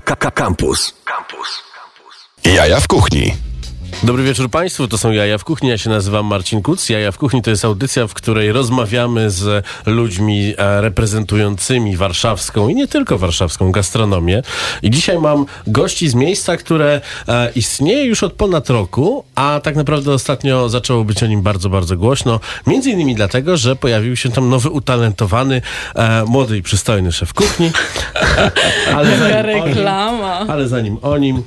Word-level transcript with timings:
Campus. 0.00 0.94
Campus. 1.04 1.62
Jaja 2.44 2.80
w 2.80 2.86
kuchni. 2.86 3.47
Dobry 4.02 4.22
wieczór 4.22 4.50
Państwu, 4.50 4.88
to 4.88 4.98
są 4.98 5.10
Jaja 5.10 5.38
w 5.38 5.44
Kuchni, 5.44 5.68
ja 5.68 5.78
się 5.78 5.90
nazywam 5.90 6.26
Marcin 6.26 6.62
Kuc. 6.62 6.88
Jaja 6.88 7.12
w 7.12 7.18
Kuchni 7.18 7.42
to 7.42 7.50
jest 7.50 7.64
audycja, 7.64 8.06
w 8.06 8.14
której 8.14 8.52
rozmawiamy 8.52 9.30
z 9.30 9.66
ludźmi 9.86 10.54
e, 10.58 10.80
reprezentującymi 10.80 11.96
warszawską 11.96 12.68
i 12.68 12.74
nie 12.74 12.88
tylko 12.88 13.18
warszawską 13.18 13.72
gastronomię. 13.72 14.42
I 14.82 14.90
dzisiaj 14.90 15.18
mam 15.18 15.46
gości 15.66 16.08
z 16.08 16.14
miejsca, 16.14 16.56
które 16.56 17.00
e, 17.28 17.50
istnieje 17.54 18.04
już 18.04 18.22
od 18.22 18.32
ponad 18.32 18.70
roku, 18.70 19.24
a 19.34 19.60
tak 19.62 19.76
naprawdę 19.76 20.12
ostatnio 20.12 20.68
zaczęło 20.68 21.04
być 21.04 21.22
o 21.22 21.26
nim 21.26 21.42
bardzo, 21.42 21.68
bardzo 21.68 21.96
głośno. 21.96 22.40
Między 22.66 22.90
innymi 22.90 23.14
dlatego, 23.14 23.56
że 23.56 23.76
pojawił 23.76 24.16
się 24.16 24.30
tam 24.30 24.48
nowy, 24.48 24.70
utalentowany, 24.70 25.62
e, 25.94 26.24
młody 26.24 26.56
i 26.56 26.62
przystojny 26.62 27.12
szef 27.12 27.34
kuchni. 27.34 27.70
ale, 28.96 29.18
zanim 29.18 29.34
o 29.34 29.66
nim, 29.66 29.66
reklama. 29.66 30.38
ale 30.38 30.68
zanim 30.68 30.98
o 31.02 31.18
nim 31.18 31.42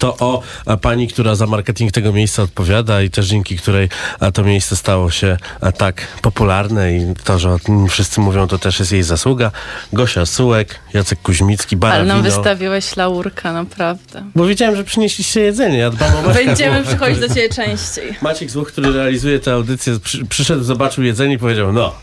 to 0.00 0.16
o 0.18 0.42
a, 0.66 0.76
pani, 0.76 1.08
która 1.08 1.34
za 1.34 1.46
marketing 1.46 1.92
tego 1.92 2.12
miejsca 2.12 2.42
odpowiada 2.42 3.02
i 3.02 3.10
też 3.10 3.26
dzięki 3.26 3.56
której 3.56 3.88
a, 4.20 4.30
to 4.30 4.44
miejsce 4.44 4.76
stało 4.76 5.10
się 5.10 5.36
a, 5.60 5.72
tak 5.72 6.06
popularne 6.22 6.92
i 6.96 7.14
to, 7.24 7.38
że 7.38 7.52
o 7.52 7.58
tym 7.58 7.88
wszyscy 7.88 8.20
mówią, 8.20 8.48
to 8.48 8.58
też 8.58 8.78
jest 8.78 8.92
jej 8.92 9.02
zasługa. 9.02 9.50
Gosia 9.92 10.26
Sułek, 10.26 10.80
Jacek 10.94 11.22
Kuźmicki, 11.22 11.76
Ale 11.80 11.98
nam 11.98 12.06
Barawino. 12.06 12.36
wystawiłeś 12.36 12.96
laurka, 12.96 13.52
naprawdę. 13.52 14.24
Bo 14.34 14.46
wiedziałem, 14.46 14.76
że 14.76 14.84
przynieśliście 14.84 15.40
jedzenie, 15.40 15.78
ja 15.78 15.90
dbam 15.90 16.16
o 16.16 16.34
Będziemy 16.34 16.84
przychodzić 16.84 17.20
do 17.20 17.28
ciebie 17.28 17.48
częściej. 17.48 18.14
Maciek 18.22 18.50
Złoch, 18.50 18.68
który 18.68 18.92
realizuje 18.92 19.38
tę 19.38 19.52
audycję, 19.52 19.98
przy, 20.00 20.26
przyszedł, 20.26 20.62
zobaczył 20.62 21.04
jedzenie 21.04 21.34
i 21.34 21.38
powiedział 21.38 21.72
no. 21.72 21.94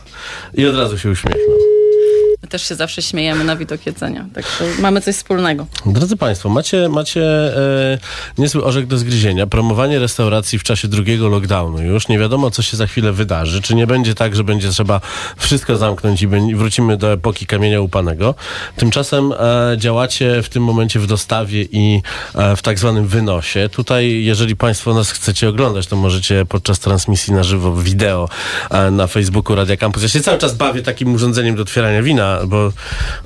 I 0.54 0.66
od 0.66 0.76
razu 0.76 0.98
się 0.98 1.10
uśmiechnął. 1.10 1.77
My 2.44 2.48
też 2.48 2.68
się 2.68 2.76
zawsze 2.76 3.02
śmiejemy 3.02 3.44
na 3.44 3.56
widok 3.56 3.86
jedzenia, 3.86 4.26
także 4.34 4.80
mamy 4.80 5.02
coś 5.02 5.16
wspólnego. 5.16 5.68
Drodzy 5.86 6.18
Państwo, 6.18 6.50
macie, 6.50 6.90
macie 6.90 7.24
e, 7.24 7.98
niezły 8.38 8.64
orzech 8.64 8.88
do 8.88 8.98
zgryzienia. 8.98 9.48
Promowanie 9.48 10.00
restauracji 10.00 10.60
w 10.60 10.64
czasie 10.64 10.88
drugiego 10.88 11.28
lockdownu 11.28 11.84
już. 11.84 12.08
Nie 12.08 12.20
wiadomo, 12.20 12.52
co 12.52 12.62
się 12.62 12.78
za 12.78 12.88
chwilę 12.88 13.12
wydarzy. 13.12 13.62
Czy 13.62 13.76
nie 13.76 13.88
będzie 13.88 14.16
tak, 14.16 14.36
że 14.36 14.44
będzie 14.44 14.70
trzeba 14.70 15.02
wszystko 15.38 15.78
zamknąć 15.78 16.22
i 16.22 16.28
wrócimy 16.56 16.98
do 16.98 17.12
epoki 17.12 17.46
kamienia 17.46 17.82
upanego. 17.82 18.36
Tymczasem 18.76 19.32
e, 19.32 19.76
działacie 19.78 20.44
w 20.44 20.50
tym 20.50 20.64
momencie 20.64 21.00
w 21.00 21.08
dostawie 21.08 21.64
i 21.72 22.02
e, 22.36 22.56
w 22.56 22.62
tak 22.62 22.80
zwanym 22.80 23.08
wynosie. 23.08 23.70
Tutaj, 23.70 24.24
jeżeli 24.24 24.56
Państwo 24.56 24.94
nas 24.94 25.12
chcecie 25.12 25.50
oglądać, 25.50 25.88
to 25.88 25.96
możecie 25.96 26.46
podczas 26.46 26.80
transmisji 26.80 27.34
na 27.34 27.44
żywo 27.44 27.76
wideo 27.76 28.30
e, 28.70 28.92
na 28.92 29.08
Facebooku 29.08 29.56
Radia 29.56 29.78
Campus. 29.78 30.04
Ja 30.04 30.10
się 30.10 30.22
cały 30.22 30.38
czas 30.38 30.56
bawię 30.56 30.82
takim 30.82 31.14
urządzeniem 31.14 31.56
do 31.56 31.62
otwierania 31.62 32.02
wina, 32.02 32.27
bo 32.48 32.74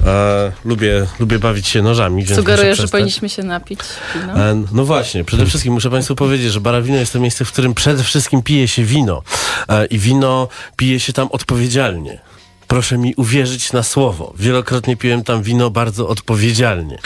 e, 0.06 0.52
lubię, 0.66 1.08
lubię 1.20 1.40
bawić 1.40 1.68
się 1.68 1.82
nożami. 1.82 2.24
więc 2.24 2.40
Sugeruję, 2.40 2.76
że 2.76 2.88
powinniśmy 2.88 3.30
się 3.30 3.44
napić 3.44 3.80
wino. 4.16 4.34
E, 4.40 4.64
No 4.72 4.86
właśnie, 4.86 5.24
przede 5.24 5.46
wszystkim 5.46 5.74
muszę 5.74 5.90
Państwu 5.90 6.16
powiedzieć, 6.16 6.52
że 6.52 6.62
Barawino 6.62 6.98
jest 6.98 7.14
to 7.14 7.20
miejsce, 7.20 7.46
w 7.46 7.52
którym 7.52 7.74
przede 7.74 8.04
wszystkim 8.04 8.42
pije 8.42 8.68
się 8.68 8.84
wino. 8.84 9.22
E, 9.70 9.86
I 9.86 10.00
wino 10.00 10.48
pije 10.76 11.00
się 11.00 11.14
tam 11.14 11.28
odpowiedzialnie. 11.32 12.31
Proszę 12.72 12.98
mi 12.98 13.16
uwierzyć 13.16 13.74
na 13.74 13.84
słowo. 13.84 14.34
Wielokrotnie 14.40 14.98
piłem 14.98 15.24
tam 15.24 15.44
wino 15.44 15.70
bardzo 15.70 16.08
odpowiedzialnie. 16.08 16.98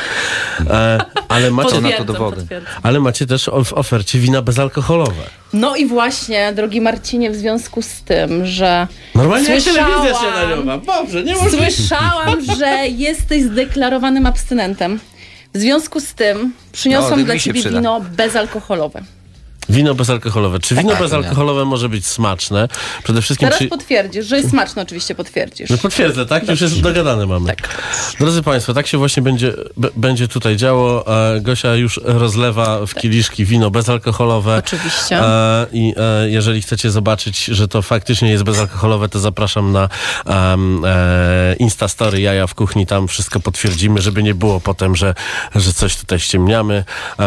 E, 0.70 1.06
ale, 1.28 1.52
macie, 1.52 1.70
Potwierdzam, 1.72 2.06
dowody. 2.06 2.38
potwierdzam. 2.38 2.74
ale 2.84 3.00
macie 3.00 3.26
też 3.26 3.50
w 3.66 3.74
ofercie 3.74 4.20
wina 4.20 4.42
bezalkoholowe. 4.42 5.22
No 5.54 5.76
i 5.76 5.86
właśnie, 5.86 6.54
drogi 6.54 6.82
Marcinie, 6.82 7.32
w 7.32 7.36
związku 7.36 7.82
z 7.82 8.02
tym, 8.02 8.46
że 8.46 8.88
Normalnie 9.16 9.62
Słyszałam. 9.62 9.92
telewizja 9.92 10.20
śniadaniowa. 10.20 10.78
Dobrze, 10.78 11.24
nie 11.24 11.36
może 11.36 11.58
słyszałam, 11.58 12.42
że 12.60 12.68
jesteś 12.88 13.44
zdeklarowanym 13.44 14.26
abstynentem. 14.26 15.00
W 15.54 15.58
związku 15.58 16.00
z 16.00 16.14
tym 16.14 16.54
przyniosłam 16.72 17.20
No, 17.20 17.26
dla 17.26 17.40
ciebie 17.40 17.60
przyda. 17.62 17.78
wino 17.80 18.02
bezalkoholowe. 18.18 19.04
Wino 19.70 19.96
bezalkoholowe. 19.96 20.60
Czy 20.60 20.76
wino 20.76 20.90
Tak, 20.90 21.00
bezalkoholowe 21.00 21.66
może 21.66 21.90
być 21.90 22.08
smaczne? 22.08 22.68
Przede 23.04 23.22
wszystkim 23.22 23.48
Teraz 23.48 23.60
czy... 23.60 23.68
potwierdzisz, 23.68 24.26
że 24.26 24.38
jest 24.38 24.50
smaczne, 24.50 24.82
oczywiście 24.82 25.16
potwierdzisz. 25.16 25.70
No 25.70 25.78
potwierdzę, 25.78 26.26
tak? 26.26 26.50
Już 26.50 26.62
jest 26.62 26.82
dogadane 26.82 27.26
mamy. 27.26 27.48
Tak. 27.48 27.84
Drodzy 28.20 28.44
Państwo, 28.44 28.74
tak 28.74 28.88
się 28.88 28.98
właśnie 28.98 29.24
będzie, 29.24 29.54
będzie 29.96 30.28
tutaj 30.28 30.58
działo. 30.58 31.08
E, 31.36 31.42
Gosia 31.42 31.76
już 31.76 32.00
rozlewa 32.04 32.86
w 32.86 32.94
kieliszki 32.94 33.46
wino 33.46 33.72
bezalkoholowe. 33.72 34.58
Oczywiście. 34.58 35.20
E, 35.20 35.66
I 35.74 35.94
e, 35.98 36.30
jeżeli 36.30 36.62
chcecie 36.62 36.92
zobaczyć, 36.92 37.46
że 37.46 37.68
to 37.68 37.82
faktycznie 37.82 38.30
jest 38.32 38.44
bezalkoholowe, 38.44 39.10
to 39.10 39.20
zapraszam 39.20 39.72
na 39.72 39.90
um, 40.26 40.86
e, 40.86 41.56
Instastory 41.60 42.22
Jaja 42.22 42.48
w 42.48 42.56
Kuchni. 42.56 42.86
Tam 42.86 43.08
wszystko 43.08 43.40
potwierdzimy, 43.40 44.02
żeby 44.02 44.24
nie 44.24 44.36
było 44.36 44.60
potem, 44.60 44.96
że, 44.96 45.14
że 45.56 45.74
coś 45.74 45.96
tutaj 45.96 46.20
ściemniamy. 46.20 46.84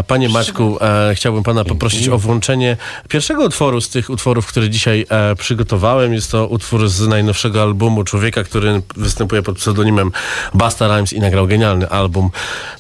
Panie 0.06 0.28
Maćku, 0.28 0.78
chciałbym 1.14 1.42
Pana 1.42 1.64
poprosić 1.64 2.08
o 2.08 2.18
włączenie 2.28 2.76
pierwszego 3.08 3.44
utworu 3.44 3.80
z 3.80 3.88
tych 3.88 4.10
utworów, 4.10 4.46
które 4.46 4.70
dzisiaj 4.70 5.06
e, 5.10 5.36
przygotowałem. 5.36 6.14
Jest 6.14 6.30
to 6.30 6.46
utwór 6.46 6.88
z 6.88 7.08
najnowszego 7.08 7.62
albumu 7.62 8.04
człowieka, 8.04 8.44
który 8.44 8.82
występuje 8.96 9.42
pod 9.42 9.56
pseudonimem 9.56 10.12
Basta 10.54 10.86
Rhymes 10.86 11.12
i 11.12 11.20
nagrał 11.20 11.46
genialny 11.46 11.88
album, 11.88 12.30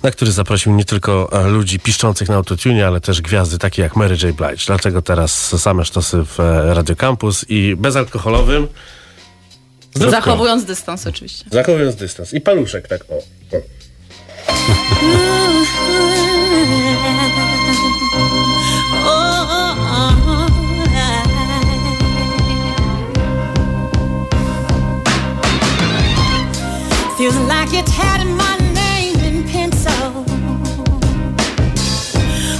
na 0.02 0.10
który 0.10 0.32
zaprosił 0.32 0.72
nie 0.72 0.84
tylko 0.84 1.32
e, 1.32 1.48
ludzi 1.48 1.78
piszczących 1.80 2.28
na 2.28 2.34
autotune, 2.34 2.86
ale 2.86 3.00
też 3.00 3.22
gwiazdy 3.22 3.58
takie 3.58 3.82
jak 3.82 3.96
Mary 3.96 4.16
J. 4.22 4.36
Blige. 4.36 4.64
Dlatego 4.66 5.02
teraz 5.02 5.60
same 5.62 5.84
sztosy 5.84 6.24
w 6.24 6.40
e, 6.40 6.74
Radio 6.74 6.96
Campus 6.96 7.44
i 7.48 7.76
bezalkoholowym. 7.76 8.68
Zdrówko. 9.94 10.10
Zachowując 10.10 10.64
dystans 10.64 11.06
oczywiście. 11.06 11.44
Zachowując 11.52 11.96
dystans. 11.96 12.34
I 12.34 12.40
paluszek, 12.40 12.88
tak 12.88 13.00
o. 13.10 13.14
o. 13.56 13.60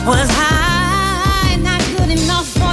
Was 0.08 0.30
I 0.30 1.58
not 1.62 1.82
good 1.98 2.08
enough 2.18 2.46
for? 2.46 2.68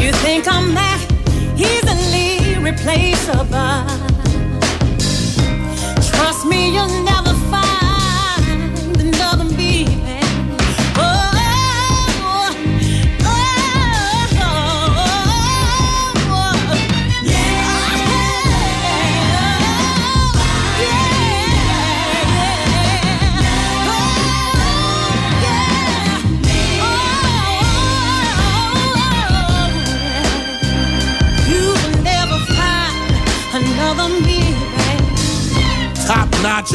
You 0.00 0.12
think 0.24 0.48
I'm 0.48 0.72
that 0.72 1.00
easily 1.58 2.56
replaceable? 2.58 3.84
Trust 6.10 6.46
me, 6.46 6.72
you'll 6.74 7.04
never 7.04 7.21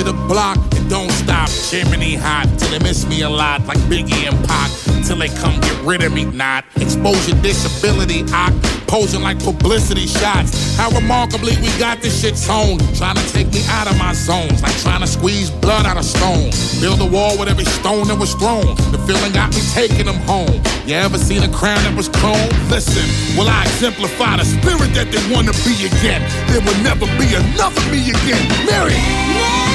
the 0.07 0.13
block 0.25 0.57
and 0.79 0.89
don't 0.89 1.11
stop. 1.11 1.49
Chimney 1.67 2.15
hot 2.15 2.47
till 2.57 2.71
they 2.71 2.79
miss 2.79 3.05
me 3.05 3.23
a 3.23 3.29
lot, 3.29 3.65
like 3.67 3.77
Biggie 3.91 4.23
and 4.23 4.39
Pac. 4.47 4.71
Till 5.03 5.17
they 5.17 5.27
come 5.27 5.59
get 5.59 5.77
rid 5.83 6.01
of 6.03 6.13
me, 6.13 6.23
not 6.23 6.63
exposure, 6.77 7.35
disability. 7.43 8.23
I 8.31 8.55
posing 8.87 9.21
like 9.21 9.37
publicity 9.43 10.07
shots. 10.07 10.77
How 10.77 10.89
remarkably 10.91 11.59
we 11.59 11.67
got 11.77 11.99
this 12.01 12.21
shit 12.21 12.37
sewn. 12.37 12.79
Trying 12.95 13.19
to 13.19 13.27
take 13.33 13.51
me 13.51 13.61
out 13.67 13.91
of 13.91 13.97
my 13.99 14.13
zones, 14.13 14.63
like 14.63 14.77
trying 14.79 15.01
to 15.01 15.07
squeeze 15.07 15.51
blood 15.51 15.85
out 15.85 15.97
of 15.97 16.05
stone. 16.05 16.51
Build 16.79 17.01
a 17.01 17.09
wall 17.11 17.37
with 17.37 17.49
every 17.49 17.65
stone 17.65 18.07
that 18.07 18.17
was 18.17 18.33
thrown. 18.35 18.79
The 18.95 18.99
feeling 19.03 19.33
got 19.33 19.51
me 19.51 19.61
taking 19.75 20.05
them 20.05 20.19
home. 20.23 20.55
You 20.87 20.95
ever 20.95 21.17
seen 21.17 21.43
a 21.43 21.51
crown 21.51 21.83
that 21.83 21.95
was 21.97 22.07
chrome? 22.07 22.47
Listen, 22.71 23.03
will 23.35 23.49
I 23.49 23.63
exemplify 23.63 24.37
the 24.37 24.45
spirit 24.47 24.95
that 24.95 25.11
they 25.11 25.19
want 25.35 25.51
to 25.51 25.55
be 25.67 25.75
again? 25.83 26.23
There 26.47 26.63
will 26.63 26.79
never 26.79 27.07
be 27.19 27.27
another 27.35 27.83
me 27.91 28.07
again. 28.07 28.47
Mary! 28.71 29.66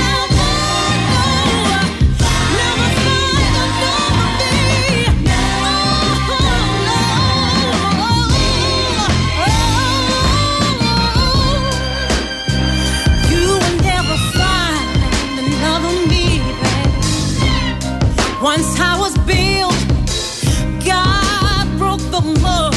Once 18.54 18.78
I 18.78 18.98
was 18.98 19.16
built, 19.20 19.72
God 20.84 21.66
broke 21.78 22.04
the 22.10 22.20
mold. 22.42 22.74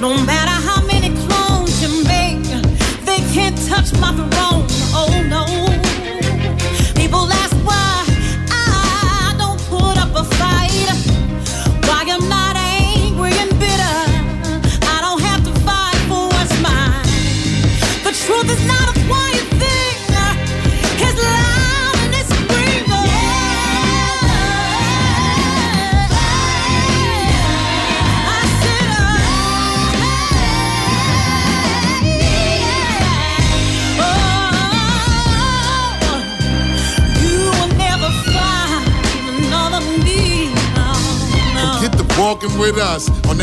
No 0.00 0.16
matter 0.24 0.56
how 0.66 0.80
many 0.86 1.10
clones 1.26 1.82
you 1.82 1.90
make, 2.04 2.42
they 3.04 3.18
can't 3.34 3.58
touch 3.68 3.92
my 4.00 4.14
throne. 4.16 4.37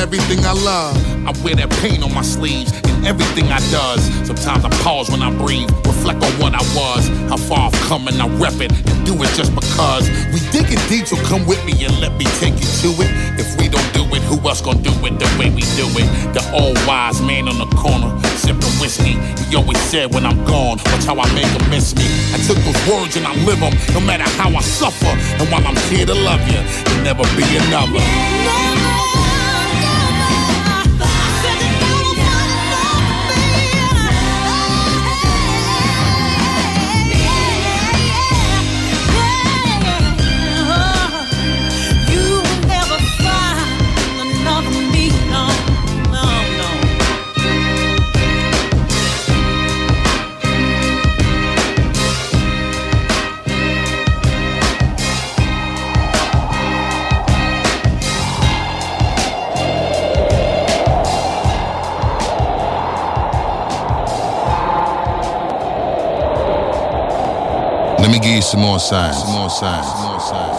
Everything 0.06 0.46
I 0.46 0.54
love. 0.54 0.94
I 1.26 1.34
wear 1.42 1.56
that 1.56 1.72
pain 1.82 2.04
on 2.04 2.14
my 2.14 2.22
sleeves 2.22 2.70
in 2.94 3.10
everything 3.10 3.50
I 3.50 3.58
does. 3.74 4.06
Sometimes 4.22 4.62
I 4.62 4.70
pause 4.86 5.10
when 5.10 5.26
I 5.26 5.34
breathe, 5.34 5.66
reflect 5.82 6.22
on 6.22 6.30
what 6.38 6.54
I 6.54 6.62
was, 6.78 7.10
how 7.26 7.42
far 7.42 7.74
I've 7.74 7.80
come, 7.90 8.08
and 8.08 8.22
I 8.22 8.30
rep 8.38 8.54
it 8.62 8.70
and 8.70 8.98
do 9.02 9.18
it 9.26 9.34
just 9.34 9.50
because. 9.58 10.06
We 10.30 10.46
dig 10.54 10.70
it 10.70 10.78
deep, 10.94 11.10
so 11.10 11.18
come 11.26 11.42
with 11.50 11.58
me 11.66 11.74
and 11.82 11.98
let 11.98 12.14
me 12.22 12.26
take 12.38 12.54
you 12.54 12.70
to 12.86 12.90
it. 13.02 13.10
If 13.42 13.58
we 13.58 13.66
don't 13.66 13.90
do 13.98 14.06
it, 14.14 14.22
who 14.30 14.38
else 14.46 14.62
gonna 14.62 14.78
do 14.78 14.94
it 15.10 15.18
the 15.18 15.26
way 15.42 15.50
we 15.50 15.66
do 15.74 15.90
it? 15.98 16.08
The 16.38 16.46
old 16.54 16.78
wise 16.86 17.18
man 17.26 17.50
on 17.50 17.58
the 17.58 17.70
corner, 17.74 18.14
sipping 18.38 18.78
whiskey. 18.78 19.18
He 19.50 19.58
always 19.58 19.82
said, 19.90 20.14
when 20.14 20.22
I'm 20.30 20.38
gone, 20.46 20.78
watch 20.94 21.10
how 21.10 21.18
I 21.18 21.26
make 21.34 21.50
him 21.50 21.66
miss 21.74 21.98
me. 21.98 22.06
I 22.30 22.38
took 22.46 22.62
those 22.62 22.78
words 22.86 23.18
and 23.18 23.26
I 23.26 23.34
live 23.42 23.58
them, 23.58 23.74
no 23.98 24.06
matter 24.06 24.30
how 24.38 24.54
I 24.54 24.62
suffer. 24.62 25.10
And 25.42 25.50
while 25.50 25.66
I'm 25.66 25.80
here 25.90 26.06
to 26.06 26.14
love 26.14 26.46
you, 26.46 26.62
there'll 26.86 27.02
never 27.10 27.26
be 27.34 27.46
another. 27.58 28.45
Let 68.06 68.12
me 68.14 68.20
give 68.20 68.36
you 68.36 68.42
some 68.42 68.62
more 68.62 68.80
signs. 68.80 69.18
Some 69.18 69.32
more 69.32 69.50
signs. 69.50 69.86
Some 69.88 70.04
more 70.04 70.20
signs. 70.20 70.58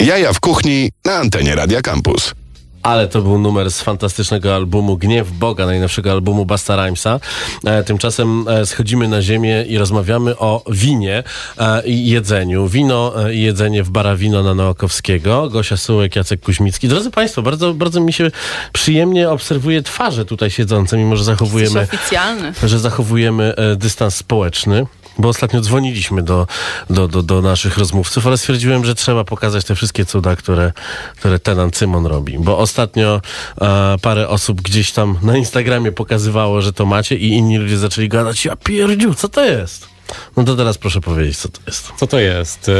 Jaja 0.00 0.32
w 0.32 0.40
kuchni 0.40 0.90
na 1.04 1.12
antenie 1.12 1.54
Radia 1.54 1.82
Campus. 1.82 2.34
Ale 2.82 3.08
to 3.08 3.22
był 3.22 3.38
numer 3.38 3.70
z 3.70 3.82
fantastycznego 3.82 4.54
albumu 4.54 4.96
Gniew 4.96 5.30
Boga, 5.30 5.66
najnowszego 5.66 6.12
albumu 6.12 6.46
Basta 6.46 6.76
Rhymesa. 6.76 7.20
E, 7.64 7.84
tymczasem 7.84 8.48
e, 8.48 8.66
schodzimy 8.66 9.08
na 9.08 9.22
ziemię 9.22 9.64
i 9.68 9.78
rozmawiamy 9.78 10.38
o 10.38 10.62
winie 10.70 11.22
e, 11.58 11.86
i 11.86 12.06
jedzeniu. 12.08 12.68
Wino 12.68 13.26
e, 13.28 13.34
i 13.34 13.42
jedzenie 13.42 13.82
w 13.82 13.90
Barawino 13.90 14.42
na 14.42 14.54
Nowakowskiego. 14.54 15.50
Gosia 15.50 15.76
Sułek, 15.76 16.16
Jacek 16.16 16.40
Kuźmicki. 16.40 16.88
Drodzy 16.88 17.10
Państwo, 17.10 17.42
bardzo, 17.42 17.74
bardzo 17.74 18.00
mi 18.00 18.12
się 18.12 18.30
przyjemnie 18.72 19.30
obserwuje 19.30 19.82
twarze 19.82 20.24
tutaj 20.24 20.50
siedzące, 20.50 20.96
mimo 20.96 21.16
że 21.16 21.24
zachowujemy 21.24 21.80
Jesteś 21.80 21.98
oficjalny. 22.00 22.52
że 22.64 22.78
zachowujemy 22.78 23.54
e, 23.56 23.76
dystans 23.76 24.14
społeczny. 24.14 24.86
Bo 25.18 25.28
ostatnio 25.28 25.60
dzwoniliśmy 25.60 26.22
do, 26.22 26.46
do, 26.90 27.08
do, 27.08 27.22
do 27.22 27.42
naszych 27.42 27.78
rozmówców, 27.78 28.26
ale 28.26 28.38
stwierdziłem, 28.38 28.84
że 28.84 28.94
trzeba 28.94 29.24
pokazać 29.24 29.64
te 29.64 29.74
wszystkie 29.74 30.04
cuda, 30.04 30.36
które, 30.36 30.72
które 31.16 31.38
tenant 31.38 31.76
Cymon 31.76 32.06
robi. 32.06 32.38
Bo 32.38 32.58
ostatnio 32.58 33.20
e, 33.60 33.96
parę 34.02 34.28
osób 34.28 34.62
gdzieś 34.62 34.92
tam 34.92 35.18
na 35.22 35.36
Instagramie 35.36 35.92
pokazywało, 35.92 36.62
że 36.62 36.72
to 36.72 36.86
macie 36.86 37.16
i 37.16 37.28
inni 37.28 37.58
ludzie 37.58 37.78
zaczęli 37.78 38.08
gadać, 38.08 38.44
ja 38.44 38.56
pierdziu, 38.56 39.14
co 39.14 39.28
to 39.28 39.44
jest? 39.44 39.96
No 40.36 40.44
to 40.44 40.56
teraz 40.56 40.78
proszę 40.78 41.00
powiedzieć, 41.00 41.38
co 41.38 41.48
to 41.48 41.60
jest. 41.66 41.92
Co 41.96 42.06
to 42.06 42.18
jest? 42.18 42.68
E, 42.68 42.72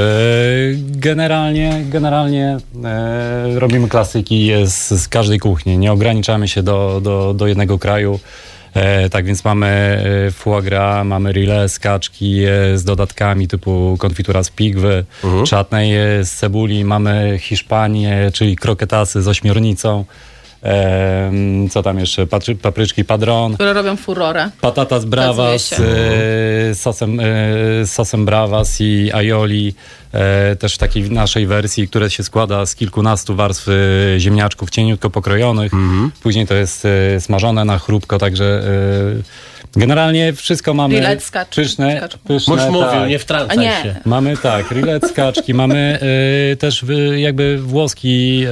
Generalnie, 0.76 1.84
generalnie 1.88 2.58
e, 2.84 3.58
robimy 3.58 3.88
klasyki 3.88 4.50
z, 4.64 4.90
z 4.90 5.08
każdej 5.08 5.38
kuchni. 5.38 5.78
Nie 5.78 5.92
ograniczamy 5.92 6.48
się 6.48 6.62
do, 6.62 7.00
do, 7.02 7.34
do 7.34 7.46
jednego 7.46 7.78
kraju. 7.78 8.20
E, 8.76 9.10
tak 9.10 9.24
więc 9.24 9.44
mamy 9.44 9.66
e, 10.28 10.30
foie 10.30 10.62
gras, 10.62 11.06
mamy 11.06 11.32
rille, 11.32 11.66
kaczki 11.80 12.44
e, 12.44 12.78
z 12.78 12.84
dodatkami 12.84 13.48
typu 13.48 13.96
konfitura 13.98 14.42
z 14.42 14.50
pigwy, 14.50 15.04
czatnej 15.46 15.96
e, 15.96 16.24
z 16.24 16.32
cebuli, 16.32 16.84
mamy 16.84 17.38
Hiszpanię, 17.40 18.30
czyli 18.34 18.56
kroketasy 18.56 19.22
z 19.22 19.28
ośmiornicą. 19.28 20.04
E, 20.62 21.32
co 21.70 21.82
tam 21.82 21.98
jeszcze? 21.98 22.26
Papryczki 22.62 23.04
padron. 23.04 23.54
Które 23.54 23.72
robią 23.72 23.96
furorę. 23.96 24.50
Patatas 24.60 25.04
bravas 25.04 25.72
Okazuje 25.72 25.98
e, 26.70 26.74
sosem, 26.74 27.20
sosem 27.84 28.24
bravas 28.24 28.80
i 28.80 29.12
aioli, 29.12 29.74
też 30.58 30.74
w 30.74 30.78
takiej 30.78 31.10
naszej 31.10 31.46
wersji, 31.46 31.88
która 31.88 32.10
się 32.10 32.22
składa 32.22 32.66
z 32.66 32.74
kilkunastu 32.74 33.36
warstw 33.36 33.68
e, 33.68 33.72
ziemniaczków 34.20 34.70
cieniutko 34.70 35.10
pokrojonych. 35.10 35.72
Później 36.22 36.46
to 36.46 36.54
jest 36.54 36.84
e, 36.84 37.20
smażone 37.20 37.64
na 37.64 37.78
chrupko, 37.78 38.18
także 38.18 38.44
e, 38.44 39.55
generalnie 39.76 40.32
wszystko 40.32 40.74
mamy 40.74 41.00
kaczką. 41.32 41.62
pyszne. 41.62 42.08
Pyszne 42.26 42.56
Mąż 42.56 42.66
mówił, 42.66 42.80
tak. 42.80 43.08
nie 43.08 43.18
wtrącaj 43.18 43.58
nie, 43.58 43.82
się. 43.82 43.94
Mamy 44.04 44.36
tak, 44.36 44.70
rillet 44.70 45.08
z 45.08 45.12
kaczki, 45.12 45.54
mamy 45.54 45.98
e, 46.52 46.56
też 46.56 46.82
y, 46.82 47.20
jakby 47.20 47.58
włoski 47.58 48.44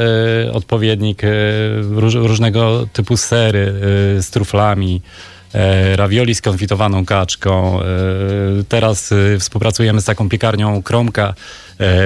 e, 0.46 0.52
odpowiednik, 0.52 1.22
róż, 1.90 2.14
różnego 2.14 2.86
typu 2.92 3.16
sery 3.16 3.72
z 4.20 4.30
truflami, 4.30 5.00
ravioli 5.94 6.34
z 6.34 6.40
konfitowaną 6.40 7.04
kaczką. 7.04 7.80
Teraz 8.68 9.14
współpracujemy 9.38 10.00
z 10.00 10.04
taką 10.04 10.28
piekarnią 10.28 10.82
Kromka, 10.82 11.34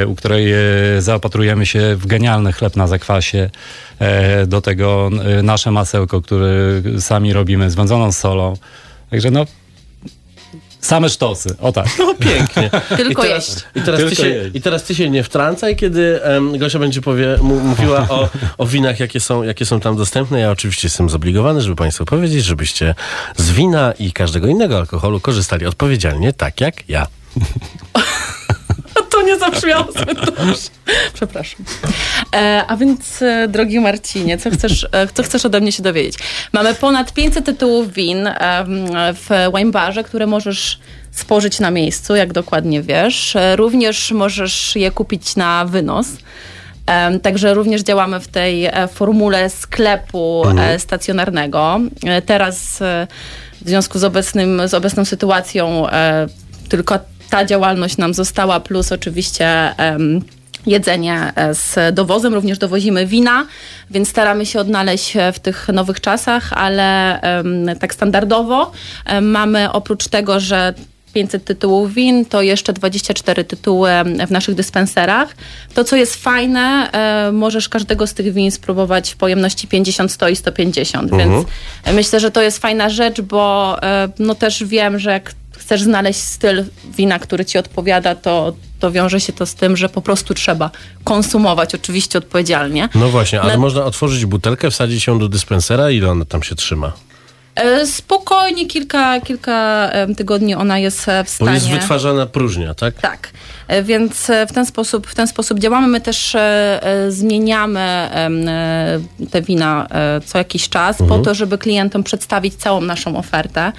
u 0.06 0.14
której 0.14 0.52
zaopatrujemy 0.98 1.66
się 1.66 1.96
w 1.96 2.06
genialny 2.06 2.52
chleb 2.52 2.76
na 2.76 2.86
zakwasie. 2.86 3.50
Do 4.46 4.60
tego 4.60 5.10
nasze 5.42 5.70
masełko, 5.70 6.20
które 6.20 6.48
sami 6.98 7.32
robimy 7.32 7.70
z 7.70 7.74
wędzoną 7.74 8.12
solą. 8.12 8.56
Także 9.10 9.30
no, 9.30 9.46
same 10.80 11.08
sztosy, 11.08 11.56
o 11.60 11.72
tak. 11.72 11.86
No 11.98 12.14
pięknie. 12.14 12.70
tylko 12.96 13.24
I 13.24 13.26
teraz, 13.26 13.48
jeść. 13.48 13.64
I 13.74 13.82
teraz, 13.82 14.00
ty 14.00 14.16
się, 14.16 14.28
jeść. 14.28 14.50
I 14.54 14.60
teraz 14.60 14.84
ty 14.84 14.94
się 14.94 15.10
nie 15.10 15.22
wtrącaj, 15.24 15.76
kiedy 15.76 16.22
em, 16.22 16.58
Gosia 16.58 16.78
będzie 16.78 17.00
powie, 17.00 17.38
mówiła 17.42 18.06
o, 18.08 18.28
o 18.58 18.66
winach, 18.66 19.00
jakie 19.00 19.20
są, 19.20 19.42
jakie 19.42 19.66
są 19.66 19.80
tam 19.80 19.96
dostępne. 19.96 20.40
Ja 20.40 20.50
oczywiście 20.50 20.86
jestem 20.86 21.08
zobligowany, 21.08 21.60
żeby 21.60 21.76
Państwu 21.76 22.04
powiedzieć, 22.04 22.44
żebyście 22.44 22.94
z 23.36 23.50
wina 23.50 23.92
i 23.92 24.12
każdego 24.12 24.46
innego 24.46 24.76
alkoholu 24.76 25.20
korzystali 25.20 25.66
odpowiedzialnie, 25.66 26.32
tak 26.32 26.60
jak 26.60 26.88
ja. 26.88 27.06
To 29.10 29.22
nie 29.22 29.38
zabrzmiało 29.38 29.92
zbyt 29.92 30.24
dobrze. 30.24 30.54
Przepraszam. 31.14 31.64
E, 32.36 32.64
a 32.68 32.76
więc, 32.76 33.22
e, 33.22 33.48
drogi 33.48 33.80
Marcinie, 33.80 34.38
co 34.38 34.50
chcesz, 34.50 34.86
e, 34.92 35.06
co 35.14 35.22
chcesz 35.22 35.46
ode 35.46 35.60
mnie 35.60 35.72
się 35.72 35.82
dowiedzieć? 35.82 36.18
Mamy 36.52 36.74
ponad 36.74 37.12
500 37.12 37.44
tytułów 37.44 37.92
win 37.92 38.28
w 39.14 39.50
wine 39.56 39.70
barze, 39.70 40.04
które 40.04 40.26
możesz 40.26 40.78
spożyć 41.10 41.60
na 41.60 41.70
miejscu, 41.70 42.16
jak 42.16 42.32
dokładnie 42.32 42.82
wiesz. 42.82 43.36
Również 43.56 44.10
możesz 44.10 44.76
je 44.76 44.90
kupić 44.90 45.36
na 45.36 45.64
wynos. 45.64 46.06
Także 47.22 47.54
również 47.54 47.82
działamy 47.82 48.20
w 48.20 48.28
tej 48.28 48.68
formule 48.92 49.50
sklepu 49.50 50.44
e, 50.58 50.78
stacjonarnego. 50.78 51.80
Teraz 52.26 52.78
w 53.62 53.68
związku 53.68 53.98
z, 53.98 54.04
obecnym, 54.04 54.68
z 54.68 54.74
obecną 54.74 55.04
sytuacją 55.04 55.86
tylko 56.68 56.98
ta 57.30 57.44
działalność 57.44 57.96
nam 57.96 58.14
została, 58.14 58.60
plus 58.60 58.92
oczywiście 58.92 59.74
jedzenie 60.68 61.32
e, 61.36 61.54
z 61.54 61.94
dowozem. 61.94 62.34
Również 62.34 62.58
dowozimy 62.58 63.06
wina, 63.06 63.46
więc 63.90 64.08
staramy 64.08 64.46
się 64.46 64.60
odnaleźć 64.60 65.16
e, 65.16 65.32
w 65.32 65.40
tych 65.40 65.68
nowych 65.68 66.00
czasach, 66.00 66.52
ale 66.52 66.88
tak 67.80 67.94
standardowo 67.94 68.72
em, 69.04 69.30
mamy 69.30 69.72
oprócz 69.72 70.08
tego, 70.08 70.40
że 70.40 70.74
500 71.12 71.44
tytułów 71.44 71.94
win, 71.94 72.24
to 72.24 72.42
jeszcze 72.42 72.72
24 72.72 73.44
tytuły 73.44 73.90
w 74.26 74.30
naszych 74.30 74.54
dyspenserach. 74.54 75.36
To, 75.74 75.84
co 75.84 75.96
jest 75.96 76.16
fajne, 76.16 76.90
e, 76.92 77.32
możesz 77.32 77.68
każdego 77.68 78.06
z 78.06 78.14
tych 78.14 78.32
win 78.32 78.50
spróbować 78.50 79.10
w 79.10 79.16
pojemności 79.16 79.68
50, 79.68 80.12
100 80.12 80.28
i 80.28 80.36
150, 80.36 81.10
więc 81.16 81.46
myślę, 81.92 82.20
że 82.20 82.30
to 82.30 82.42
jest 82.42 82.58
fajna 82.58 82.88
rzecz, 82.88 83.20
bo 83.20 83.76
e, 83.82 84.08
no 84.18 84.34
też 84.34 84.64
wiem, 84.64 84.98
że 84.98 85.10
jak 85.10 85.32
chcesz 85.58 85.82
znaleźć 85.82 86.20
styl 86.20 86.64
wina, 86.96 87.18
który 87.18 87.44
ci 87.44 87.58
odpowiada, 87.58 88.14
to, 88.14 88.52
to 88.80 88.90
wiąże 88.92 89.20
się 89.20 89.32
to 89.32 89.46
z 89.46 89.54
tym, 89.54 89.76
że 89.76 89.88
po 89.88 90.02
prostu 90.02 90.34
trzeba 90.34 90.70
konsumować, 91.04 91.74
oczywiście 91.74 92.18
odpowiedzialnie. 92.18 92.88
No 92.94 93.08
właśnie, 93.08 93.40
ale 93.40 93.52
Na- 93.52 93.58
można 93.58 93.84
otworzyć 93.84 94.26
butelkę, 94.26 94.70
wsadzić 94.70 95.06
ją 95.06 95.18
do 95.18 95.28
dyspensera 95.28 95.90
i 95.90 95.96
ile 95.96 96.10
ona 96.10 96.24
tam 96.24 96.42
się 96.42 96.54
trzyma? 96.54 96.92
E, 97.54 97.86
Spokojnie, 97.86 98.66
kilka, 98.66 99.20
kilka 99.20 99.90
tygodni 100.16 100.54
ona 100.54 100.78
jest 100.78 101.08
e, 101.08 101.24
w 101.24 101.26
Bo 101.26 101.32
stanie. 101.32 101.50
jest 101.54 101.68
wytwarzana 101.68 102.26
próżnia, 102.26 102.74
tak? 102.74 102.94
Tak, 102.94 103.30
E, 103.68 103.82
więc 103.82 104.26
w 104.48 104.52
ten 104.52 104.66
sposób, 104.66 105.06
w 105.06 105.14
ten 105.14 105.26
sposób 105.26 105.58
działamy. 105.58 105.86
My 105.86 106.00
też 106.00 106.36
zmieniamy 107.08 108.08
te 109.30 109.42
wina 109.42 109.86
co 110.26 110.38
jakiś 110.38 110.68
czas 110.68 110.96
po 111.08 111.18
to, 111.18 111.34
żeby 111.34 111.58
klientom 111.58 112.02
przedstawić 112.02 112.54
całą 112.54 112.80
naszą 112.80 113.16
ofertę. 113.16 113.72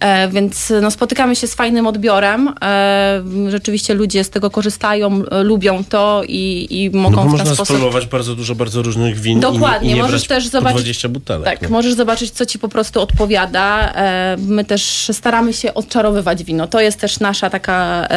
E, 0.00 0.28
więc 0.28 0.72
no, 0.82 0.90
spotykamy 0.90 1.36
się 1.36 1.46
z 1.46 1.54
fajnym 1.54 1.86
odbiorem. 1.86 2.54
E, 2.62 3.22
rzeczywiście 3.48 3.94
ludzie 3.94 4.24
z 4.24 4.30
tego 4.30 4.50
korzystają, 4.50 5.22
e, 5.30 5.42
lubią 5.42 5.84
to 5.84 6.22
i, 6.28 6.66
i 6.70 6.90
No 6.90 7.00
mogą 7.00 7.16
bo 7.16 7.22
w 7.22 7.24
ten 7.24 7.30
można 7.38 7.54
sposób... 7.54 7.76
spróbować 7.76 8.06
bardzo 8.06 8.34
dużo, 8.34 8.54
bardzo 8.54 8.82
różnych 8.82 9.20
win 9.20 9.40
Dokładnie, 9.40 9.88
i 9.88 9.92
nie, 9.92 9.94
i 9.94 9.96
nie 9.96 10.02
możesz 10.02 10.26
też 10.26 10.48
zobaczyć- 10.48 10.74
20 10.74 11.08
butelek. 11.08 11.44
Tak, 11.44 11.62
no. 11.62 11.68
możesz 11.68 11.94
zobaczyć, 11.94 12.30
co 12.30 12.46
ci 12.46 12.58
po 12.58 12.68
prostu 12.68 13.00
odpowiada. 13.00 13.92
My 14.38 14.64
też 14.64 15.10
staramy 15.12 15.52
się 15.52 15.74
odczarowywać 15.74 16.44
wino. 16.44 16.66
To 16.66 16.80
jest 16.80 17.00
też 17.00 17.20
nasza 17.20 17.50
taka 17.50 18.08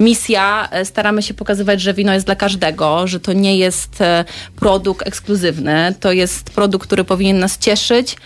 misja. 0.00 0.68
Staramy 0.84 1.22
się 1.22 1.34
pokazywać, 1.34 1.80
że 1.80 1.94
wino 1.94 2.12
jest 2.14 2.26
dla 2.26 2.36
każdego, 2.36 3.06
że 3.06 3.20
to 3.20 3.32
nie 3.32 3.56
jest 3.56 3.98
produkt 4.56 5.06
ekskluzywny. 5.06 5.94
To 6.00 6.12
jest 6.12 6.50
produkt, 6.50 6.86
który 6.86 7.04
powinien 7.04 7.38
nas 7.38 7.58
cieszyć. 7.58 8.16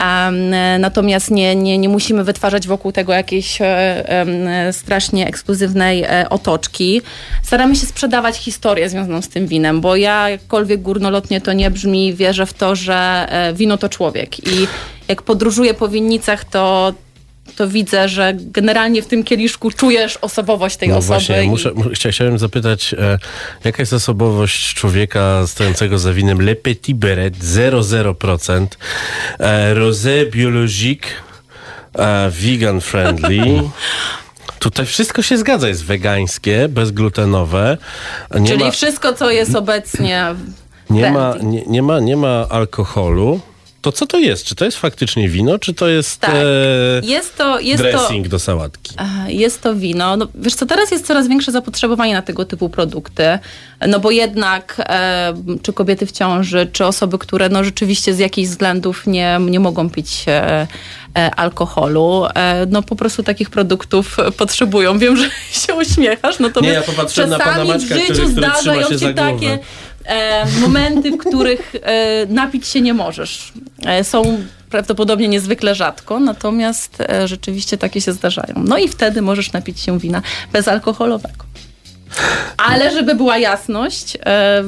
E, 0.00 0.78
natomiast 0.78 1.30
nie, 1.30 1.56
nie, 1.56 1.78
nie 1.78 1.88
musimy 1.88 2.24
wytwarzać 2.24 2.66
wokół 2.66 2.92
tego 2.92 3.12
jakiejś 3.12 3.58
e, 3.60 4.72
strasznie 4.72 5.26
ekskluzywnej 5.26 6.02
e, 6.02 6.26
otoczki. 6.30 7.02
Staramy 7.42 7.76
się 7.76 7.86
sprzedawać 7.86 8.36
historię 8.36 8.88
związaną 8.88 9.22
z 9.22 9.28
tym 9.28 9.46
winem, 9.46 9.80
bo 9.80 9.96
ja 9.96 10.30
jakkolwiek 10.30 10.82
górnolotnie 10.82 11.40
to 11.40 11.52
nie 11.52 11.70
brzmi, 11.70 12.14
wierzę 12.14 12.46
w 12.46 12.52
to, 12.52 12.76
że 12.76 13.26
e, 13.28 13.54
wino 13.54 13.78
to 13.78 13.88
człowiek 13.88 14.46
i 14.46 14.66
jak 15.08 15.22
podróżuję 15.22 15.74
po 15.74 15.88
winnicach, 15.88 16.44
to 16.44 16.94
to 17.56 17.68
widzę, 17.68 18.08
że 18.08 18.34
generalnie 18.38 19.02
w 19.02 19.06
tym 19.06 19.24
kieliszku 19.24 19.70
czujesz 19.70 20.16
osobowość 20.16 20.76
tej 20.76 20.88
No 20.88 20.96
osoby. 20.96 21.06
właśnie, 21.06 21.44
i- 21.44 21.48
muszę, 21.48 21.72
mu- 21.74 21.84
chcia- 21.84 22.10
chciałem 22.12 22.38
zapytać, 22.38 22.94
e, 22.98 23.18
jaka 23.64 23.82
jest 23.82 23.92
osobowość 23.92 24.74
człowieka 24.74 25.46
stojącego 25.46 25.98
za 25.98 26.12
winem 26.12 26.42
Le 26.42 26.54
Petit 26.54 26.96
Beret 26.96 27.36
0,0%, 27.44 28.78
e, 29.38 29.74
rosé 29.74 30.30
biologique, 30.30 31.06
e, 31.98 32.30
vegan 32.30 32.80
friendly. 32.80 33.44
Tutaj 34.58 34.86
wszystko 34.86 35.22
się 35.22 35.38
zgadza, 35.38 35.68
jest 35.68 35.84
wegańskie, 35.84 36.68
bezglutenowe. 36.68 37.78
Czyli 38.46 38.64
ma, 38.64 38.70
wszystko, 38.70 39.12
co 39.12 39.30
jest 39.30 39.54
obecnie 39.54 40.24
nie, 40.90 41.10
ma, 41.10 41.34
nie, 41.42 41.62
nie, 41.66 41.82
ma, 41.82 42.00
nie 42.00 42.16
ma 42.16 42.48
alkoholu. 42.48 43.40
To 43.86 43.92
co 43.92 44.06
to 44.06 44.18
jest? 44.18 44.44
Czy 44.44 44.54
to 44.54 44.64
jest 44.64 44.76
faktycznie 44.76 45.28
wino, 45.28 45.58
czy 45.58 45.74
to 45.74 45.88
jest 45.88 46.20
Tak. 46.20 46.34
e, 46.34 47.06
Jest 47.06 47.36
to, 47.36 47.60
jest 47.60 47.82
to, 47.82 47.88
dressing 47.90 48.28
do 48.28 48.38
sałatki? 48.38 48.94
Jest 49.28 49.62
to 49.62 49.74
wino. 49.74 50.16
No, 50.16 50.28
wiesz 50.34 50.54
co, 50.54 50.66
teraz 50.66 50.90
jest 50.90 51.06
coraz 51.06 51.28
większe 51.28 51.52
zapotrzebowanie 51.52 52.14
na 52.14 52.22
tego 52.22 52.44
typu 52.44 52.68
produkty, 52.68 53.38
no 53.88 54.00
bo 54.00 54.10
jednak 54.10 54.74
e, 54.78 55.34
czy 55.62 55.72
kobiety 55.72 56.06
w 56.06 56.12
ciąży, 56.12 56.68
czy 56.72 56.84
osoby, 56.86 57.18
które 57.18 57.48
no 57.48 57.64
rzeczywiście 57.64 58.14
z 58.14 58.18
jakichś 58.18 58.48
względów 58.48 59.06
nie, 59.06 59.38
nie 59.40 59.60
mogą 59.60 59.90
pić 59.90 60.24
e, 60.28 60.66
alkoholu, 61.36 62.26
e, 62.34 62.66
no 62.70 62.82
po 62.82 62.96
prostu 62.96 63.22
takich 63.22 63.50
produktów 63.50 64.16
potrzebują. 64.36 64.98
Wiem, 64.98 65.16
że 65.16 65.30
się 65.66 65.74
uśmiechasz, 65.74 66.38
natomiast 66.38 66.72
Nie, 66.72 66.80
ja 66.80 66.82
popatrzyłem 66.82 67.30
na 67.30 67.38
pana 67.38 67.64
Maćka, 67.64 67.94
w 67.94 67.98
życiu 67.98 68.12
który- 68.12 68.14
który 68.14 68.28
zdarzają 68.28 68.98
się 68.98 69.14
takie 69.14 69.58
momenty, 70.60 71.10
w 71.10 71.18
których 71.18 71.72
e, 71.82 72.26
napić 72.26 72.66
się 72.66 72.80
nie 72.80 72.94
możesz. 72.94 73.52
E, 73.86 74.04
są 74.04 74.38
prawdopodobnie 74.70 75.28
niezwykle 75.28 75.74
rzadko, 75.74 76.20
natomiast 76.20 77.00
e, 77.00 77.28
rzeczywiście 77.28 77.78
takie 77.78 78.00
się 78.00 78.12
zdarzają. 78.12 78.54
No 78.56 78.78
i 78.78 78.88
wtedy 78.88 79.22
możesz 79.22 79.52
napić 79.52 79.80
się 79.80 79.98
wina 79.98 80.22
bezalkoholowego. 80.52 81.44
Ale 82.56 82.90
żeby 82.90 83.14
była 83.14 83.38
jasność, 83.38 84.18
e, 84.26 84.62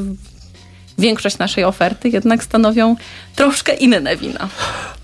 większość 0.98 1.38
naszej 1.38 1.64
oferty 1.64 2.08
jednak 2.08 2.44
stanowią 2.44 2.96
troszkę 3.36 3.74
inne 3.74 4.16
wina. 4.16 4.48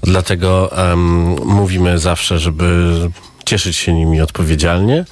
Dlatego 0.02 0.78
em, 0.92 1.00
mówimy 1.46 1.98
zawsze, 1.98 2.38
żeby 2.38 2.94
cieszyć 3.44 3.76
się 3.76 3.92
nimi 3.92 4.20
odpowiedzialnie 4.20 5.04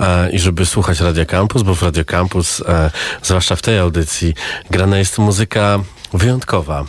e, 0.00 0.30
i 0.30 0.38
żeby 0.38 0.66
słuchać 0.66 1.00
Radio 1.00 1.26
Campus, 1.26 1.62
bo 1.62 1.74
w 1.74 1.82
Radio 1.82 2.04
Campus, 2.04 2.60
e, 2.60 2.90
zwłaszcza 3.22 3.56
w 3.56 3.62
tej 3.62 3.78
audycji, 3.78 4.34
grana 4.70 4.98
jest 4.98 5.18
muzyka 5.18 5.78
wyjątkowa. 6.12 6.84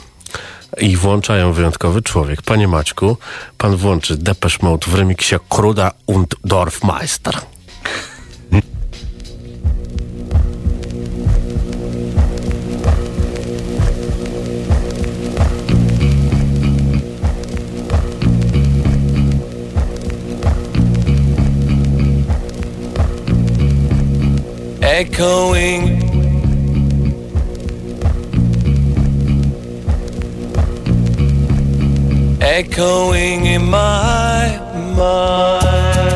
I 0.77 0.97
włączają 0.97 1.53
wyjątkowy 1.53 2.01
człowiek. 2.01 2.41
Panie 2.41 2.67
Maćku, 2.67 3.17
pan 3.57 3.75
włączy 3.75 4.17
Depeche 4.17 4.57
Mode 4.61 4.87
w 4.87 4.95
remiksie 4.95 5.35
Kruda 5.49 5.91
und 6.07 6.35
Dorfmeister. 6.45 7.35
Echoing. 24.97 25.83
Echoing 32.41 33.45
in 33.45 33.63
my 33.69 34.59
mind. 34.97 36.06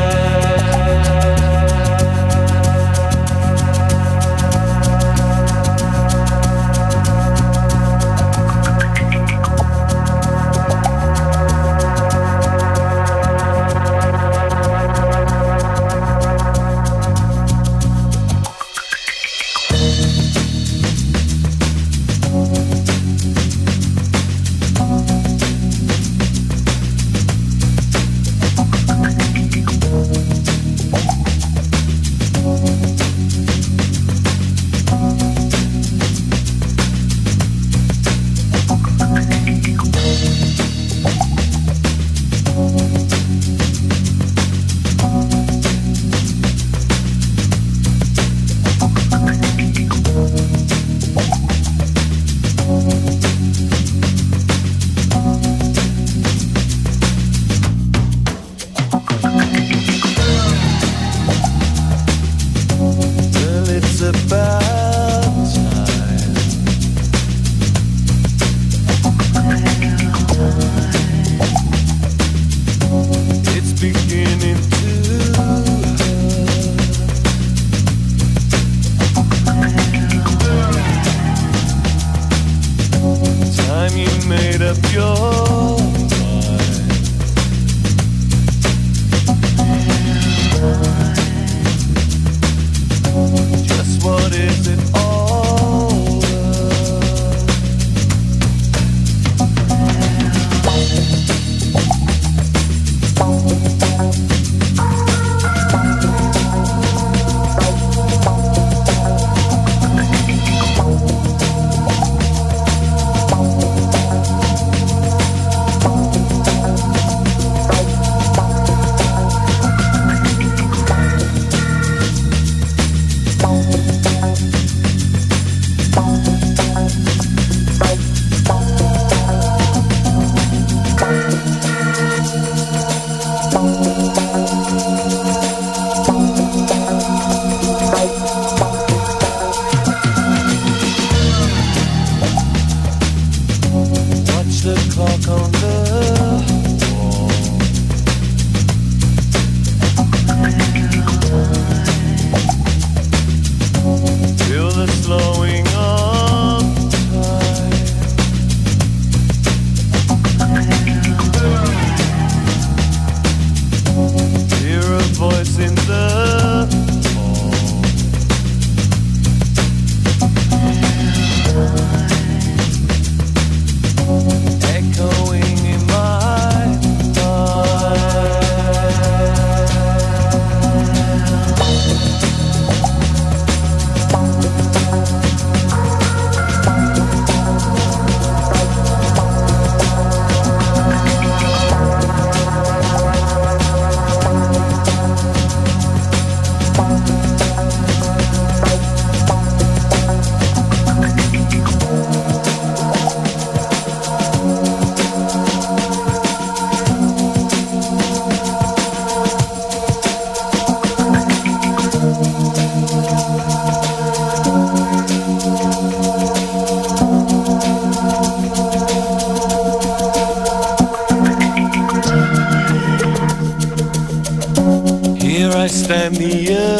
Here 225.92 225.98
I 225.98 226.08
stand 226.08 226.16
the 226.16 226.71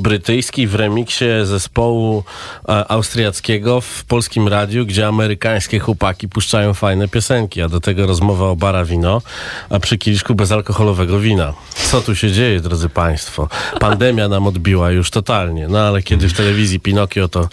brytyjski 0.00 0.66
w 0.66 0.74
remiksie 0.74 1.24
zespołu 1.44 2.24
e, 2.68 2.90
austriackiego 2.90 3.80
w 3.80 4.04
polskim 4.04 4.48
radiu, 4.48 4.86
gdzie 4.86 5.06
amerykańskie 5.06 5.78
chłopaki 5.78 6.28
puszczają 6.28 6.74
fajne 6.74 7.08
piosenki, 7.08 7.62
a 7.62 7.68
do 7.68 7.80
tego 7.80 8.06
rozmowa 8.06 8.44
o 8.44 8.56
bara 8.56 8.84
wino, 8.84 9.22
a 9.70 9.80
przy 9.80 9.98
kieliszku 9.98 10.34
bezalkoholowego 10.34 11.20
wina. 11.20 11.52
Co 11.74 12.00
tu 12.00 12.16
się 12.16 12.32
dzieje, 12.32 12.60
drodzy 12.60 12.88
Państwo? 12.88 13.48
Pandemia 13.80 14.28
nam 14.28 14.46
odbiła 14.46 14.90
już 14.90 15.10
totalnie, 15.10 15.68
no 15.68 15.78
ale 15.78 16.02
kiedy 16.02 16.28
w 16.28 16.32
telewizji 16.32 16.80
Pinokio, 16.80 17.28
to 17.28 17.48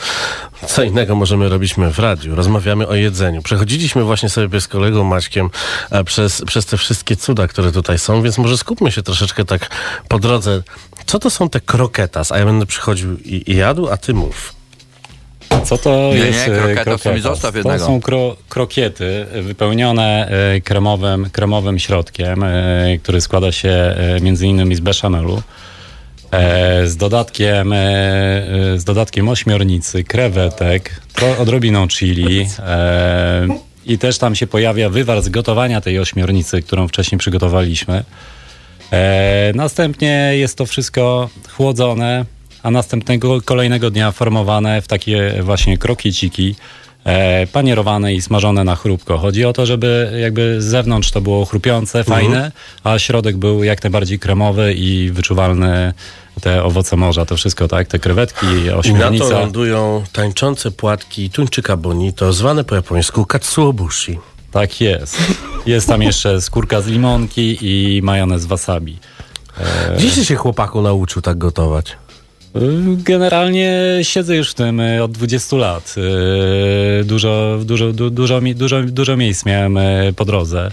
co 0.65 0.83
innego 0.83 1.15
możemy 1.15 1.49
robić 1.49 1.77
my 1.77 1.93
w 1.93 1.99
radiu. 1.99 2.35
Rozmawiamy 2.35 2.87
o 2.87 2.95
jedzeniu. 2.95 3.41
Przechodziliśmy 3.41 4.03
właśnie 4.03 4.29
sobie 4.29 4.61
z 4.61 4.67
kolegą 4.67 5.03
Maćkiem 5.03 5.49
e, 5.91 6.03
przez, 6.03 6.41
przez 6.47 6.65
te 6.65 6.77
wszystkie 6.77 7.15
cuda, 7.15 7.47
które 7.47 7.71
tutaj 7.71 7.99
są, 7.99 8.21
więc 8.21 8.37
może 8.37 8.57
skupmy 8.57 8.91
się 8.91 9.03
troszeczkę 9.03 9.45
tak 9.45 9.69
po 10.07 10.19
drodze. 10.19 10.61
Co 11.05 11.19
to 11.19 11.29
są 11.29 11.49
te 11.49 11.59
kroketas? 11.59 12.31
A 12.31 12.37
ja 12.37 12.45
będę 12.45 12.65
przychodził 12.65 13.17
i, 13.17 13.51
i 13.51 13.55
jadł, 13.55 13.89
a 13.89 13.97
ty 13.97 14.13
mów. 14.13 14.53
Co 15.65 15.77
to 15.77 16.09
Nie, 16.13 16.17
jest 16.17 16.47
nie, 16.47 16.53
kroketa, 16.55 16.83
to 16.83 16.91
mi 16.91 16.97
kroketas? 16.99 17.21
zostaw 17.21 17.55
To 17.63 17.79
są 17.79 18.01
kro, 18.01 18.35
krokiety 18.49 19.25
wypełnione 19.41 20.29
e, 20.55 20.61
kremowym, 20.61 21.29
kremowym 21.29 21.79
środkiem, 21.79 22.43
e, 22.43 22.97
który 23.03 23.21
składa 23.21 23.51
się 23.51 23.95
między 24.21 24.47
innymi 24.47 24.75
z 24.75 24.79
beszamelu. 24.79 25.41
E, 26.31 26.87
z 26.87 26.97
dodatkiem, 26.97 27.73
e, 27.73 27.77
z 28.75 28.83
dodatkiem 28.83 29.29
ośmiornicy, 29.29 30.03
krewetek, 30.03 31.01
tro, 31.13 31.37
odrobiną 31.37 31.87
chili 31.87 32.47
e, 32.59 33.47
i 33.85 33.97
też 33.97 34.17
tam 34.17 34.35
się 34.35 34.47
pojawia 34.47 34.89
wywar 34.89 35.21
z 35.21 35.29
gotowania 35.29 35.81
tej 35.81 35.99
ośmiornicy, 35.99 36.61
którą 36.61 36.87
wcześniej 36.87 37.19
przygotowaliśmy. 37.19 38.03
E, 38.91 39.51
następnie 39.55 40.31
jest 40.33 40.57
to 40.57 40.65
wszystko 40.65 41.29
chłodzone, 41.49 42.25
a 42.63 42.71
następnego 42.71 43.41
kolejnego 43.41 43.91
dnia 43.91 44.11
formowane 44.11 44.81
w 44.81 44.87
takie 44.87 45.33
właśnie 45.41 45.77
krokieciki, 45.77 46.55
panierowane 47.51 48.13
i 48.13 48.21
smażone 48.21 48.63
na 48.63 48.75
chrupko. 48.75 49.17
Chodzi 49.17 49.45
o 49.45 49.53
to, 49.53 49.65
żeby 49.65 50.17
jakby 50.21 50.61
z 50.61 50.65
zewnątrz 50.65 51.11
to 51.11 51.21
było 51.21 51.45
chrupiące, 51.45 52.03
fajne, 52.03 52.51
a 52.83 52.99
środek 52.99 53.37
był 53.37 53.63
jak 53.63 53.83
najbardziej 53.83 54.19
kremowy 54.19 54.73
i 54.73 55.11
wyczuwalny 55.13 55.93
te 56.41 56.63
owoce 56.63 56.95
morza, 56.95 57.25
to 57.25 57.37
wszystko, 57.37 57.67
tak? 57.67 57.87
Te 57.87 57.99
krewetki, 57.99 58.45
I 58.45 58.65
na 58.65 58.71
to 58.71 58.77
ośmiornica. 58.77 59.29
lądują 59.29 60.03
tańczące 60.13 60.71
płatki 60.71 61.29
tuńczyka 61.29 61.77
bonito, 61.77 62.33
zwane 62.33 62.63
po 62.63 62.75
japońsku 62.75 63.25
katsuobushi. 63.25 64.19
Tak 64.51 64.81
jest. 64.81 65.17
Jest 65.65 65.87
tam 65.87 66.01
jeszcze 66.01 66.41
skórka 66.41 66.81
z 66.81 66.87
limonki 66.87 67.57
i 67.61 68.01
majonez 68.01 68.45
wasabi. 68.45 68.97
Gdzie 69.97 70.11
ty 70.11 70.25
się 70.25 70.35
chłopaku 70.35 70.81
nauczył 70.81 71.21
tak 71.21 71.37
gotować? 71.37 71.97
Generalnie 72.97 73.73
siedzę 74.01 74.35
już 74.37 74.51
w 74.51 74.53
tym 74.53 74.79
y, 74.79 75.03
od 75.03 75.11
20 75.11 75.55
lat. 75.57 75.95
Y, 77.01 77.03
Dużo, 77.05 77.59
dużo, 77.65 77.93
du- 77.93 78.09
dużo, 78.09 78.41
mi- 78.41 78.55
dużo, 78.55 78.83
dużo 78.83 79.17
miejsc 79.17 79.45
miałem 79.45 79.77
y, 79.77 80.13
po 80.15 80.25
drodze. 80.25 80.71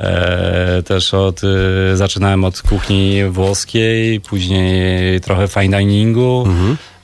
E, 0.00 0.82
Też 0.82 1.14
od, 1.14 1.40
zaczynałem 1.94 2.44
od 2.44 2.62
kuchni 2.62 3.24
włoskiej, 3.30 4.20
później 4.20 5.20
trochę 5.20 5.48
fine 5.48 5.78
diningu. 5.78 6.44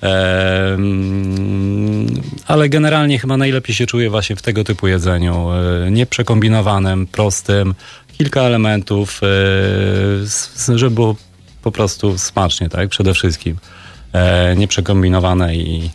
E, 0.02 0.74
mm, 0.74 2.06
ale 2.46 2.68
generalnie 2.68 3.18
chyba 3.18 3.37
najlepiej 3.37 3.74
się 3.74 3.87
czuję 3.87 4.10
właśnie 4.10 4.37
w 4.37 4.42
tego 4.42 4.64
typu 4.64 4.88
jedzeniu. 4.88 5.48
E, 5.87 5.90
Nieprzekombinowanym, 5.90 7.06
prostym, 7.06 7.74
kilka 8.18 8.40
elementów, 8.40 9.20
e, 10.72 10.78
żeby 10.78 10.94
było 10.94 11.16
po 11.62 11.72
prostu 11.72 12.18
smacznie, 12.18 12.68
tak? 12.68 12.88
Przede 12.88 13.14
wszystkim. 13.14 13.56
E, 14.14 14.57
nieprzekombinowane 14.57 15.57
i 15.57 15.90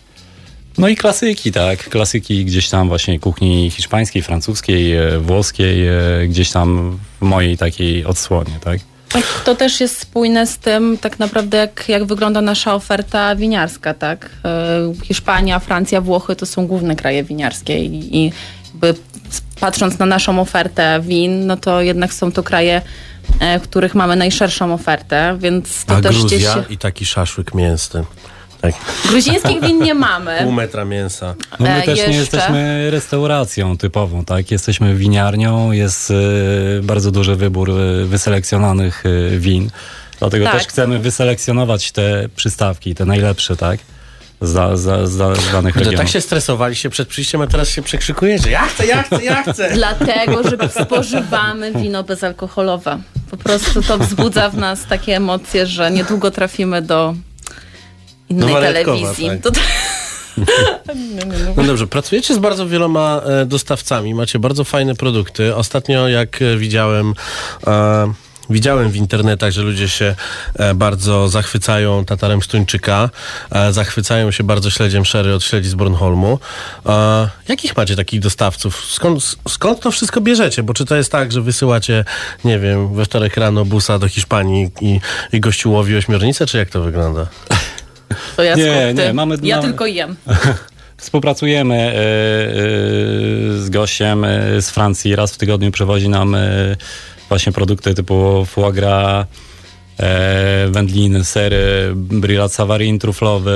no 0.78 0.88
i 0.88 0.96
klasyki, 0.96 1.52
tak? 1.52 1.90
Klasyki 1.90 2.46
gdzieś 2.46 2.70
tam 2.70 2.88
właśnie 2.88 3.20
kuchni 3.20 3.70
hiszpańskiej, 3.72 4.22
francuskiej, 4.22 4.98
e, 4.98 5.20
włoskiej, 5.20 5.88
e, 5.88 5.94
gdzieś 6.28 6.52
tam 6.52 7.00
w 7.22 7.26
mojej 7.26 7.58
takiej 7.58 8.06
odsłonie, 8.06 8.52
tak? 8.64 8.80
Tak, 9.10 9.24
To 9.46 9.56
też 9.56 9.82
jest 9.82 10.00
spójne 10.00 10.48
z 10.48 10.58
tym 10.58 10.98
tak 11.02 11.20
naprawdę, 11.20 11.58
jak, 11.58 11.90
jak 11.90 12.06
wygląda 12.06 12.42
nasza 12.42 12.76
oferta 12.76 13.36
winiarska, 13.36 13.94
tak? 13.94 14.30
E, 14.46 14.94
Hiszpania, 15.04 15.60
Francja, 15.60 16.02
Włochy 16.02 16.36
to 16.36 16.46
są 16.46 16.68
główne 16.68 16.96
kraje 16.96 17.24
winiarskie 17.24 17.86
i, 17.86 18.18
i 18.18 18.32
patrząc 19.60 20.00
na 20.00 20.06
naszą 20.06 20.42
ofertę 20.42 21.00
win, 21.04 21.48
no 21.48 21.58
to 21.58 21.82
jednak 21.82 22.14
są 22.14 22.32
to 22.32 22.44
kraje, 22.44 22.82
w 23.60 23.62
których 23.64 23.96
mamy 23.96 24.16
najszerszą 24.16 24.74
ofertę, 24.74 25.38
więc 25.40 25.86
to 25.86 25.96
A 25.96 26.02
też 26.02 26.12
gdzieś 26.18 26.30
Gruzja 26.44 26.54
się... 26.54 26.64
i 26.70 26.78
taki 26.78 27.06
szaszłyk 27.06 27.54
mięsny. 27.54 28.04
Tak, 28.62 28.74
Gruzińskich 29.10 29.62
win 29.62 29.84
nie 29.84 29.94
mamy. 29.94 30.38
pół 30.44 30.52
metra 30.52 30.86
mięsa. 30.86 31.36
No 31.60 31.66
my 31.66 31.76
E, 31.76 31.82
też 31.82 31.98
jeszcze? 31.98 32.12
nie 32.12 32.18
jesteśmy 32.18 32.88
restauracją 32.92 33.78
typową, 33.78 34.26
tak? 34.26 34.52
Jesteśmy 34.52 34.96
winiarnią, 34.96 35.72
jest 35.72 36.12
e, 36.12 36.16
bardzo 36.84 37.12
duży 37.12 37.36
wybór 37.36 37.72
e, 37.72 38.06
wyselekcjonowanych 38.06 39.04
e, 39.06 39.38
win. 39.38 39.70
Dlatego 40.20 40.46
Tak. 40.46 40.54
też 40.54 40.68
chcemy 40.68 41.00
wyselekcjonować 41.00 41.92
te 41.92 42.30
przystawki, 42.36 42.96
te 42.96 43.06
najlepsze, 43.06 43.56
tak? 43.56 43.80
Za, 44.42 44.78
za, 44.78 45.08
za, 45.08 45.36
z 45.36 45.52
danych 45.52 45.74
Kurde, 45.74 45.80
regionów. 45.80 45.98
tak 46.00 46.08
się 46.10 46.22
stresowaliście 46.22 46.90
przed 46.90 47.08
przyjściem, 47.08 47.42
a 47.42 47.48
teraz 47.48 47.70
się 47.70 47.82
przekrzykujecie. 47.82 48.52
Ja 48.52 48.66
chcę, 48.66 48.86
ja 48.86 49.04
chcę, 49.04 49.24
ja 49.24 49.44
chcę! 49.44 49.70
Dlatego, 49.76 50.44
że 50.50 50.58
spożywamy 50.86 51.72
wino 51.72 52.04
bezalkoholowe. 52.04 53.00
Po 53.32 53.38
prostu 53.38 53.82
to 53.82 53.98
wzbudza 53.98 54.50
w 54.50 54.58
nas 54.58 54.86
takie 54.90 55.16
emocje, 55.16 55.68
że 55.68 55.92
niedługo 55.92 56.32
trafimy 56.32 56.82
do 56.82 57.16
innej 58.30 58.54
Waletkowa, 58.54 58.98
telewizji. 58.98 59.30
tak. 59.30 59.42
To, 59.42 59.52
No 61.58 61.64
dobrze, 61.64 61.88
pracujecie 61.88 62.34
z 62.34 62.38
bardzo 62.38 62.68
wieloma 62.68 63.22
e, 63.26 63.46
dostawcami, 63.46 64.14
macie 64.16 64.40
bardzo 64.40 64.64
fajne 64.64 64.96
produkty. 64.96 65.56
Ostatnio, 65.56 66.08
jak 66.08 66.42
e, 66.42 66.58
widziałem. 66.58 67.14
E, 67.68 68.14
Widziałem 68.50 68.90
w 68.90 68.96
internetach, 68.96 69.52
że 69.52 69.62
ludzie 69.62 69.90
się 69.90 70.16
e, 70.56 70.74
bardzo 70.74 71.30
zachwycają 71.30 72.06
tatarem 72.06 72.42
Sztuńczyka, 72.42 73.10
e, 73.52 73.74
zachwycają 73.74 74.32
się 74.32 74.44
bardzo 74.44 74.70
śledziem 74.70 75.06
Sherry 75.06 75.34
od 75.36 75.44
śledzi 75.44 75.70
z 75.70 75.74
Bornholmu. 75.76 76.40
E, 76.86 77.30
jakich 77.48 77.78
macie 77.78 77.96
takich 77.96 78.20
dostawców? 78.20 78.86
Skąd, 78.86 79.36
skąd 79.50 79.80
to 79.80 79.92
wszystko 79.92 80.22
bierzecie? 80.22 80.64
Bo 80.64 80.74
czy 80.74 80.86
to 80.86 80.96
jest 80.96 81.12
tak, 81.12 81.32
że 81.32 81.42
wysyłacie, 81.42 82.06
nie 82.46 82.60
wiem, 82.60 82.94
we 82.96 83.06
wtorek 83.06 83.38
rano 83.38 83.66
busa 83.66 84.00
do 84.00 84.08
Hiszpanii 84.08 84.72
i, 84.82 85.00
i 85.34 85.40
gościu 85.40 85.72
łowi 85.72 85.98
ośmiornicę, 85.98 86.46
czy 86.46 86.58
jak 86.58 86.70
to 86.70 86.82
wygląda? 86.82 87.28
To 88.36 88.44
ja 88.44 88.56
Nie, 88.56 88.94
nie, 88.94 89.14
mamy- 89.14 89.38
Ja 89.44 89.56
mamy- 89.56 89.68
tylko 89.68 89.86
jem. 89.86 90.16
Współpracujemy 90.98 91.94
z 93.58 93.70
gościem 93.70 94.26
z 94.60 94.70
Francji. 94.70 95.16
Raz 95.16 95.34
w 95.34 95.38
tygodniu 95.38 95.72
przywozi 95.72 96.10
nam 96.10 96.36
właśnie 97.30 97.52
produkty 97.52 97.94
typu 97.94 98.46
foie 98.46 98.74
gras, 98.74 99.26
e, 100.00 100.68
wędliny, 100.72 101.24
sery, 101.26 101.92
brillat 101.96 102.54
savarin 102.54 103.00
truflowy, 103.00 103.52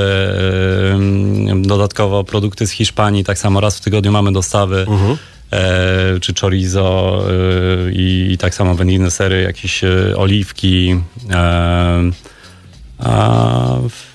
e, 1.55 1.61
dodatkowo 1.61 2.23
produkty 2.23 2.67
z 2.67 2.71
Hiszpanii. 2.71 3.23
Tak 3.23 3.37
samo 3.37 3.59
raz 3.61 3.77
w 3.77 3.81
tygodniu 3.81 4.11
mamy 4.11 4.31
dostawy. 4.31 4.85
E, 5.53 6.19
czy 6.19 6.33
chorizo 6.41 7.23
e, 7.29 7.91
i, 7.91 8.37
tak 8.39 8.55
samo 8.55 8.75
wędliny, 8.75 9.11
sery, 9.11 9.41
jakieś 9.41 9.83
e, 9.83 9.89
oliwki. 10.17 10.95
E, 11.31 12.11
a 12.99 13.75
w- 13.89 14.13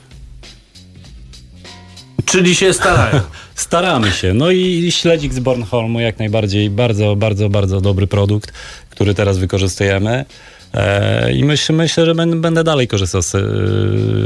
Czyli 2.25 2.55
się 2.55 2.73
starają. 2.73 3.21
Staramy 3.55 4.11
się. 4.11 4.35
No 4.35 4.51
i 4.51 4.93
śledzik 4.93 5.33
z 5.35 5.39
Bornholmu 5.41 6.01
jak 6.01 6.19
najbardziej 6.19 6.71
bardzo, 6.71 7.17
bardzo, 7.17 7.49
bardzo 7.49 7.81
dobry 7.81 8.07
produkt, 8.07 8.53
który 8.99 9.15
teraz 9.15 9.39
wykorzystujemy. 9.39 10.25
E, 10.75 11.33
I 11.33 11.45
myślę, 11.45 11.75
myślę, 11.75 12.07
że 12.07 12.15
będę, 12.15 12.65
dalej 12.65 12.89
korzystał 12.89 13.23
z, 13.23 13.35
e, 13.35 13.41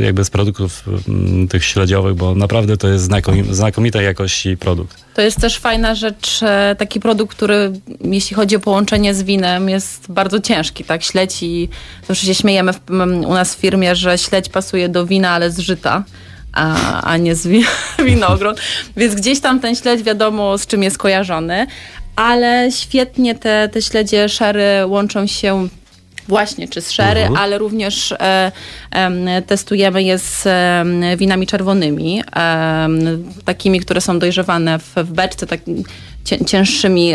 jakby 0.01 0.25
z 0.25 0.31
produktów 0.31 0.85
mm, 1.09 1.49
tych 1.49 1.65
śledziowych, 1.65 2.15
bo 2.15 2.35
naprawdę 2.35 2.77
to 2.77 2.89
jest 2.89 3.05
znakomi, 3.05 3.55
znakomitej 3.55 4.05
jakości 4.05 4.57
produkt. 4.57 5.05
To 5.15 5.23
jest 5.23 5.41
też 5.41 5.59
fajna 5.59 5.95
rzecz, 5.95 6.43
e, 6.43 6.77
taki 6.79 7.01
produkt, 7.01 7.37
który 7.37 7.73
jeśli 8.05 8.37
chodzi 8.37 8.57
o 8.57 8.61
połączenie 8.61 9.15
z 9.15 9.23
winem 9.23 9.69
jest 9.69 10.13
bardzo 10.13 10.41
ciężki, 10.41 10.85
tak? 10.85 11.03
Śledź 11.03 11.43
i 11.43 11.69
zawsze 12.09 12.27
się 12.27 12.35
śmiejemy 12.35 12.73
w, 12.73 12.81
u 13.27 13.35
nas 13.35 13.55
w 13.55 13.59
firmie, 13.59 13.97
że 13.97 14.19
śledź 14.19 14.49
pasuje 14.49 14.89
do 14.89 15.07
wina, 15.07 15.31
ale 15.31 15.51
z 15.51 15.59
żyta. 15.59 16.05
A, 16.53 17.03
a 17.03 17.17
nie 17.17 17.35
z 17.35 17.47
wi- 17.47 17.65
winogron. 18.07 18.55
Więc 18.97 19.15
gdzieś 19.15 19.41
tam 19.41 19.61
ten 19.61 19.77
śledź 19.77 20.03
wiadomo 20.03 20.59
z 20.59 20.67
czym 20.67 20.83
jest 20.83 20.99
kojarzony, 20.99 21.67
ale 22.17 22.69
świetnie 22.73 23.35
te, 23.35 23.69
te 23.73 23.83
śledzie 23.83 24.29
sherry 24.29 24.87
łączą 24.87 25.27
się 25.27 25.69
Właśnie, 26.29 26.69
czy 26.69 26.81
z 26.81 26.91
sherry, 26.91 27.29
ale 27.37 27.59
również 27.59 28.13
e, 28.13 28.53
em, 28.91 29.27
testujemy 29.47 30.03
je 30.03 30.19
z 30.19 30.47
em, 30.47 31.17
winami 31.17 31.47
czerwonymi, 31.47 32.23
takimi, 33.45 33.81
które 33.81 34.01
są 34.01 34.19
dojrzewane 34.19 34.79
w, 34.79 34.95
w 34.97 35.13
beczce, 35.13 35.47
tak 35.47 35.61
cię, 36.25 36.45
cięższymi, 36.45 37.15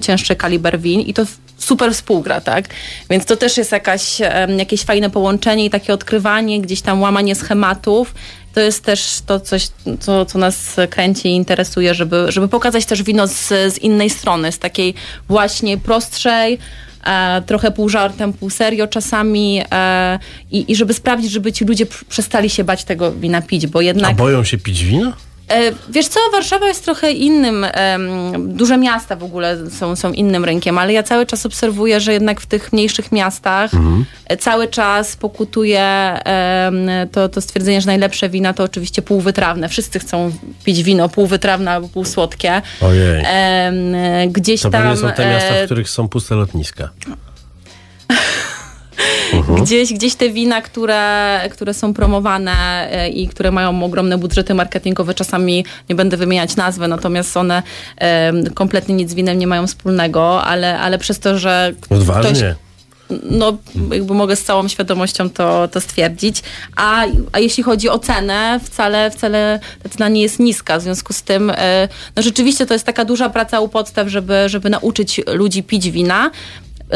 cięższy 0.00 0.36
kaliber 0.36 0.80
win 0.80 1.00
i 1.00 1.14
to 1.14 1.22
super 1.58 1.94
współgra, 1.94 2.40
tak? 2.40 2.64
Więc 3.10 3.24
to 3.24 3.36
też 3.36 3.56
jest 3.56 3.72
jakaś, 3.72 4.18
jakieś 4.58 4.82
fajne 4.82 5.10
połączenie 5.10 5.64
i 5.64 5.70
takie 5.70 5.94
odkrywanie, 5.94 6.60
gdzieś 6.60 6.80
tam 6.80 7.02
łamanie 7.02 7.34
schematów. 7.34 8.14
To 8.54 8.60
jest 8.60 8.84
też 8.84 9.18
to 9.26 9.40
coś, 9.40 9.68
co, 10.00 10.26
co 10.26 10.38
nas 10.38 10.76
kręci 10.90 11.28
i 11.28 11.32
interesuje, 11.32 11.94
żeby, 11.94 12.26
żeby 12.28 12.48
pokazać 12.48 12.86
też 12.86 13.02
wino 13.02 13.26
z, 13.26 13.48
z 13.48 13.78
innej 13.78 14.10
strony, 14.10 14.52
z 14.52 14.58
takiej 14.58 14.94
właśnie 15.28 15.78
prostszej, 15.78 16.58
e, 17.04 17.42
trochę 17.46 17.70
pół 17.70 17.88
żartem, 17.88 18.32
pół 18.32 18.50
serio 18.50 18.86
czasami 18.86 19.62
e, 19.72 20.18
i, 20.50 20.72
i 20.72 20.76
żeby 20.76 20.94
sprawdzić, 20.94 21.30
żeby 21.30 21.52
ci 21.52 21.64
ludzie 21.64 21.86
przestali 22.08 22.50
się 22.50 22.64
bać 22.64 22.84
tego 22.84 23.12
wina 23.12 23.42
pić, 23.42 23.66
bo 23.66 23.78
A 23.78 23.82
jednak... 23.82 24.16
boją 24.16 24.44
się 24.44 24.58
pić 24.58 24.84
wino? 24.84 25.12
E, 25.52 25.72
Wiesz 25.88 26.08
co, 26.08 26.20
Warszawa 26.32 26.68
jest 26.68 26.84
trochę 26.84 27.12
innym, 27.12 27.66
duże 28.38 28.76
miasta 28.78 29.16
w 29.16 29.24
ogóle 29.24 29.70
są, 29.70 29.96
są 29.96 30.12
innym 30.12 30.44
rynkiem, 30.44 30.78
ale 30.78 30.92
ja 30.92 31.02
cały 31.02 31.26
czas 31.26 31.46
obserwuję, 31.46 32.00
że 32.00 32.12
jednak 32.12 32.40
w 32.40 32.46
tych 32.46 32.72
mniejszych 32.72 33.12
miastach 33.12 33.70
e, 34.26 34.36
cały 34.36 34.68
czas 34.68 35.16
pokutuje 35.16 36.14
to, 37.12 37.28
to 37.28 37.40
stwierdzenie, 37.40 37.80
że 37.80 37.86
najlepsze 37.86 38.28
wina 38.28 38.52
to 38.52 38.64
oczywiście 38.64 39.02
półwytrawne. 39.02 39.68
Wszyscy 39.68 39.98
chcą 39.98 40.32
pić 40.64 40.82
wino 40.82 41.08
półwytrawne 41.08 41.70
albo 41.70 41.88
półsłodkie. 41.88 42.62
Ojej. 42.80 43.24
Gdzieś 44.28 44.62
To 44.62 44.70
tam... 44.70 44.82
pewnie 44.82 44.96
są 44.96 45.12
te 45.12 45.26
miasta, 45.30 45.54
e, 45.54 45.62
w 45.62 45.66
których 45.66 45.90
są 45.90 46.08
puste 46.08 46.34
lotniska. 46.34 46.88
Gdzieś, 49.62 49.92
gdzieś 49.92 50.14
te 50.14 50.30
wina, 50.30 50.62
które, 50.62 51.40
które 51.50 51.74
są 51.74 51.94
promowane 51.94 52.52
e, 52.90 53.08
i 53.08 53.28
które 53.28 53.50
mają 53.50 53.84
ogromne 53.84 54.18
budżety 54.18 54.54
marketingowe, 54.54 55.14
czasami 55.14 55.64
nie 55.88 55.94
będę 55.94 56.16
wymieniać 56.16 56.56
nazwy, 56.56 56.88
natomiast 56.88 57.36
one 57.36 57.62
kompletnie 58.54 58.94
nic 58.94 59.10
z 59.10 59.14
winem 59.14 59.38
nie 59.38 59.46
mają 59.46 59.66
wspólnego, 59.66 60.42
ale, 60.42 60.78
ale 60.78 60.98
przez 60.98 61.18
to, 61.18 61.38
że 61.38 61.72
Odważnie. 61.90 62.30
ktoś 62.30 62.42
no, 63.30 63.58
jakby 63.92 64.14
mogę 64.14 64.36
z 64.36 64.44
całą 64.44 64.68
świadomością 64.68 65.30
to, 65.30 65.68
to 65.68 65.80
stwierdzić. 65.80 66.42
A, 66.76 67.04
a 67.32 67.38
jeśli 67.38 67.62
chodzi 67.62 67.88
o 67.88 67.98
cenę, 67.98 68.60
wcale, 68.64 69.10
wcale 69.10 69.60
ta 69.82 69.88
cena 69.88 70.08
nie 70.08 70.22
jest 70.22 70.38
niska. 70.38 70.78
W 70.78 70.82
związku 70.82 71.12
z 71.12 71.22
tym, 71.22 71.50
e, 71.50 71.88
no 72.16 72.22
rzeczywiście 72.22 72.66
to 72.66 72.74
jest 72.74 72.86
taka 72.86 73.04
duża 73.04 73.30
praca 73.30 73.60
u 73.60 73.68
podstaw, 73.68 74.08
żeby, 74.08 74.48
żeby 74.48 74.70
nauczyć 74.70 75.20
ludzi 75.26 75.62
pić 75.62 75.90
wina. 75.90 76.30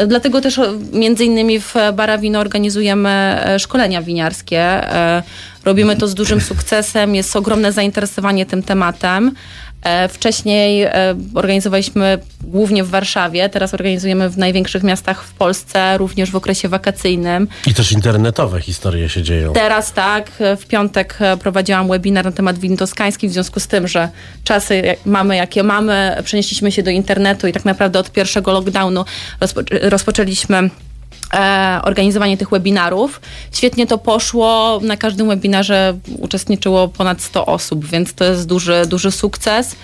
Dlatego 0.07 0.41
też 0.41 0.59
między 0.93 1.25
innymi 1.25 1.59
w 1.59 1.75
Bara 1.93 2.17
Wino 2.17 2.39
organizujemy 2.39 3.09
e, 3.09 3.59
szkolenia 3.59 4.01
winiarskie. 4.01 4.59
E, 4.59 5.23
Robimy 5.67 5.95
to 5.95 6.07
z 6.07 6.15
dużym 6.15 6.41
sukcesem, 6.41 7.15
jest 7.15 7.35
ogromne 7.35 7.71
zainteresowanie 7.71 8.45
tym 8.45 8.63
tematem. 8.63 9.31
E, 9.83 10.07
Wcześniej 10.07 10.83
e, 10.83 10.91
organizowaliśmy 11.33 12.19
głównie 12.43 12.83
w 12.83 12.89
Warszawie, 12.89 13.49
teraz 13.49 13.73
organizujemy 13.73 14.29
w 14.29 14.37
największych 14.37 14.83
miastach 14.83 15.23
w 15.23 15.33
Polsce, 15.33 15.97
również 15.97 16.31
w 16.31 16.35
okresie 16.35 16.69
wakacyjnym. 16.69 17.47
I 17.67 17.73
też 17.73 17.91
internetowe 17.91 18.61
historie 18.61 19.09
się 19.09 19.23
dzieją. 19.23 19.53
Teraz 19.53 19.93
tak, 19.93 20.31
e, 20.39 20.57
w 20.57 20.67
piątek 20.67 21.17
prowadziłam 21.39 21.87
webinar 21.87 22.25
na 22.25 22.31
temat 22.31 22.57
win 22.59 22.77
toskańskich, 22.77 23.29
w 23.29 23.33
związku 23.33 23.59
z 23.59 23.67
tym, 23.67 23.87
że 23.87 24.09
czasy 24.43 24.95
mamy 25.05 25.35
jakie 25.35 25.63
mamy, 25.63 26.17
przenieśliśmy 26.23 26.71
się 26.71 26.83
do 26.83 26.91
internetu 26.91 27.47
i 27.47 27.53
tak 27.53 27.65
naprawdę 27.65 27.99
od 27.99 28.11
pierwszego 28.11 28.51
lockdownu 28.51 29.05
rozpo- 29.41 29.89
rozpoczęliśmy 29.89 30.69
organizowanie 31.83 32.37
tych 32.37 32.49
webinarów. 32.49 33.21
Świetnie 33.51 33.87
to 33.87 33.97
poszło. 33.97 34.79
Na 34.83 34.97
każdym 34.97 35.27
webinarze 35.27 35.97
uczestniczyło 36.19 36.87
ponad 36.87 37.21
100 37.21 37.45
osób, 37.45 37.85
więc 37.85 38.13
to 38.13 38.25
jest 38.25 38.47
duży, 38.47 38.83
duży 38.87 39.11
sukces. 39.11 39.75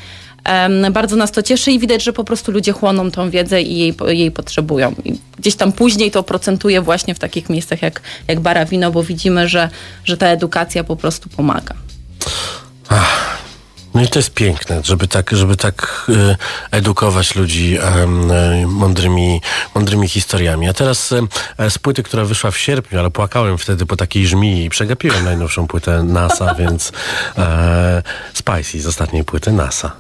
Bardzo 0.92 1.16
nas 1.16 1.32
to 1.32 1.44
cieszy 1.44 1.72
i 1.72 1.80
widać, 1.80 2.04
że 2.04 2.14
po 2.14 2.24
prostu 2.24 2.52
ludzie 2.52 2.72
chłoną 2.72 3.12
tą 3.12 3.30
wiedzę 3.30 3.62
i 3.62 3.78
jej, 3.78 3.96
jej 4.08 4.32
potrzebują. 4.32 4.96
I 5.06 5.20
gdzieś 5.38 5.56
tam 5.56 5.72
później 5.72 6.12
to 6.12 6.24
procentuje 6.24 6.82
właśnie 6.82 7.16
w 7.16 7.20
takich 7.20 7.50
miejscach 7.50 7.82
jak, 7.82 8.02
jak 8.28 8.40
Barawino, 8.40 8.92
bo 8.92 9.04
widzimy, 9.04 9.48
że, 9.48 9.70
że 10.06 10.18
ta 10.18 10.28
edukacja 10.28 10.84
po 10.84 10.96
prostu 10.96 11.30
pomaga. 11.30 11.76
No 13.94 14.02
i 14.02 14.08
to 14.08 14.20
jest 14.20 14.34
piękne, 14.34 14.82
żeby 14.84 15.08
tak, 15.08 15.32
żeby 15.32 15.56
tak 15.56 16.08
e, 16.10 16.38
edukować 16.72 17.36
ludzi 17.36 17.78
e, 17.82 18.08
mądrymi, 18.68 19.42
mądrymi 19.76 20.08
historiami. 20.08 20.70
A 20.70 20.74
teraz 20.74 21.14
e, 21.58 21.70
z 21.70 21.78
płyty, 21.78 22.04
która 22.04 22.26
wyszła 22.26 22.52
w 22.52 22.58
sierpniu, 22.58 23.00
ale 23.00 23.12
płakałem 23.12 23.58
wtedy 23.58 23.86
po 23.86 23.96
takiej 23.96 24.28
żmii 24.28 24.66
i 24.66 24.70
przegapiłem 24.70 25.24
najnowszą 25.24 25.68
płytę 25.68 26.04
NASA, 26.04 26.56
więc 26.60 26.92
e, 27.38 28.04
Spicy 28.34 28.82
z 28.82 28.88
ostatniej 28.88 29.24
płyty 29.24 29.52
NASA. 29.52 29.92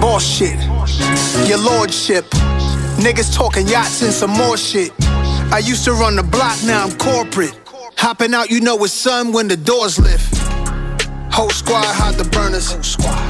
Bullshit. 0.00 0.58
Your 1.48 1.60
lordship. 1.60 2.26
Niggas 3.02 3.34
talking 3.34 3.66
yachts 3.66 4.00
and 4.02 4.12
some 4.12 4.30
more 4.30 4.56
shit. 4.56 4.92
I 5.50 5.60
used 5.64 5.84
to 5.86 5.92
run 5.92 6.14
the 6.14 6.22
block, 6.22 6.56
now 6.64 6.84
I'm 6.84 6.96
corporate. 6.98 7.52
Hopping 7.98 8.32
out, 8.32 8.48
you 8.48 8.60
know 8.60 8.76
it's 8.84 8.92
sun 8.92 9.32
when 9.32 9.48
the 9.48 9.56
doors 9.56 9.98
lift. 9.98 10.41
Whole 11.32 11.48
squad 11.48 11.84
hide 11.84 12.16
the 12.16 12.28
burners. 12.28 12.76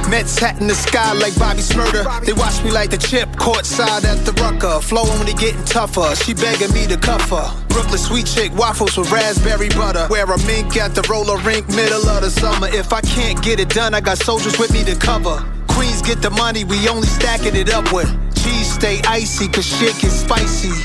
Mets 0.09 0.37
hat 0.37 0.59
in 0.59 0.67
the 0.67 0.75
sky 0.75 1.13
like 1.13 1.33
Bobby 1.39 1.61
Smurder. 1.61 2.03
They 2.25 2.33
watch 2.33 2.61
me 2.61 2.69
like 2.69 2.89
the 2.89 2.97
chip, 2.97 3.29
courtside 3.39 4.03
at 4.03 4.25
the 4.25 4.33
rucker. 4.43 4.81
Flowing 4.81 5.17
when 5.19 5.27
it 5.29 5.37
getting 5.37 5.63
tougher. 5.63 6.13
She 6.15 6.33
begging 6.33 6.73
me 6.73 6.85
to 6.87 6.97
cuff 6.97 7.29
her. 7.29 7.47
Brooklyn 7.69 7.97
sweet 7.97 8.25
chick, 8.27 8.51
waffles 8.55 8.97
with 8.97 9.09
raspberry 9.09 9.69
butter. 9.69 10.07
Wear 10.09 10.25
a 10.25 10.37
mink 10.45 10.75
at 10.75 10.93
the 10.95 11.01
roller 11.09 11.37
rink, 11.47 11.67
middle 11.69 12.05
of 12.09 12.21
the 12.21 12.29
summer. 12.29 12.67
If 12.67 12.91
I 12.91 12.99
can't 13.01 13.41
get 13.41 13.61
it 13.61 13.69
done, 13.69 13.93
I 13.93 14.01
got 14.01 14.17
soldiers 14.17 14.59
with 14.59 14.73
me 14.73 14.83
to 14.83 14.95
cover. 14.95 15.39
Queens 15.69 16.01
get 16.01 16.21
the 16.21 16.29
money, 16.29 16.65
we 16.65 16.87
only 16.89 17.07
stacking 17.07 17.55
it 17.55 17.73
up 17.73 17.91
with. 17.93 18.11
cheese 18.35 18.73
stay 18.73 19.01
icy, 19.07 19.47
cause 19.47 19.65
shit 19.65 19.95
get 19.99 20.11
spicy. 20.11 20.75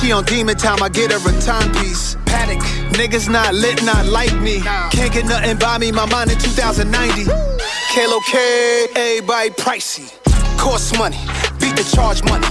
She 0.00 0.12
on 0.12 0.24
demon 0.24 0.56
time, 0.56 0.82
I 0.82 0.88
get 0.88 1.12
her 1.12 1.18
a 1.18 1.40
timepiece. 1.42 2.16
Panic, 2.24 2.58
niggas 2.96 3.28
not 3.28 3.52
lit, 3.52 3.84
not 3.84 4.06
like 4.06 4.34
me. 4.40 4.60
Can't 4.90 5.12
get 5.12 5.26
nothing 5.26 5.58
by 5.58 5.76
me, 5.76 5.92
my 5.92 6.06
mind 6.06 6.30
in 6.30 6.38
2090. 6.38 7.24
Kalo 7.92 8.18
K, 8.26 8.86
everybody 8.96 9.50
pricey. 9.50 10.08
Cost 10.56 10.96
money, 10.96 11.18
beat 11.60 11.76
the 11.76 11.84
charge 11.94 12.24
money. 12.24 12.46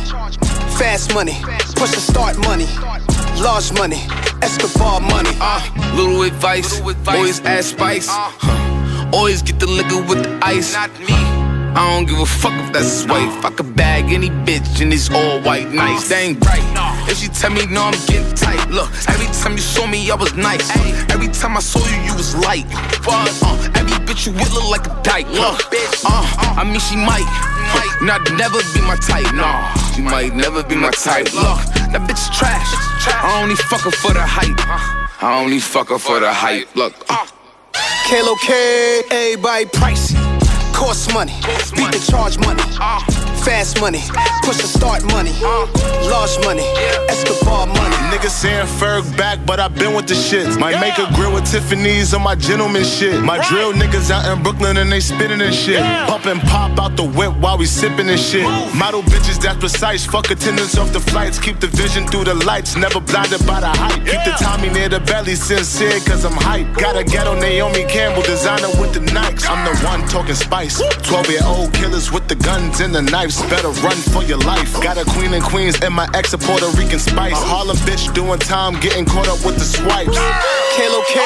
Fast 0.77 1.12
money, 1.15 1.38
push 1.75 1.91
the 1.91 2.01
start 2.01 2.38
money. 2.38 2.67
Large 3.41 3.73
money, 3.73 4.03
Escobar 4.43 5.01
money. 5.01 5.31
Uh, 5.41 5.93
little 5.95 6.21
advice, 6.21 6.79
always 7.07 7.39
add 7.41 7.63
spice. 7.63 8.07
Huh. 8.09 9.09
Always 9.12 9.41
get 9.41 9.59
the 9.59 9.65
liquor 9.65 10.03
with 10.03 10.23
the 10.23 10.39
ice. 10.43 10.73
Not 10.73 10.91
me. 10.99 11.48
I 11.75 11.95
don't 11.95 12.08
give 12.08 12.19
a 12.19 12.25
fuck 12.25 12.53
if 12.65 12.73
that's 12.73 13.01
his 13.01 13.08
wife. 13.08 13.45
I 13.45 13.51
could 13.51 13.75
bag 13.75 14.12
any 14.12 14.29
bitch 14.29 14.82
and 14.82 14.91
it's 14.91 15.10
all 15.10 15.39
white, 15.41 15.69
nice. 15.69 16.10
That 16.10 16.21
ain't 16.23 16.45
right. 16.45 16.65
If 17.10 17.17
she 17.17 17.27
tell 17.29 17.51
me 17.51 17.65
no, 17.67 17.84
I'm 17.84 17.97
getting 18.05 18.34
tight. 18.36 18.69
Look, 18.69 18.89
every 19.08 19.27
time 19.41 19.53
you 19.53 19.63
saw 19.63 19.86
me, 19.88 20.10
I 20.12 20.15
was 20.15 20.34
nice. 20.36 20.69
Every 21.10 21.29
time 21.29 21.58
I 21.58 21.60
saw 21.60 21.79
you, 21.88 21.97
you 22.10 22.13
was 22.15 22.36
light. 22.36 22.65
But 23.05 23.29
uh, 23.41 23.79
every 23.79 23.97
bitch 24.05 24.25
you 24.27 24.34
with 24.34 24.51
look 24.53 24.69
like 24.69 24.86
a 24.88 24.93
dyke. 25.03 25.29
Look, 25.29 25.62
bitch, 25.69 26.05
uh, 26.05 26.25
I 26.58 26.63
mean 26.65 26.79
she 26.79 26.95
might, 26.97 27.27
might 27.73 27.97
not 28.01 28.21
never 28.34 28.60
be 28.73 28.82
my 28.82 28.97
type. 28.97 29.32
Nah, 29.34 29.73
she 29.93 30.01
might 30.01 30.36
never 30.36 30.63
be 30.63 30.75
my 30.75 30.91
type. 30.91 31.32
Look, 31.34 31.60
that 31.93 32.01
bitch 32.10 32.19
is 32.19 32.29
trash. 32.38 32.69
I 33.08 33.41
only 33.41 33.55
fuck 33.55 33.82
her 33.82 33.91
for 33.91 34.13
the 34.13 34.25
hype. 34.25 34.60
I 35.21 35.39
only 35.41 35.60
fuck 35.60 35.89
her 35.89 35.99
for 35.99 36.19
the 36.19 36.34
hype. 36.34 36.75
Look, 36.75 36.93
uh. 37.10 37.25
Kalo 38.10 38.36
K, 38.41 39.03
everybody 39.12 39.65
pricey. 39.65 40.18
Cost 40.79 41.13
money, 41.13 41.33
beat 41.75 41.91
the 41.91 41.99
charge 42.09 42.37
money. 42.37 42.63
Ah. 42.79 43.38
Fast 43.43 43.80
money, 43.80 44.02
push 44.43 44.58
the 44.58 44.67
start 44.67 45.04
money. 45.06 45.32
Large 46.10 46.43
money, 46.45 46.63
Escobar 47.08 47.67
money. 47.67 47.95
Niggas 48.12 48.32
saying 48.32 48.65
Ferg 48.65 49.06
back, 49.17 49.39
but 49.45 49.60
I 49.60 49.67
been 49.67 49.93
with 49.93 50.08
the 50.08 50.13
shits. 50.13 50.60
Might 50.60 50.80
make 50.82 50.97
a 50.97 51.12
grill 51.15 51.34
with 51.34 51.49
Tiffany's 51.49 52.13
on 52.13 52.21
my 52.23 52.36
gentleman 52.36 52.84
shit. 52.84 53.23
My 53.23 53.38
drill 53.47 53.71
niggas 53.73 54.10
out 54.12 54.25
in 54.25 54.43
Brooklyn 54.43 54.78
and 54.78 54.91
they 54.91 54.99
spitting 54.99 55.41
and 55.41 55.54
shit. 55.54 55.80
Pump 56.08 56.25
and 56.25 56.41
pop 56.41 56.78
out 56.80 56.95
the 56.97 57.04
whip 57.04 57.36
while 57.38 57.58
we 57.58 57.65
sipping 57.65 58.10
and 58.10 58.19
shit. 58.19 58.43
Model 58.75 59.04
bitches 59.04 59.39
that's 59.41 59.58
precise. 59.60 60.06
Fuck 60.06 60.32
attendance 60.32 60.78
off 60.78 60.91
the 60.91 60.99
flights. 60.99 61.39
Keep 61.39 61.60
the 61.60 61.67
vision 61.67 62.08
through 62.08 62.25
the 62.25 62.34
lights. 62.34 62.75
Never 62.75 62.99
blinded 62.99 63.45
by 63.45 63.60
the 63.62 63.69
hype. 63.69 64.04
Keep 64.06 64.23
the 64.25 64.36
Tommy 64.39 64.69
near 64.69 64.89
the 64.89 64.99
belly. 64.99 65.36
Sincere 65.36 65.99
cause 66.02 66.25
I'm 66.25 66.34
hype. 66.34 66.73
Got 66.75 66.97
a 66.97 67.04
ghetto 67.04 67.36
Naomi 67.36 67.86
Campbell 67.86 68.23
designer 68.23 68.69
with 68.82 68.93
the 68.93 69.02
Nikes. 69.02 69.47
I'm 69.47 69.63
the 69.63 69.78
one 69.86 70.02
talking 70.10 70.36
spice. 70.36 70.82
12 71.04 71.30
year 71.30 71.41
old 71.45 71.73
killers 71.73 72.12
with 72.12 72.28
the 72.28 72.36
guns 72.36 72.80
and 72.82 72.93
the 72.93 73.02
knives. 73.29 73.49
Better 73.49 73.69
run 73.81 73.95
for 73.95 74.23
your 74.23 74.37
life. 74.39 74.73
Got 74.81 74.97
a 74.97 75.05
queen 75.05 75.33
and 75.33 75.43
queens 75.43 75.79
and 75.81 75.93
my 75.93 76.07
ex 76.13 76.33
a 76.33 76.37
Puerto 76.37 76.67
Rican 76.77 76.99
spice. 76.99 77.33
Harlem 77.35 77.77
bitch 77.77 78.13
doing 78.13 78.39
time, 78.39 78.79
getting 78.79 79.05
caught 79.05 79.27
up 79.27 79.43
with 79.45 79.55
the 79.55 79.65
swipes. 79.65 80.17
Kalo 80.75 81.03
K, 81.07 81.19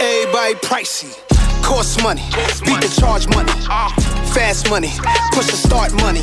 everybody 0.00 0.54
pricey. 0.66 1.18
Cost 1.62 2.02
money, 2.02 2.22
beat 2.66 2.80
the 2.80 2.92
charge 3.00 3.28
money. 3.28 3.52
Fast 4.32 4.68
money, 4.68 4.90
push 5.32 5.46
the 5.46 5.56
start 5.56 5.92
money. 5.94 6.22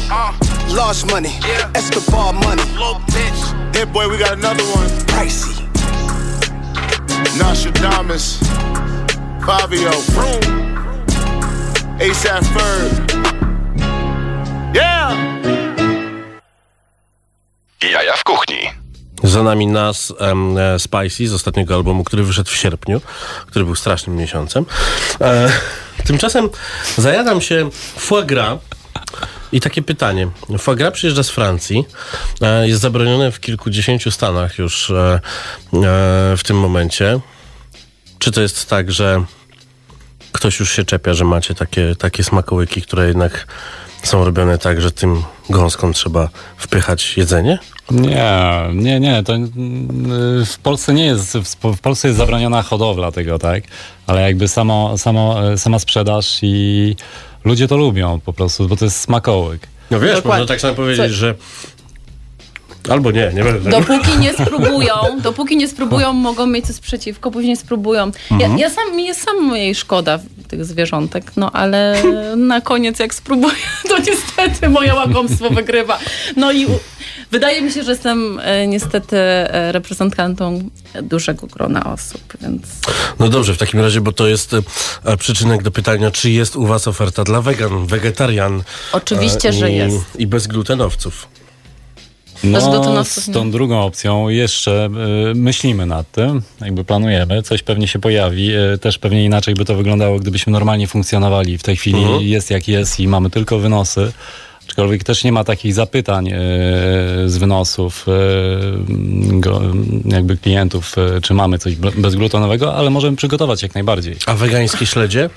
Large 0.73 1.05
money, 1.05 1.31
Escobar 1.75 2.33
money. 2.33 2.63
Hit 3.73 3.91
boy, 3.93 4.09
we 4.09 4.17
got 4.17 4.33
another 4.33 4.63
one. 4.75 4.89
Pricey. 5.07 5.65
Nostradamus. 7.37 8.39
Fabio. 9.45 9.91
Vroom. 10.13 10.69
ASAP 11.99 12.43
Ferg. 12.53 13.18
Yeah! 14.73 15.17
Jaja 17.91 18.13
w 18.17 18.23
kuchni. 18.23 18.59
Za 19.23 19.43
nami 19.43 19.67
nas 19.67 20.13
e, 20.75 20.79
Spicy 20.79 21.27
z 21.27 21.33
ostatniego 21.33 21.75
albumu, 21.75 22.03
który 22.03 22.23
wyszedł 22.23 22.49
w 22.49 22.55
sierpniu, 22.55 23.01
który 23.47 23.65
był 23.65 23.75
strasznym 23.75 24.15
miesiącem. 24.15 24.65
E, 25.21 25.51
tymczasem 26.05 26.49
zajadam 26.97 27.41
się 27.41 27.69
foie 27.97 28.23
gras 28.23 28.59
i 29.51 29.61
takie 29.61 29.81
pytanie. 29.81 30.27
Foie 30.57 30.77
gras 30.77 30.93
przyjeżdża 30.93 31.23
z 31.23 31.29
Francji, 31.29 31.85
e, 32.41 32.67
jest 32.67 32.81
zabronione 32.81 33.31
w 33.31 33.39
kilkudziesięciu 33.39 34.11
stanach 34.11 34.57
już 34.57 34.89
e, 34.89 34.95
e, 35.13 35.19
w 36.37 36.41
tym 36.43 36.59
momencie. 36.59 37.19
Czy 38.19 38.31
to 38.31 38.41
jest 38.41 38.69
tak, 38.69 38.91
że 38.91 39.23
ktoś 40.31 40.59
już 40.59 40.71
się 40.71 40.85
czepia, 40.85 41.13
że 41.13 41.25
macie 41.25 41.55
takie, 41.55 41.95
takie 41.95 42.23
smakołyki, 42.23 42.81
które 42.81 43.07
jednak 43.07 43.47
są 44.03 44.25
robione 44.25 44.57
tak, 44.57 44.81
że 44.81 44.91
tym 44.91 45.23
gąskom 45.49 45.93
trzeba 45.93 46.29
wpychać 46.57 47.17
jedzenie? 47.17 47.59
Nie, 47.91 48.61
nie, 48.73 48.99
nie. 48.99 49.23
To 49.23 49.33
w 50.45 50.57
Polsce 50.63 50.93
nie 50.93 51.05
jest, 51.05 51.37
w 51.63 51.79
Polsce 51.81 52.07
jest 52.07 52.17
zabroniona 52.17 52.61
hodowla 52.61 53.11
tego, 53.11 53.39
tak? 53.39 53.63
Ale 54.07 54.21
jakby 54.21 54.47
samo, 54.47 54.97
samo, 54.97 55.51
e, 55.51 55.57
sama 55.57 55.79
sprzedaż 55.79 56.39
i 56.41 56.95
ludzie 57.45 57.67
to 57.67 57.77
lubią 57.77 58.19
po 58.19 58.33
prostu, 58.33 58.67
bo 58.67 58.75
to 58.75 58.85
jest 58.85 58.99
smakołyk. 59.01 59.61
No 59.91 59.99
wiesz, 59.99 60.15
Dokładnie. 60.15 60.29
można 60.41 60.47
tak 60.53 60.61
samo 60.61 60.73
powiedzieć, 60.73 61.05
Co- 61.05 61.13
że 61.13 61.35
albo 62.89 63.11
nie, 63.11 63.31
nie 63.35 63.43
będę. 63.43 63.69
Dopóki 63.69 64.17
nie 64.19 64.33
spróbują, 64.45 64.93
dopóki 65.23 65.57
nie 65.57 65.67
spróbują, 65.67 66.13
mogą 66.13 66.47
mieć 66.47 66.67
coś 66.67 66.79
przeciwko, 66.79 67.31
później 67.31 67.57
spróbują. 67.57 68.11
Ja, 68.39 68.47
ja 68.57 68.69
sam, 68.69 68.95
mi 68.95 69.05
jest 69.05 69.23
sam 69.23 69.43
mojej 69.43 69.75
szkoda 69.75 70.19
tych 70.49 70.65
zwierzątek, 70.65 71.31
no 71.37 71.51
ale 71.51 72.03
na 72.37 72.61
koniec 72.61 72.99
jak 72.99 73.13
spróbuję, 73.13 73.55
to 73.89 73.97
niestety 73.97 74.69
moje 74.69 74.93
łakomstwo 74.93 75.49
wygrywa. 75.49 75.99
No 76.35 76.51
i 76.51 76.67
wydaje 77.31 77.61
mi 77.61 77.71
się, 77.71 77.83
że 77.83 77.91
jestem 77.91 78.39
e, 78.39 78.67
niestety 78.67 79.17
e, 79.17 79.71
reprezentantą 79.71 80.69
dużego 81.01 81.47
grona 81.47 81.93
osób, 81.93 82.21
więc 82.41 82.61
No 83.19 83.29
dobrze, 83.29 83.53
w 83.53 83.57
takim 83.57 83.79
razie, 83.79 84.01
bo 84.01 84.11
to 84.11 84.27
jest 84.27 84.55
e, 85.05 85.17
przyczynek 85.17 85.63
do 85.63 85.71
pytania, 85.71 86.11
czy 86.11 86.29
jest 86.29 86.55
u 86.55 86.65
was 86.65 86.87
oferta 86.87 87.23
dla 87.23 87.41
wegan, 87.41 87.87
wegetarian 87.87 88.63
Oczywiście, 88.91 89.49
e, 89.49 89.53
że 89.53 89.71
i, 89.71 89.75
jest. 89.75 89.97
i 90.17 90.27
bezglutenowców. 90.27 91.27
No, 92.43 93.03
z 93.05 93.31
tą 93.31 93.51
drugą 93.51 93.81
opcją 93.81 94.29
jeszcze 94.29 94.89
y, 95.31 95.35
myślimy 95.35 95.85
nad 95.85 96.11
tym, 96.11 96.41
jakby 96.61 96.83
planujemy, 96.85 97.43
coś 97.43 97.63
pewnie 97.63 97.87
się 97.87 97.99
pojawi, 97.99 98.51
y, 98.73 98.77
też 98.77 98.97
pewnie 98.97 99.25
inaczej 99.25 99.53
by 99.53 99.65
to 99.65 99.75
wyglądago, 99.75 100.19
gdybyśmy 100.19 100.51
normalnie 100.53 100.87
funkcjonowali. 100.87 101.57
W 101.57 101.63
tej 101.63 101.75
chwili 101.77 102.01
Mhm. 102.03 102.21
jest 102.21 102.49
jak 102.51 102.67
jest 102.67 102.99
i 102.99 103.07
mamy 103.07 103.29
tylko 103.29 103.59
wynosy, 103.59 104.11
aczkolwiek 104.67 105.03
też 105.03 105.23
nie 105.23 105.31
ma 105.31 105.43
takich 105.43 105.73
zapytań 105.73 106.27
y, 106.27 106.31
z 107.25 107.37
wynosów 107.37 108.05
y, 108.07 108.11
go, 109.39 109.61
jakby 110.05 110.37
klientów, 110.37 110.95
y, 111.17 111.21
czy 111.21 111.33
mamy 111.33 111.59
coś 111.59 111.75
be- 111.75 111.91
bezglutenowego, 111.91 112.75
ale 112.75 112.89
możemy 112.89 113.17
przygotować 113.17 113.63
jak 113.63 113.73
najbardziej. 113.73 114.15
A 114.25 114.33
wegańskie 114.33 114.85
śledzie? 114.85 115.29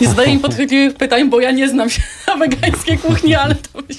Nie 0.00 0.08
zadaję 0.08 0.32
im 0.32 0.40
podchwytliwych 0.40 0.94
pytań, 0.96 1.30
bo 1.30 1.40
ja 1.40 1.50
nie 1.50 1.68
znam 1.68 1.90
się 1.90 2.02
na 2.26 2.36
wegańskiej 2.36 2.98
kuchni, 2.98 3.34
ale 3.34 3.54
to... 3.54 3.82
byś- 3.82 3.98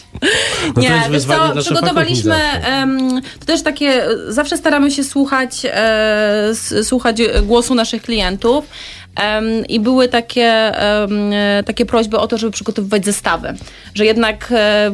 No 0.68 0.74
to 0.74 0.82
nie, 0.82 1.02
wyzwanie 1.10 1.54
co, 1.54 1.62
przygotowaliśmy, 1.62 2.36
em, 2.36 3.22
to 3.40 3.46
też 3.46 3.62
takie, 3.64 4.04
zawsze 4.28 4.58
staramy 4.58 4.92
się 4.92 5.04
słuchać, 5.04 5.52
e, 5.66 6.84
słuchać 6.84 7.18
głosu 7.44 7.76
naszych 7.76 8.02
klientów. 8.02 8.66
Em, 9.16 9.66
I 9.68 9.80
były 9.80 10.08
takie, 10.08 10.46
e, 10.46 11.08
takie 11.66 11.86
prośby 11.86 12.18
o 12.18 12.28
to, 12.28 12.38
żeby 12.38 12.52
przygotowywać 12.52 13.06
zestawy. 13.06 13.54
Że 13.96 14.06
jednak 14.06 14.48
e, 14.52 14.92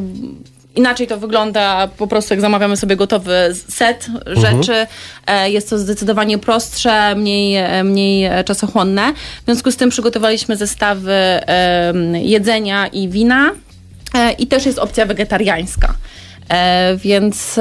inaczej 0.77 1.07
to 1.07 1.17
wygląda 1.17 1.87
po 1.97 2.07
prostu, 2.07 2.33
jak 2.33 2.41
zamawiamy 2.41 2.77
sobie 2.77 2.95
gotowy 2.95 3.55
set 3.69 4.07
rzeczy. 4.27 4.87
E, 5.27 5.49
Jest 5.49 5.69
to 5.69 5.77
zdecydowanie 5.79 6.37
prostsze, 6.37 7.15
mniej, 7.15 7.55
e, 7.55 7.83
mniej 7.83 8.29
czasochłonne. 8.45 9.13
W 9.41 9.45
związku 9.45 9.71
z 9.71 9.77
tym 9.77 9.89
przygotowaliśmy 9.89 10.55
zestawy 10.55 11.13
jedzenia 12.13 12.87
i 12.87 13.09
wina. 13.09 13.51
E, 14.13 14.31
I 14.31 14.47
też 14.47 14.65
jest 14.65 14.79
opcja 14.79 15.05
wegetariańska. 15.05 15.93
Więc 16.97 17.59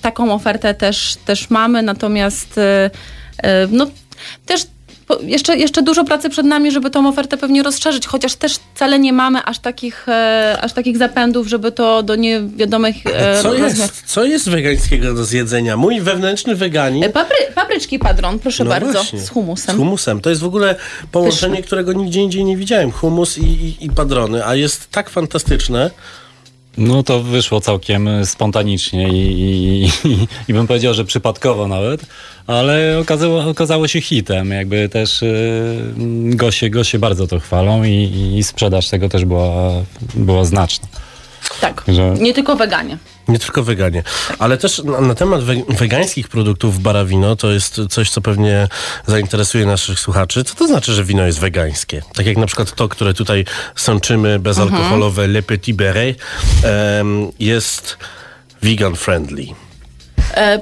taką 0.00 0.34
ofertę 0.34 0.74
też, 0.74 1.16
też 1.24 1.50
mamy, 1.50 1.82
natomiast 1.82 2.60
no, 3.70 3.86
też 4.46 4.66
jeszcze, 5.22 5.56
jeszcze 5.56 5.82
dużo 5.82 6.04
pracy 6.04 6.28
przed 6.30 6.46
nami, 6.46 6.70
żeby 6.70 6.90
tą 6.90 7.08
ofertę 7.08 7.36
pewnie 7.36 7.62
rozszerzyć, 7.62 8.06
chociaż 8.06 8.34
też 8.34 8.58
wcale 8.74 8.98
nie 8.98 9.12
mamy 9.12 9.44
aż 9.44 9.58
takich, 9.58 10.08
e, 10.08 10.58
aż 10.60 10.72
takich 10.72 10.96
zapędów, 10.98 11.46
żeby 11.46 11.72
to 11.72 12.02
do 12.02 12.16
niewiadomych 12.16 12.96
e, 13.06 13.42
Co 13.42 13.54
jest, 13.54 14.02
co 14.06 14.24
jest 14.24 14.50
wegańskiego 14.50 15.14
do 15.14 15.24
zjedzenia? 15.24 15.76
Mój 15.76 16.00
wewnętrzny 16.00 16.54
weganin... 16.54 17.04
E, 17.04 17.08
Papry, 17.08 17.36
papryczki 17.54 17.98
padron, 17.98 18.38
proszę 18.38 18.64
No 18.64 18.70
bardzo, 18.70 18.92
właśnie. 18.92 19.20
z 19.20 19.28
humusem. 19.28 19.74
Z 19.74 19.78
humusem. 19.78 20.20
To 20.20 20.30
jest 20.30 20.42
w 20.42 20.46
ogóle 20.46 20.74
połączenie, 21.12 21.52
Pyszne. 21.56 21.66
którego 21.66 21.92
nigdzie 21.92 22.20
indziej 22.20 22.44
nie 22.44 22.56
widziałem. 22.56 22.92
Humus 22.92 23.38
i, 23.38 23.42
i, 23.44 23.84
i 23.84 23.90
padrony, 23.90 24.46
a 24.46 24.54
jest 24.54 24.90
tak 24.90 25.10
fantastyczne. 25.10 25.90
No 26.78 27.02
to 27.02 27.22
wyszło 27.22 27.60
całkiem 27.60 28.08
e, 28.08 28.26
spontanicznie 28.26 29.08
i, 29.08 29.42
i, 29.84 29.88
i, 30.48 30.52
bym 30.52 30.66
powiedział, 30.66 30.94
że 30.94 31.04
przypadkowo 31.04 31.68
nawet, 31.68 32.06
ale 32.46 32.98
okazało, 32.98 33.44
okazało 33.44 33.88
się 33.88 34.00
hitem. 34.00 34.50
Jakby 34.50 34.88
też 34.88 35.22
y, 35.22 35.92
goście, 36.24 36.70
goście 36.70 36.98
bardzo 36.98 37.26
to 37.26 37.40
chwalą 37.40 37.84
i, 37.84 38.34
i 38.38 38.42
sprzedaż 38.42 38.88
tego 38.88 39.08
też 39.08 39.24
była, 39.24 39.72
była 40.14 40.44
znaczna. 40.44 40.88
Tak, 41.60 41.82
Że- 41.88 42.10
nie 42.10 42.34
tylko 42.34 42.56
weganie. 42.56 42.98
Nie 43.28 43.38
tylko 43.38 43.62
weganie. 43.62 44.02
Ale 44.38 44.58
też 44.58 44.82
na, 44.84 45.00
na 45.00 45.14
temat 45.14 45.44
we, 45.44 45.54
wegańskich 45.68 46.28
produktów 46.28 46.80
Barawino, 46.80 47.36
to 47.36 47.50
jest 47.50 47.80
coś, 47.90 48.10
co 48.10 48.20
pewnie 48.20 48.68
zainteresuje 49.06 49.66
naszych 49.66 50.00
słuchaczy. 50.00 50.44
Co 50.44 50.54
to 50.54 50.66
znaczy, 50.66 50.92
że 50.92 51.04
wino 51.04 51.26
jest 51.26 51.40
wegańskie? 51.40 52.02
Tak 52.14 52.26
jak 52.26 52.36
na 52.36 52.46
przykład 52.46 52.72
to, 52.74 52.88
które 52.88 53.14
tutaj 53.14 53.44
sączymy, 53.76 54.38
bezalkoholowe 54.38 55.26
Le 55.26 55.42
Petit 55.42 55.76
Beret, 55.76 56.18
em, 56.64 57.32
jest 57.38 57.96
vegan 58.62 58.96
friendly. 58.96 59.46
E, 60.34 60.60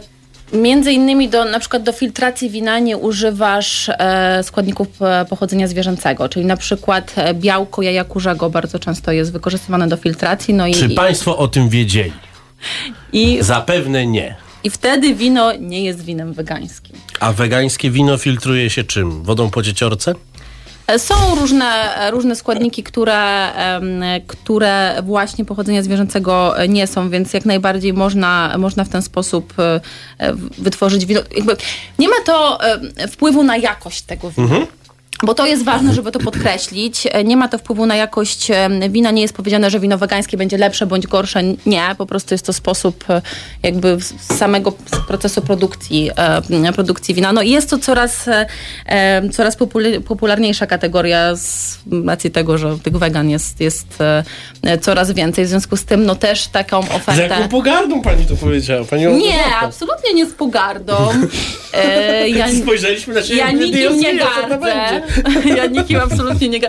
Między 0.53 0.93
innymi 0.93 1.29
do, 1.29 1.45
na 1.45 1.61
przykład 1.61 1.83
do 1.83 1.93
filtracji 1.93 2.51
wina 2.51 2.79
nie 2.79 2.97
używasz 2.97 3.89
e, 3.89 4.43
składników 4.43 4.89
e, 5.03 5.25
pochodzenia 5.25 5.69
zwierzęcego, 5.69 6.29
czyli 6.29 6.47
na 6.47 6.57
przykład 6.57 7.13
e, 7.17 7.35
białko 7.35 7.83
jaja 7.83 8.05
kurzego 8.05 8.51
bardzo 8.51 8.79
często 8.79 9.13
jest 9.13 9.33
wykorzystywane 9.33 9.89
do 9.89 9.97
filtracji. 9.97 10.55
No 10.55 10.67
i, 10.67 10.75
Czy 10.75 10.89
państwo 10.91 11.39
o 11.39 11.49
tym 11.49 11.69
wiedzieli? 11.69 12.13
i, 13.13 13.39
Zapewne 13.41 14.07
nie. 14.07 14.37
I 14.65 14.71
wtedy 14.71 15.15
wino 15.15 15.53
nie 15.53 15.85
jest 15.85 16.05
winem 16.05 16.33
wegańskim. 16.33 16.97
A 17.21 17.33
wegańskie 17.33 17.91
wino 17.91 18.19
filtruje 18.19 18.71
się 18.71 18.85
czym? 18.85 19.23
Wodą 19.23 19.51
po 19.51 19.63
dzieciorce? 19.63 20.15
E, 20.89 20.99
Są 20.99 21.15
różne, 21.41 21.97
e, 21.97 22.11
różne 22.11 22.37
składniki, 22.37 22.83
które, 22.83 23.53
które 24.27 25.03
właśnie 25.03 25.45
pochodzenia 25.45 25.83
zwierzęcego 25.83 26.59
e, 26.59 26.69
nie 26.69 26.87
są, 26.87 27.11
więc 27.11 27.33
jak 27.33 27.45
najbardziej 27.45 27.93
można, 27.93 28.55
można 28.59 28.85
w 28.85 28.89
ten 28.89 29.03
sposób 29.03 29.55
wytworzyć 30.59 31.07
wino. 31.07 31.21
Nie 31.99 32.09
ma 32.09 32.17
to 32.27 32.59
wpływu 33.11 33.43
na 33.43 33.57
jakość 33.57 34.03
tego 34.03 34.31
wina. 34.31 34.49
Bo 35.23 35.35
to 35.35 35.47
jest 35.47 35.65
ważne, 35.65 35.95
żeby 35.95 36.13
to 36.13 36.19
podkreślić. 36.19 37.07
E, 37.11 37.25
Nie 37.25 37.37
ma 37.37 37.49
to 37.49 37.59
wpływu 37.59 37.87
na 37.87 37.97
jakość 37.97 38.51
e, 38.51 38.69
wina. 38.91 39.11
Nie 39.11 39.23
jest 39.23 39.35
powiedziane, 39.35 39.71
że 39.71 39.81
wino 39.81 39.99
wegańskie 39.99 40.37
będzie 40.37 40.59
lepsze 40.59 40.87
bądź 40.87 41.07
gorsze. 41.07 41.41
Nie, 41.67 41.83
po 41.99 42.07
prostu 42.07 42.35
jest 42.35 42.47
to 42.47 42.53
sposób 42.53 43.05
e, 43.11 43.23
jakby 43.63 43.97
z 44.01 44.37
samego 44.39 44.73
procesu 45.09 45.43
produkcji, 45.43 46.11
produkcji 46.75 47.15
wina. 47.15 47.33
No 47.33 47.43
i 47.43 47.51
jest 47.51 47.71
to 47.71 47.79
coraz, 47.79 48.25
coraz 49.33 49.59
popul- 49.59 50.01
popularniejsza 50.01 50.67
kategoria 50.67 51.37
z 51.37 51.79
racji 52.07 52.31
tego, 52.31 52.59
że 52.59 52.79
tych 52.79 52.97
wegan 52.99 53.31
jest, 53.31 53.61
jest 53.61 53.87
coraz 54.81 55.11
więcej. 55.13 55.45
W 55.45 55.49
związku 55.49 55.77
z 55.77 55.85
tym 55.85 56.07
no 56.07 56.15
też 56.15 56.47
taką 56.49 56.83
Z 56.83 56.91
ofertę... 56.91 57.23
jaką 57.23 57.49
pogardą 57.49 58.03
pani 58.03 58.27
to 58.27 58.37
powiedziała? 58.37 58.85
Pani 58.85 59.07
Nie, 59.07 59.45
absolutnie 59.61 60.15
nie 60.15 60.27
z 60.27 60.33
pogardą. 60.33 60.95
Ja, 62.27 62.47
Spojrzeliśmy 62.63 63.15
na 63.15 63.23
siebie. 63.23 63.37
ja 63.37 63.51
nikim 63.51 64.01
nie 64.01 64.19
gardzę. 64.19 65.03
Ja 65.57 65.67
nikim 65.67 66.01
absolutnie 66.01 66.49
nie 66.49 66.61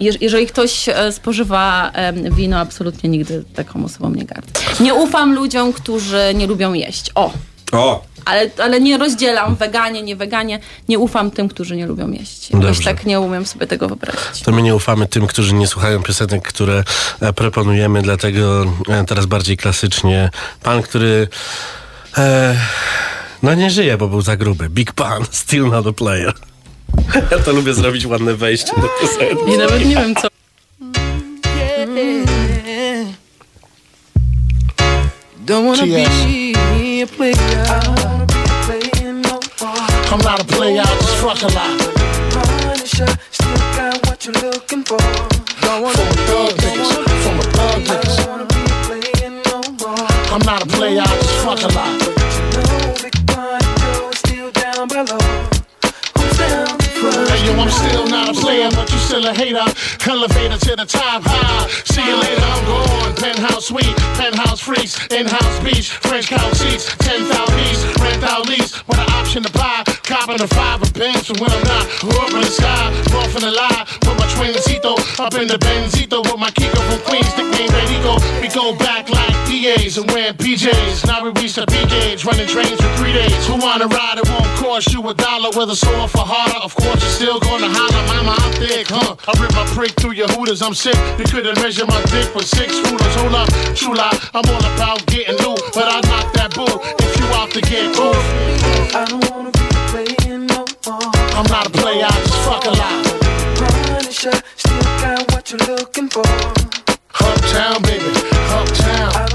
Jeżeli 0.00 0.46
ktoś 0.46 0.88
e, 0.88 1.12
spożywa 1.12 1.92
wino, 2.30 2.58
absolutnie 2.58 3.10
nigdy 3.10 3.44
taką 3.54 3.84
osobą 3.84 4.10
nie 4.10 4.24
gardzę. 4.24 4.52
Nie 4.80 4.94
ufam 4.94 5.34
ludziom, 5.34 5.72
którzy 5.72 6.32
nie 6.34 6.46
lubią 6.46 6.72
jeść. 6.72 7.10
O, 7.14 7.32
O, 7.72 8.04
ale, 8.24 8.50
ale 8.58 8.80
nie 8.80 8.98
rozdzielam 8.98 9.56
weganie, 9.56 10.02
nie 10.02 10.16
weganie. 10.16 10.60
Nie 10.88 10.98
ufam 10.98 11.30
tym, 11.30 11.48
którzy 11.48 11.76
nie 11.76 11.86
lubią 11.86 12.10
jeść. 12.10 12.50
Jakoś 12.50 12.66
Dobrze. 12.66 12.84
tak 12.84 13.06
nie 13.06 13.20
umiem 13.20 13.46
sobie 13.46 13.66
tego 13.66 13.88
wyobrazić. 13.88 14.42
To 14.44 14.52
my 14.52 14.62
nie 14.62 14.74
ufamy 14.74 15.06
tym, 15.06 15.26
którzy 15.26 15.54
nie 15.54 15.66
słuchają 15.66 16.02
piosenek, 16.02 16.48
które 16.48 16.84
e, 17.20 17.32
proponujemy, 17.32 18.02
dlatego 18.02 18.64
e, 18.88 19.04
teraz 19.04 19.26
bardziej 19.26 19.56
klasycznie. 19.56 20.30
Pan, 20.62 20.82
który 20.82 21.28
e, 22.18 22.56
no 23.42 23.54
nie 23.54 23.70
żyje, 23.70 23.96
bo 23.96 24.08
był 24.08 24.22
za 24.22 24.36
gruby. 24.36 24.68
Big 24.68 24.92
Pan, 24.92 25.24
still 25.30 25.66
not 25.68 25.86
a 25.86 25.92
player. 25.92 26.34
Ja 27.30 27.38
to 27.38 27.52
lubię 27.52 27.74
zrobić 27.74 28.06
ładne 28.06 28.34
wejście 28.34 28.72
do 28.76 28.88
piosenki. 29.00 29.52
I 29.54 29.58
nawet 29.58 29.84
nie 29.84 29.96
wiem, 29.96 30.14
co... 30.14 30.28
Don't 35.46 35.64
wanna 35.64 35.86
be 35.86 37.02
a 37.02 37.06
player. 37.06 37.36
I 37.36 37.80
don't 37.80 38.02
wanna 38.02 38.26
be 38.26 38.34
playing 38.66 39.22
no 39.22 39.40
more. 39.60 39.86
I'm 40.10 40.18
not 40.18 40.40
a 40.40 40.44
player, 40.44 40.82
I 40.82 40.84
just 40.84 41.16
fuck 41.16 41.42
a 41.42 41.54
lot. 41.54 41.85
Elevator 60.08 60.56
to 60.56 60.76
the 60.76 60.86
top, 60.86 61.22
high. 61.26 61.66
See 61.82 62.06
you 62.06 62.14
later, 62.14 62.40
I'm 62.40 62.64
gone. 62.64 63.14
Penthouse 63.16 63.66
suite, 63.66 63.96
penthouse 64.14 64.60
freaks, 64.60 64.94
in-house 65.10 65.58
beach, 65.64 65.90
French 65.90 66.28
couch 66.28 66.54
seats, 66.54 66.94
10,000 66.98 67.26
east, 67.66 67.82
rent 67.98 68.22
out 68.22 68.46
lease, 68.46 68.86
with 68.86 68.98
an 68.98 69.10
option 69.10 69.42
to 69.42 69.52
buy. 69.52 69.82
Copping 70.06 70.40
a 70.40 70.46
five 70.46 70.80
of 70.80 70.94
pins 70.94 71.26
from 71.26 71.38
when 71.42 71.50
I'm 71.50 71.64
not. 71.66 71.84
Up 72.22 72.30
in 72.30 72.40
the 72.40 72.46
sky, 72.46 72.86
off 73.18 73.34
in 73.34 73.42
the 73.42 73.50
lie, 73.50 73.82
with 74.06 74.16
my 74.16 74.26
twincito, 74.38 74.94
up 75.18 75.34
in 75.34 75.48
the 75.48 75.58
Benzito, 75.58 76.22
with 76.22 76.38
my 76.38 76.50
Kiko 76.50 76.78
from 76.86 77.00
Queens, 77.02 77.34
nickname 77.36 77.74
Rico. 77.90 78.14
We 78.40 78.48
go 78.48 78.76
back 78.78 79.10
like 79.10 79.25
DAs 79.62 79.96
and 79.96 80.10
wearing 80.10 80.34
PJs. 80.34 81.06
Now 81.06 81.24
we 81.24 81.30
reach 81.40 81.54
the 81.54 81.64
peak 81.66 81.90
age, 82.04 82.24
running 82.24 82.46
trains 82.46 82.76
for 82.76 82.92
three 82.96 83.12
days. 83.12 83.46
Who 83.46 83.56
wanna 83.56 83.86
ride? 83.86 84.18
It 84.18 84.28
won't 84.28 84.44
cost 84.60 84.92
you 84.92 85.00
a 85.08 85.14
dollar, 85.14 85.50
whether 85.56 85.74
sore 85.74 86.08
for 86.08 86.24
harder. 86.24 86.60
Of 86.60 86.74
course, 86.74 87.00
you're 87.00 87.16
still 87.20 87.40
gonna 87.40 87.68
holler, 87.70 88.04
mama, 88.12 88.36
I'm 88.36 88.52
thick, 88.60 88.88
huh? 88.88 89.16
I 89.16 89.32
rip 89.40 89.52
my 89.54 89.64
prick 89.72 89.92
through 89.96 90.12
your 90.12 90.28
hooters, 90.28 90.60
I'm 90.60 90.74
sick. 90.74 90.96
You 91.18 91.24
couldn't 91.24 91.56
measure 91.62 91.86
my 91.86 92.02
dick 92.12 92.34
with 92.34 92.46
six 92.46 92.76
rulers. 92.84 93.14
Hold 93.16 93.34
up, 93.34 93.48
true 93.74 93.94
lie, 93.94 94.12
I'm 94.34 94.44
all 94.44 94.64
about 94.76 95.06
getting 95.06 95.36
loot, 95.40 95.60
but 95.72 95.88
I 95.88 96.00
knock 96.04 96.32
that 96.36 96.52
bull 96.54 96.76
if 97.00 97.12
you 97.16 97.26
out 97.32 97.50
to 97.56 97.60
get 97.62 97.94
cool. 97.96 98.12
I 98.92 99.04
don't 99.08 99.24
wanna 99.30 99.52
be 99.56 99.66
playing 99.88 100.46
no 100.52 100.64
more. 100.84 101.12
I'm 101.32 101.48
not 101.48 101.66
a 101.68 101.70
player, 101.70 102.04
I 102.04 102.16
just 102.28 102.40
fuck 102.44 102.64
a 102.66 102.74
lot. 102.76 102.96
Punisher, 103.56 104.36
still 104.56 104.84
got 105.00 105.32
what 105.32 105.50
you're 105.50 105.64
looking 105.64 106.08
for. 106.08 106.26
Uptown, 107.18 107.80
baby, 107.82 108.12
uptown. 108.52 109.10
I 109.16 109.25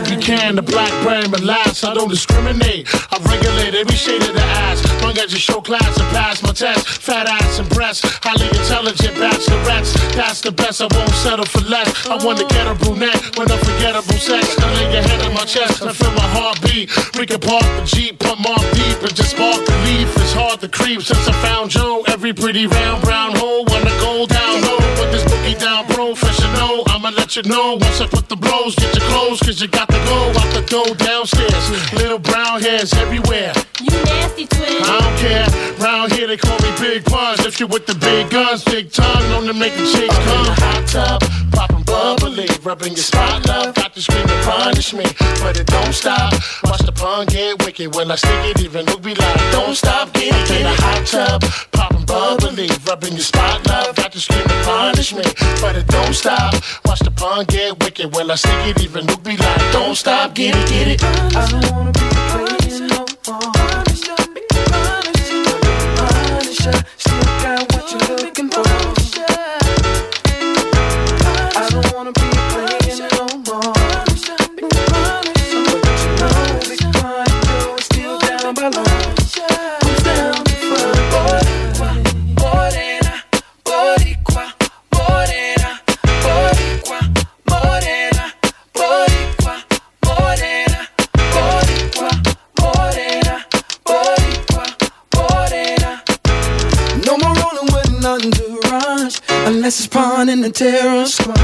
love 0.00 0.08
from 0.08 0.16
Puerto 0.16 0.26
Pecan 0.26 0.56
to 0.56 0.62
Blackberry 0.62 1.28
Molasses. 1.28 1.84
I 1.84 1.94
don't 1.94 2.08
discriminate. 2.08 2.88
I 3.12 3.18
regulate 3.22 3.74
every 3.74 3.96
shade 3.96 4.22
of 4.22 4.34
the 4.34 4.42
ass. 4.42 5.02
Long 5.02 5.16
as 5.18 5.32
you 5.32 5.38
show 5.38 5.60
class 5.60 5.98
and 5.98 6.08
pass 6.10 6.42
my 6.42 6.52
test. 6.52 6.88
Fat 6.88 7.26
ass 7.28 7.58
and 7.58 7.68
breasts. 7.70 8.04
Highly 8.22 8.46
intelligent 8.48 9.14
bachelorettes. 9.16 9.94
That's 10.14 10.40
the 10.40 10.52
best. 10.52 10.80
I 10.80 10.88
won't 10.90 11.10
settle 11.10 11.46
for 11.46 11.60
less. 11.68 12.06
I 12.06 12.22
want 12.24 12.38
to 12.38 12.46
get 12.46 12.66
a 12.66 12.74
brunette 12.74 13.38
with 13.38 13.50
unforgettable 13.50 14.18
sex. 14.18 14.56
I 14.58 14.74
lay 14.74 14.92
your 14.94 15.02
head 15.02 15.20
on 15.26 15.34
my 15.34 15.44
chest 15.44 15.82
and 15.82 15.94
feel 15.94 16.12
my 16.12 16.28
heartbeat. 16.36 16.90
We 17.18 17.26
can 17.26 17.40
park 17.40 17.64
the 17.76 17.84
Jeep, 17.84 18.18
put 18.18 18.38
off 18.46 18.64
deep 18.72 19.02
and 19.02 19.14
just 19.14 19.30
spark 19.30 19.64
the 19.64 19.76
leaf. 19.84 20.08
It's 20.16 20.32
hard 20.32 20.60
to 20.60 20.68
creep 20.68 21.02
since 21.02 21.26
I 21.26 21.32
found 21.42 21.70
Joe. 21.70 22.04
Every 22.06 22.32
pretty 22.32 22.66
round 22.66 23.02
brown 23.02 23.39
I'ma 27.10 27.18
let 27.18 27.34
you 27.34 27.42
know 27.42 27.74
once 27.74 28.00
I 28.00 28.06
put 28.06 28.28
the 28.28 28.36
blows. 28.36 28.76
Get 28.76 28.94
your 28.94 29.02
clothes, 29.10 29.40
cause 29.40 29.60
you 29.60 29.66
got 29.66 29.88
to 29.88 29.98
go 30.06 30.30
out 30.30 30.54
the 30.54 30.62
door 30.70 30.94
downstairs. 30.94 31.92
Little 31.92 32.20
brown 32.20 32.62
hairs 32.62 32.94
everywhere. 32.94 33.52
You 33.82 33.90
nasty 33.90 34.46
twin. 34.46 34.78
I 34.78 34.94
don't 35.02 35.18
care. 35.18 35.46
Round 35.82 36.12
here 36.12 36.28
they 36.28 36.36
call 36.36 36.56
me 36.60 36.70
Big 36.78 37.04
Puns. 37.04 37.44
If 37.44 37.58
you 37.58 37.66
with 37.66 37.86
the 37.86 37.96
big 37.96 38.30
guns, 38.30 38.62
big 38.62 38.92
tongue, 38.92 39.28
known 39.30 39.46
to 39.46 39.54
make 39.54 39.74
the 39.74 39.90
chicks 39.90 40.14
come. 40.14 40.54
Hot 40.54 40.86
tub, 40.86 41.20
popping 41.50 41.82
bubbly, 41.82 42.46
rubbing 42.62 42.92
your 42.92 43.02
spot, 43.02 43.44
love. 43.48 43.74
Got 43.74 43.92
to 43.94 44.02
scream 44.02 44.28
and 44.28 44.44
punish 44.46 44.94
me, 44.94 45.04
but 45.42 45.58
it 45.58 45.66
don't 45.66 45.92
stop. 45.92 46.32
Watch 46.62 46.86
the 46.86 46.92
pun 46.94 47.26
get 47.26 47.58
wicked 47.64 47.92
when 47.92 48.12
I 48.12 48.14
stick 48.14 48.54
it. 48.54 48.60
Even 48.62 48.86
Luke 48.86 49.02
be 49.02 49.16
like, 49.16 49.36
don't 49.50 49.74
stop, 49.74 50.12
get 50.12 50.30
it. 50.30 50.60
In 50.60 50.66
a 50.66 50.74
hot 50.78 51.04
tub, 51.06 51.42
popping 51.72 51.89
bubbly, 52.10 52.68
rubbing 52.86 53.12
your 53.12 53.22
spot, 53.22 53.66
love. 53.66 53.94
Got 53.96 54.12
to 54.12 54.20
scream 54.20 54.42
and 54.42 54.64
punish 54.66 55.12
me, 55.14 55.22
but 55.60 55.76
it 55.76 55.86
don't 55.86 56.14
stop. 56.14 56.54
Watch 56.84 57.00
the 57.00 57.10
pun 57.10 57.44
get 57.46 57.82
wicked 57.82 58.14
when 58.14 58.30
I 58.30 58.34
stick 58.34 58.66
it. 58.70 58.82
Even 58.82 59.06
Luke 59.06 59.22
be 59.22 59.36
like, 59.36 59.72
don't 59.72 59.94
stop, 59.94 60.34
get 60.34 60.54
it, 60.56 60.68
get 60.68 60.88
it. 60.88 61.04
I 61.04 61.46
don't 61.50 61.70
wanna 61.72 61.92
be 61.92 62.06
playing 62.32 62.86
no 62.88 63.06
more. 63.26 63.52
Punisher, 63.54 64.16
Punisher, 65.96 66.78
still 66.96 66.99
it's 99.78 99.86
prawn 99.86 100.28
in 100.28 100.40
the 100.40 100.50
terror 100.50 101.06
squad. 101.06 101.36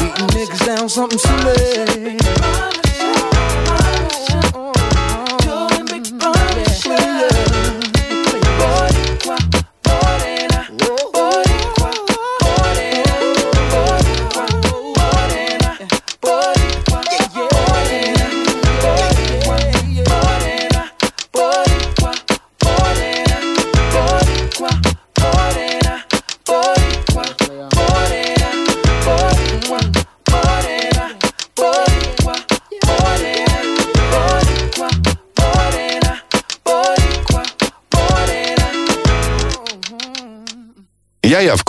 Beating 0.00 0.26
niggas 0.28 0.64
down 0.64 0.88
something 0.88 1.18
silly. 1.18 2.75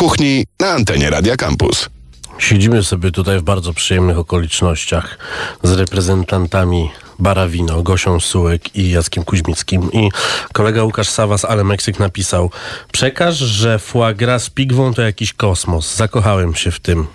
Kuchni 0.08 0.45
na 0.60 0.68
antenie 0.72 1.10
Radia 1.10 1.38
Campus. 1.38 1.89
Siedzimy 2.38 2.84
sobie 2.84 3.12
tutaj 3.12 3.39
w 3.39 3.41
bardzo 3.41 3.74
przyjemnych 3.74 4.18
okolicznościach 4.18 5.18
z 5.64 5.72
reprezentantami 5.72 6.91
Barawino, 7.20 7.84
Gosią 7.84 8.20
Sułek 8.20 8.76
i 8.76 8.91
Jackiem 8.91 9.24
Kuźmickim. 9.24 9.91
I 9.91 10.10
kolega 10.53 10.84
Łukasz 10.84 11.10
Sawas, 11.10 11.45
ale 11.45 11.64
Meksyk 11.64 11.99
napisał 11.99 12.51
Przekaż, 12.91 13.38
że 13.38 13.80
foie 13.80 14.16
gras 14.16 14.43
z 14.43 14.49
pigwą 14.49 14.93
to 14.93 15.01
jakiś 15.01 15.34
kosmos. 15.34 15.95
Zakochałem 15.95 16.55
się 16.55 16.72
w 16.72 16.80
tym. 16.80 17.08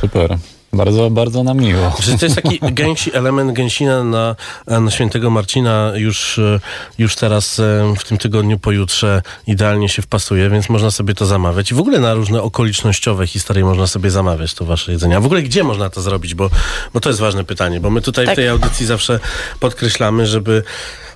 Super. 0.00 0.38
Bardzo, 0.74 1.10
bardzo 1.10 1.42
nam 1.42 1.58
miło. 1.58 1.92
Że 2.00 2.18
to 2.18 2.26
jest 2.26 2.36
taki 2.36 2.58
gęsi 2.72 3.14
element 3.14 3.52
gęsina 3.52 4.04
na, 4.04 4.36
na 4.66 4.90
świętego 4.90 5.30
Marcina 5.30 5.92
już, 5.94 6.38
e, 6.38 6.60
już 6.98 7.16
teraz 7.16 7.58
e, 7.58 7.94
w 7.98 8.04
tym 8.04 8.18
tygodniu 8.18 8.58
pojutrze 8.58 9.22
idealnie 9.46 9.88
się 9.88 10.02
wpasuje, 10.02 10.50
więc 10.50 10.68
można 10.68 10.90
sobie 10.90 11.14
to 11.14 11.26
zamawiać. 11.26 11.70
I 11.70 11.74
w 11.74 11.78
ogóle 11.78 12.00
na 12.00 12.14
różne 12.14 12.42
okolicznościowe 12.42 13.26
historie 13.26 13.64
można 13.64 13.86
sobie 13.86 14.10
zamawiać 14.10 14.54
to 14.54 14.64
wasze 14.64 14.92
jedzenie. 14.92 15.16
A 15.16 15.20
w 15.20 15.26
ogóle 15.26 15.42
gdzie 15.42 15.64
można 15.64 15.90
to 15.90 16.02
zrobić? 16.02 16.34
Bo, 16.34 16.50
bo 16.94 17.00
to 17.00 17.08
jest 17.08 17.20
ważne 17.20 17.44
pytanie, 17.44 17.80
bo 17.80 17.90
my 17.90 18.00
tutaj 18.00 18.24
w 18.24 18.28
Tak. 18.28 18.36
tej 18.36 18.48
audycji 18.48 18.86
zawsze 18.86 19.20
podkreślamy, 19.60 20.26
żeby 20.26 20.62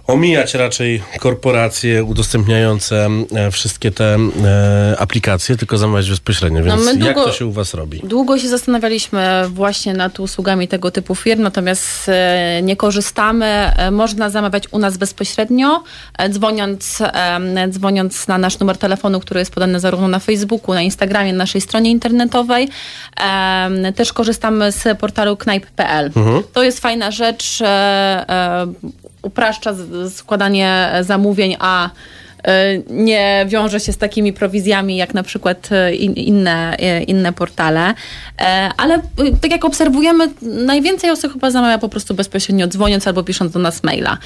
omijać 0.09 0.55
raczej 0.55 1.03
korporacje 1.19 2.05
udostępniające 2.05 3.09
e, 3.35 3.51
wszystkie 3.51 3.91
te 3.91 4.15
e, 4.45 4.97
aplikacje, 4.99 5.57
tylko 5.57 5.79
zamawiać 5.79 6.11
bezpośrednio. 6.11 6.63
Więc 6.65 6.85
No, 6.85 6.93
my 6.93 7.05
jak 7.05 7.15
długo- 7.17 7.25
to 7.25 7.33
się 7.33 7.47
u 7.47 7.53
was 7.53 7.75
robi? 7.75 8.01
Długo 8.05 8.39
się 8.39 8.49
zastanawialiśmy 8.49 9.45
właśnie 9.49 9.95
nad 9.95 10.21
usługami 10.21 10.69
tego 10.69 10.91
typu 10.91 11.15
firm, 11.15 11.43
natomiast 11.43 12.09
e, 12.09 12.61
nie 12.63 12.77
korzystamy. 12.77 13.71
Można 13.93 14.31
zamawiać 14.31 14.65
u 14.71 14.79
nas 14.79 14.97
bezpośrednio, 14.97 15.83
e, 16.19 16.29
dzwoniąc, 16.29 16.99
dzwoniąc 17.71 18.29
na 18.29 18.39
nasz 18.39 18.59
numer 18.59 18.79
telefonu, 18.79 19.21
który 19.21 19.41
jest 19.41 19.53
podany 19.53 19.81
zarówno 19.81 20.09
na 20.09 20.19
Facebooku, 20.19 20.75
na 20.75 20.83
Instagramie, 20.83 21.33
na 21.33 21.39
naszej 21.39 21.61
stronie 21.61 21.91
internetowej. 21.91 22.69
Też 23.97 24.13
korzystamy 24.13 24.73
z 24.73 24.99
portalu 24.99 25.37
knajp.pl. 25.37 26.11
To 26.53 26.63
jest 26.63 26.81
fajna 26.81 27.11
rzecz, 27.11 27.59
upraszcza 29.23 29.75
składanie 30.15 30.93
zamówień, 31.01 31.57
a 31.59 31.91
e, 32.45 32.79
nie 32.91 33.47
wiąże 33.49 33.81
się 33.81 33.93
z 33.93 33.99
takimi 33.99 34.33
prowizjami 34.33 34.97
jak 34.97 35.15
na 35.15 35.23
przykład 35.23 35.69
e, 35.73 35.95
in, 35.95 36.13
inne, 36.13 36.77
e, 36.79 37.03
inne 37.03 37.33
portale. 37.33 37.95
Ale 38.77 39.01
tak 39.41 39.51
jak 39.51 39.65
obserwujemy, 39.65 40.29
najwięcej 40.43 41.11
osób 41.11 41.33
chyba 41.33 41.51
zamawia 41.51 41.79
po 41.79 41.89
prostu 41.89 42.15
bezpośrednio 42.15 42.67
dzwoniąc 42.67 43.07
albo 43.07 43.23
pisząc 43.23 43.53
do 43.53 43.59
nas 43.59 43.83
maila. 43.83 44.19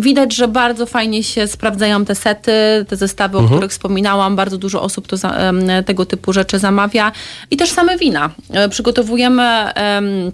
Widać, 0.00 0.34
że 0.34 0.48
bardzo 0.48 0.86
fajnie 0.86 1.24
się 1.24 1.46
sprawdzają 1.46 2.04
te 2.04 2.14
sety, 2.14 2.52
te 2.88 2.96
zestawy, 2.96 3.38
o 3.38 3.42
których 3.42 3.70
wspominałam. 3.70 4.36
Bardzo 4.36 4.58
dużo 4.58 4.82
osób 4.82 5.06
to 5.06 5.16
tego 5.86 6.06
typu 6.06 6.32
rzeczy 6.32 6.58
zamawia. 6.58 7.12
I 7.50 7.56
też 7.56 7.70
same 7.70 7.98
wina. 7.98 8.30
Przygotowujemy 8.70 9.42
em, 9.74 10.32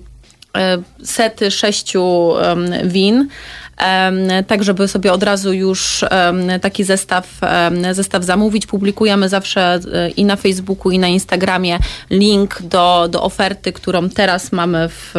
sety 1.05 1.51
sześciu 1.51 2.33
win. 2.85 3.29
Tak, 4.47 4.65
żeby 4.65 4.89
sobie 4.89 5.13
od 5.13 5.23
razu 5.23 5.53
już 5.53 6.05
taki 6.61 6.85
zestaw, 6.85 7.41
zestaw 7.93 8.25
zamówić. 8.25 8.67
Publikujemy 8.67 9.29
zawsze 9.29 9.81
e, 9.93 10.11
i 10.11 10.25
na 10.25 10.37
Facebooku, 10.37 10.93
i 10.93 10.99
na 10.99 11.09
Instagramie 11.09 11.79
link 12.11 12.63
do, 12.63 13.09
do 13.11 13.23
oferty, 13.23 13.73
którą 13.73 14.09
teraz 14.09 14.53
mamy 14.53 14.89
w, 14.89 15.15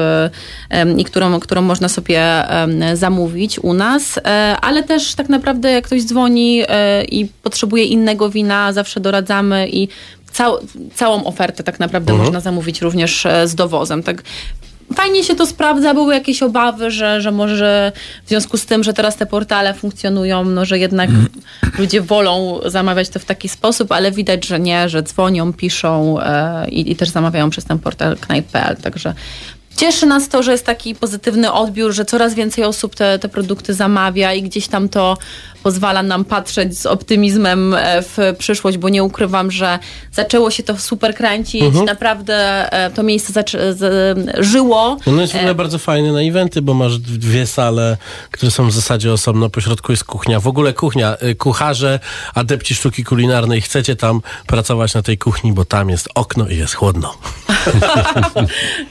i 0.98 1.06
którą, 1.06 1.40
którą 1.40 1.62
można 1.62 1.90
sobie 1.90 2.46
zamówić 2.94 3.60
u 3.60 3.74
nas. 3.74 4.18
E, 4.18 4.58
Ale 4.62 4.84
też 4.84 5.16
tak 5.16 5.30
naprawdę, 5.30 5.72
jak 5.72 5.86
ktoś 5.86 6.04
dzwoni 6.04 6.64
e, 6.68 7.04
i 7.04 7.26
potrzebuje 7.26 7.84
innego 7.84 8.30
wina, 8.30 8.74
zawsze 8.74 9.00
doradzamy 9.00 9.70
i 9.70 9.88
cał, 10.32 10.58
całą 10.96 11.24
ofertę 11.24 11.64
tak 11.64 11.80
naprawdę 11.80 12.14
można 12.14 12.40
zamówić 12.40 12.82
również 12.82 13.28
z 13.46 13.56
dowozem. 13.56 14.04
Tak 14.04 14.24
Fajnie 14.96 15.24
się 15.24 15.36
to 15.36 15.46
sprawdza, 15.46 15.94
były 15.94 16.14
jakieś 16.14 16.44
obawy, 16.44 16.92
że, 16.92 17.22
że 17.22 17.32
może 17.32 17.92
w 18.26 18.30
związku 18.30 18.58
z 18.58 18.66
tym, 18.66 18.84
że 18.84 18.94
teraz 18.94 19.16
te 19.16 19.26
portale 19.26 19.74
funkcjonują, 19.74 20.46
no, 20.46 20.66
że 20.66 20.80
jednak 20.80 21.10
ludzie 21.80 22.02
wolą 22.02 22.60
zamawiać 22.66 23.10
to 23.10 23.20
w 23.20 23.26
taki 23.26 23.50
sposób, 23.50 23.92
ale 23.92 24.12
widać, 24.12 24.46
że 24.46 24.60
nie, 24.60 24.90
że 24.90 25.04
dzwonią, 25.04 25.54
piszą 25.54 26.20
e, 26.22 26.70
i, 26.70 26.92
i 26.92 26.96
też 26.96 27.10
zamawiają 27.10 27.50
przez 27.50 27.66
ten 27.66 27.80
portal 27.80 28.18
knajp.pl, 28.18 28.78
także 28.78 29.14
Cieszy 29.78 30.06
nas 30.06 30.30
to, 30.30 30.44
że 30.44 30.52
jest 30.52 30.66
taki 30.66 30.96
pozytywny 30.96 31.52
odbiór, 31.52 31.94
że 31.94 32.06
coraz 32.06 32.34
więcej 32.34 32.64
osób 32.64 32.96
te, 32.96 33.20
te 33.20 33.30
produkty 33.30 33.74
zamawia 33.74 34.34
i 34.34 34.44
gdzieś 34.44 34.68
tam 34.68 34.90
to 34.90 35.18
pozwala 35.66 36.04
nam 36.04 36.26
patrzeć 36.26 36.80
z 36.80 36.86
optymizmem 36.86 37.74
e, 37.74 38.02
w 38.02 38.18
przyszłość, 38.38 38.78
bo 38.78 38.90
nie 38.90 39.04
ukrywam, 39.04 39.52
że 39.52 39.80
zaczęło 40.12 40.52
się 40.52 40.64
to 40.64 40.78
super 40.78 41.16
kręcić, 41.16 41.76
naprawdę 41.86 42.36
e, 42.74 42.92
to 42.92 43.04
miejsce 43.04 43.34
zaczę- 43.34 43.74
z, 43.74 44.18
żyło. 44.46 44.98
No 45.08 45.22
jest 45.22 45.34
w 45.34 45.36
ogóle 45.36 45.52
E, 45.52 45.56
bardzo 45.56 45.80
fajny 45.80 46.12
na 46.12 46.22
eventy, 46.22 46.62
bo 46.62 46.74
masz 46.74 47.00
dwie 47.00 47.48
sale, 47.48 47.98
które 48.32 48.52
są 48.52 48.68
w 48.68 48.72
zasadzie 48.72 49.14
osobno. 49.14 49.50
Po 49.50 49.62
środku 49.62 49.92
jest 49.92 50.04
kuchnia. 50.04 50.40
W 50.40 50.48
ogóle 50.48 50.74
kuchnia. 50.74 51.18
Kucharze, 51.38 52.00
adepci 52.34 52.76
sztuki 52.76 53.04
kulinarnej, 53.04 53.62
chcecie 53.62 53.96
tam 53.96 54.22
pracować 54.48 54.94
na 54.94 55.02
tej 55.02 55.18
kuchni, 55.18 55.54
bo 55.54 55.66
tam 55.66 55.90
jest 55.90 56.10
okno 56.16 56.48
i 56.48 56.58
jest 56.58 56.74
chłodno. 56.74 57.14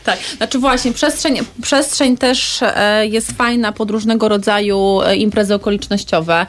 Tak, 0.05 0.18
znaczy 0.37 0.59
właśnie, 0.59 0.93
przestrzeń, 0.93 1.39
przestrzeń 1.62 2.16
też 2.16 2.61
jest 3.03 3.33
fajna 3.33 3.72
pod 3.72 3.91
różnego 3.91 4.29
rodzaju 4.29 5.01
imprezy 5.16 5.55
okolicznościowe. 5.55 6.47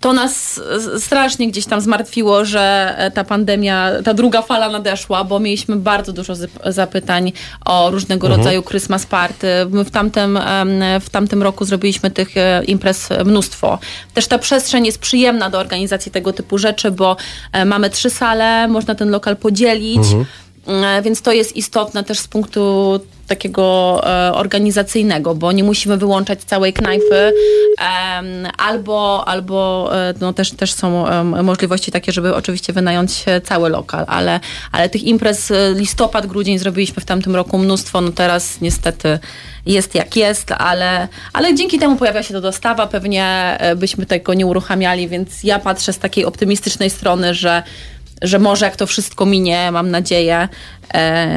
To 0.00 0.12
nas 0.12 0.60
strasznie 0.98 1.48
gdzieś 1.48 1.66
tam 1.66 1.80
zmartwiło, 1.80 2.44
że 2.44 2.94
ta 3.14 3.24
pandemia, 3.24 3.90
ta 4.04 4.14
druga 4.14 4.42
fala 4.42 4.68
nadeszła, 4.68 5.24
bo 5.24 5.40
mieliśmy 5.40 5.76
bardzo 5.76 6.12
dużo 6.12 6.34
zapytań 6.66 7.32
o 7.64 7.90
różnego 7.90 8.28
rodzaju 8.28 8.62
Christmas 8.62 9.06
party. 9.06 9.46
My 9.70 9.84
w 9.84 9.90
tamtym, 9.90 10.38
w 11.00 11.10
tamtym 11.10 11.42
roku 11.42 11.64
zrobiliśmy 11.64 12.10
tych 12.10 12.36
e, 12.36 12.64
imprez 12.64 13.08
mnóstwo. 13.24 13.78
Też 14.14 14.26
ta 14.26 14.38
przestrzeń 14.38 14.86
jest 14.86 14.98
przyjemna 14.98 15.50
do 15.50 15.58
organizacji 15.58 16.12
tego 16.12 16.32
typu 16.32 16.58
rzeczy, 16.58 16.90
bo 16.90 17.16
e, 17.52 17.64
mamy 17.64 17.90
trzy 17.90 18.10
sale, 18.10 18.68
można 18.68 18.94
ten 18.94 19.10
lokal 19.10 19.36
podzielić. 19.36 20.02
E, 20.12 20.49
Więc 21.02 21.22
to 21.22 21.32
jest 21.32 21.56
istotne 21.56 22.04
też 22.04 22.18
z 22.18 22.28
punktu 22.28 23.00
takiego 23.30 24.00
e, 24.04 24.34
organizacyjnego, 24.34 25.34
bo 25.34 25.52
nie 25.52 25.64
musimy 25.64 25.96
wyłączać 25.96 26.44
całej 26.44 26.72
knajpy, 26.72 27.32
em, 28.14 28.48
albo, 28.58 29.28
albo 29.28 29.90
e, 29.92 30.14
no 30.20 30.32
też, 30.32 30.50
też 30.50 30.72
są 30.72 31.04
możliwości 31.42 31.92
takie, 31.92 32.12
żeby 32.12 32.34
oczywiście 32.34 32.72
wynająć 32.72 33.22
e, 33.26 33.40
cały 33.40 33.68
lokal, 33.68 34.04
ale, 34.08 34.40
ale 34.72 34.88
tych 34.88 35.04
imprez 35.04 35.50
e, 35.50 35.74
listopad, 35.74 36.26
grudzień 36.26 36.58
zrobiliśmy 36.58 37.02
w 37.02 37.04
tamtym 37.04 37.36
roku 37.36 37.58
mnóstwo, 37.58 38.00
no 38.00 38.12
teraz 38.12 38.60
niestety 38.60 39.18
jest 39.66 39.94
jak 39.94 40.16
jest, 40.16 40.52
ale, 40.52 41.08
ale 41.32 41.54
dzięki 41.54 41.78
temu 41.78 41.96
pojawia 41.96 42.22
się 42.22 42.34
to 42.34 42.40
dostawa, 42.40 42.86
pewnie 42.86 43.56
e, 43.60 43.76
byśmy 43.76 44.06
tego 44.06 44.34
nie 44.34 44.46
uruchamiali, 44.46 45.08
więc 45.08 45.44
ja 45.44 45.58
patrzę 45.58 45.92
z 45.92 45.98
takiej 45.98 46.24
optymistycznej 46.24 46.90
strony, 46.90 47.34
że 47.34 47.62
że 48.22 48.38
może 48.38 48.64
jak 48.64 48.76
to 48.76 48.86
wszystko 48.86 49.26
minie, 49.26 49.72
mam 49.72 49.90
nadzieję, 49.90 50.48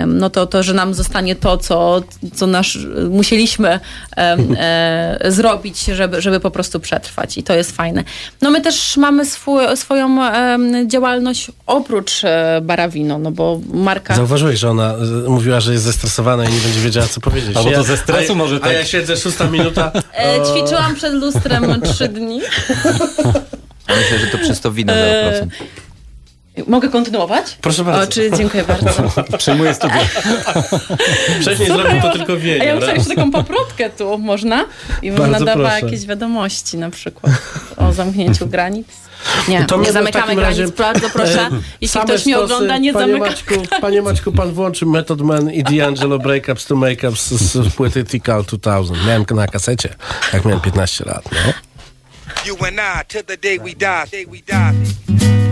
no 0.08 0.30
to, 0.30 0.46
to, 0.48 0.64
że 0.64 0.74
nam 0.74 0.94
zostanie 0.94 1.36
to, 1.36 1.58
co, 1.58 2.04
co 2.36 2.48
nasz, 2.48 2.78
musieliśmy 3.10 3.80
e, 4.18 5.18
zrobić, 5.28 5.86
żeby, 5.86 6.22
żeby 6.22 6.40
po 6.40 6.52
prostu 6.52 6.80
przetrwać 6.80 7.38
i 7.38 7.44
to 7.44 7.54
jest 7.54 7.76
fajne. 7.76 8.04
No 8.42 8.52
my 8.52 8.62
też 8.62 8.98
mamy 8.98 9.26
swój, 9.26 9.64
swoją 9.76 10.20
działalność 10.88 11.52
oprócz 11.68 12.24
e, 12.24 12.62
Barawino, 12.64 13.20
no 13.20 13.32
bo 13.32 13.60
marka... 13.74 14.16
Zauważyłeś, 14.16 14.60
że 14.60 14.70
ona 14.70 14.96
mówiła, 15.28 15.60
że 15.60 15.72
jest 15.74 15.84
zestresowana 15.84 16.46
i 16.46 16.54
nie 16.54 16.60
będzie 16.62 16.80
wiedziała, 16.80 17.08
co 17.08 17.22
powiedzieć. 17.22 17.58
Albo 17.58 17.70
to 17.70 17.78
Ja- 17.78 17.84
ze 17.84 17.98
stresu 17.98 18.32
a, 18.34 18.36
może 18.36 18.56
A 18.56 18.60
tak. 18.60 18.74
ja 18.74 18.86
siedzę 18.86 19.18
szósta 19.18 19.50
minuta. 19.50 19.92
E, 20.14 20.40
ćwiczyłam 20.46 20.96
przed 20.96 21.14
lustrem 21.14 21.82
trzy 21.82 22.08
dni. 22.08 22.42
A 23.88 23.96
myślę, 23.96 24.20
że 24.20 24.28
to 24.28 24.38
przez 24.38 24.62
to 24.62 24.72
wino 24.72 24.94
E, 24.94 25.42
0%. 25.42 25.48
Mogę 26.68 26.90
kontynuować? 26.90 27.58
Proszę 27.62 27.84
bardzo. 27.84 28.02
O, 28.02 28.08
czy 28.08 28.32
dziękuję 28.38 28.64
bardzo. 28.64 28.90
Przejmuję 29.38 29.74
studia. 29.74 30.00
Wcześniej 31.42 31.68
Słuchaj, 31.68 31.84
zrobił 31.84 32.02
to 32.02 32.12
tylko 32.12 32.34
A 32.34 32.36
ja 32.36 32.42
Wienia. 32.42 32.76
muszę 32.76 32.94
jeszcze 32.94 33.10
taką 33.16 33.32
paprotkę 33.32 33.90
tu, 33.90 34.18
można? 34.18 34.66
I 35.02 35.12
nadawała 35.12 35.70
proszę. 35.70 35.86
jakieś 35.86 36.06
wiadomości 36.06 36.78
na 36.78 36.90
przykład 36.90 37.34
o 37.78 37.94
zamknięciu 37.94 38.48
granic. 38.48 38.88
Nie, 39.48 39.66
To 39.66 39.78
nie 39.78 39.92
zamykamy 39.92 40.36
granic, 40.36 40.60
razie, 40.60 40.72
bardzo 40.78 41.10
proszę. 41.10 41.42
e, 41.42 41.50
Jeśli 41.82 42.02
ktoś 42.02 42.26
mnie 42.26 42.36
stosy. 42.36 42.54
ogląda, 42.54 42.78
nie 42.78 42.94
panie 42.94 43.06
zamyka 43.14 43.30
Maćku, 43.30 43.54
Panie 43.82 44.02
Maćku, 44.02 44.32
pan 44.32 44.52
włączy 44.54 44.86
Method 44.86 45.22
Man 45.22 45.52
i 45.52 45.64
D'Angelo 45.64 46.22
Breakups 46.24 46.66
to 46.66 46.76
Makeups 46.76 47.28
z, 47.32 47.52
z 47.54 47.74
płyty 47.74 48.04
Tical 48.04 48.44
2000. 48.44 48.94
Miałem 49.08 49.26
na 49.36 49.48
kasecie, 49.48 49.96
jak 50.34 50.46
miałem 50.46 50.62
15 50.62 51.06
lat. 51.06 51.24
No. 51.32 51.54
You 52.46 52.56
and 52.66 52.74
I 52.78 53.06
till 53.08 53.24
the 53.24 53.38
day 53.38 53.60
we 53.60 53.66
die. 53.70 54.08
Day 54.12 54.26
we 54.26 54.38
die. 54.38 54.74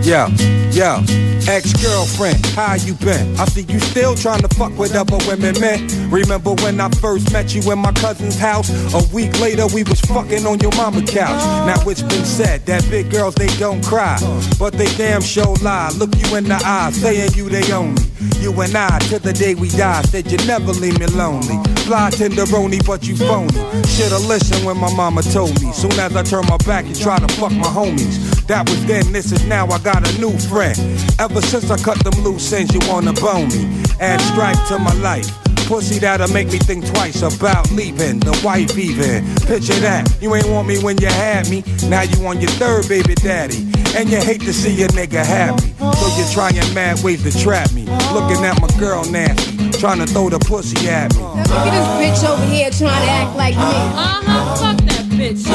Yo, 0.02 0.26
yo, 0.72 0.98
ex-girlfriend, 1.46 2.44
how 2.56 2.74
you 2.74 2.92
been? 2.94 3.38
I 3.38 3.44
see 3.44 3.62
you 3.62 3.78
still 3.78 4.16
trying 4.16 4.42
to 4.42 4.48
fuck 4.48 4.76
with 4.76 4.96
other 4.96 5.16
women, 5.28 5.58
man. 5.60 6.10
Remember 6.10 6.54
when 6.54 6.80
I 6.80 6.90
first 6.90 7.32
met 7.32 7.54
you 7.54 7.70
in 7.70 7.78
my 7.78 7.92
cousin's 7.92 8.36
house? 8.36 8.68
A 8.94 9.14
week 9.14 9.38
later, 9.38 9.68
we 9.68 9.84
was 9.84 10.00
fucking 10.00 10.44
on 10.44 10.58
your 10.58 10.72
mama 10.76 11.02
couch. 11.06 11.40
Now 11.66 11.80
it's 11.88 12.02
been 12.02 12.24
said 12.24 12.66
that 12.66 12.84
big 12.90 13.12
girls 13.12 13.36
they 13.36 13.46
don't 13.58 13.84
cry, 13.84 14.18
but 14.58 14.72
they 14.72 14.92
damn 14.96 15.22
sure 15.22 15.54
lie. 15.62 15.92
Look 15.96 16.10
you 16.16 16.36
in 16.36 16.44
the 16.44 16.60
eye, 16.64 16.90
saying 16.90 17.34
you 17.34 17.48
they 17.48 17.72
own 17.72 17.94
me. 17.94 18.02
You 18.40 18.52
and 18.60 18.74
I 18.74 18.98
till 19.02 19.20
the 19.20 19.32
day 19.32 19.54
we 19.54 19.68
die. 19.68 20.02
Said 20.02 20.30
you 20.32 20.38
never 20.48 20.72
leave 20.72 20.98
me 20.98 21.06
lonely. 21.06 21.62
Fly 21.86 22.10
tenderoni, 22.10 22.84
but 22.84 23.06
you 23.06 23.16
phony. 23.16 23.52
Shoulda 23.86 24.18
listened 24.18 24.66
when 24.66 24.78
my 24.78 24.92
mama 24.94 25.22
told 25.22 25.60
me. 25.62 25.72
Soon 25.72 25.92
as 25.92 26.16
I 26.16 26.24
turn 26.24 26.44
my 26.46 26.56
back, 26.58 26.86
you 26.86 26.94
try 26.94 27.18
to 27.20 27.28
fuck 27.34 27.52
my 27.52 27.68
homies. 27.68 28.41
That 28.52 28.68
was 28.68 28.84
then, 28.84 29.12
this 29.12 29.32
is 29.32 29.46
now. 29.46 29.66
I 29.68 29.78
got 29.78 30.06
a 30.06 30.20
new 30.20 30.36
friend. 30.52 30.76
Ever 31.18 31.40
since 31.40 31.70
I 31.70 31.78
cut 31.78 31.96
them 32.04 32.22
loose 32.22 32.52
ends, 32.52 32.74
you 32.74 32.80
wanna 32.86 33.14
bone 33.14 33.48
me. 33.48 33.64
Add 33.98 34.20
stripe 34.20 34.60
to 34.68 34.78
my 34.78 34.92
life. 35.00 35.24
Pussy 35.64 35.98
that'll 35.98 36.28
make 36.34 36.52
me 36.52 36.58
think 36.58 36.84
twice 36.92 37.22
about 37.22 37.70
leaving 37.72 38.20
the 38.20 38.38
wife 38.44 38.76
even. 38.76 39.24
Picture 39.48 39.80
that, 39.80 40.04
you 40.20 40.34
ain't 40.34 40.46
want 40.50 40.68
me 40.68 40.76
when 40.84 40.98
you 40.98 41.06
had 41.06 41.48
me. 41.48 41.64
Now 41.88 42.02
you 42.02 42.26
on 42.26 42.42
your 42.42 42.50
third 42.60 42.86
baby 42.90 43.14
daddy. 43.14 43.72
And 43.96 44.10
you 44.10 44.18
hate 44.20 44.42
to 44.42 44.52
see 44.52 44.82
a 44.82 44.88
nigga 44.88 45.24
happy. 45.24 45.72
So 45.80 46.06
you're 46.18 46.28
trying 46.28 46.74
mad 46.74 47.02
ways 47.02 47.22
to 47.22 47.32
trap 47.32 47.72
me. 47.72 47.86
Looking 48.12 48.44
at 48.44 48.60
my 48.60 48.68
girl 48.78 49.02
nasty. 49.10 49.70
Trying 49.80 50.04
to 50.04 50.06
throw 50.06 50.28
the 50.28 50.38
pussy 50.40 50.90
at 50.90 51.08
me. 51.16 51.22
Look 51.22 51.48
at 51.48 51.72
this 51.72 52.20
bitch 52.20 52.28
over 52.28 52.44
here 52.52 52.68
trying 52.68 53.00
to 53.00 53.12
act 53.12 53.34
like 53.34 53.56
me. 53.56 53.62
Uh-huh, 53.62 54.56
fuck 54.56 54.76
that 54.84 55.06
bitch. 55.08 55.48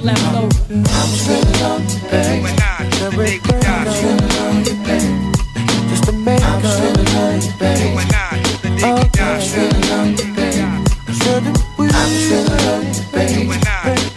She 0.00 0.06
look 0.06 0.16
like 0.16 0.16
leftover. 0.16 0.60
You 0.70 2.46
and 2.46 2.60
I, 2.60 2.88
till 2.90 3.10
the 3.10 3.16
day 3.16 3.38
we 3.44 3.52
die. 3.60 3.84
Just 5.90 6.04
to 6.04 6.12
make 6.12 6.40
You 6.40 6.46
and 7.98 8.12
I, 8.14 8.40
till 8.42 8.62
the 8.62 8.70
day 8.80 8.92
we 8.94 9.04
die. 9.10 9.40
Shouldn't 11.12 11.58
we? 11.78 11.84
You 11.84 11.90
and 11.90 11.96
I, 11.96 12.08
till 12.28 12.44
the 12.44 12.56
day 13.12 14.09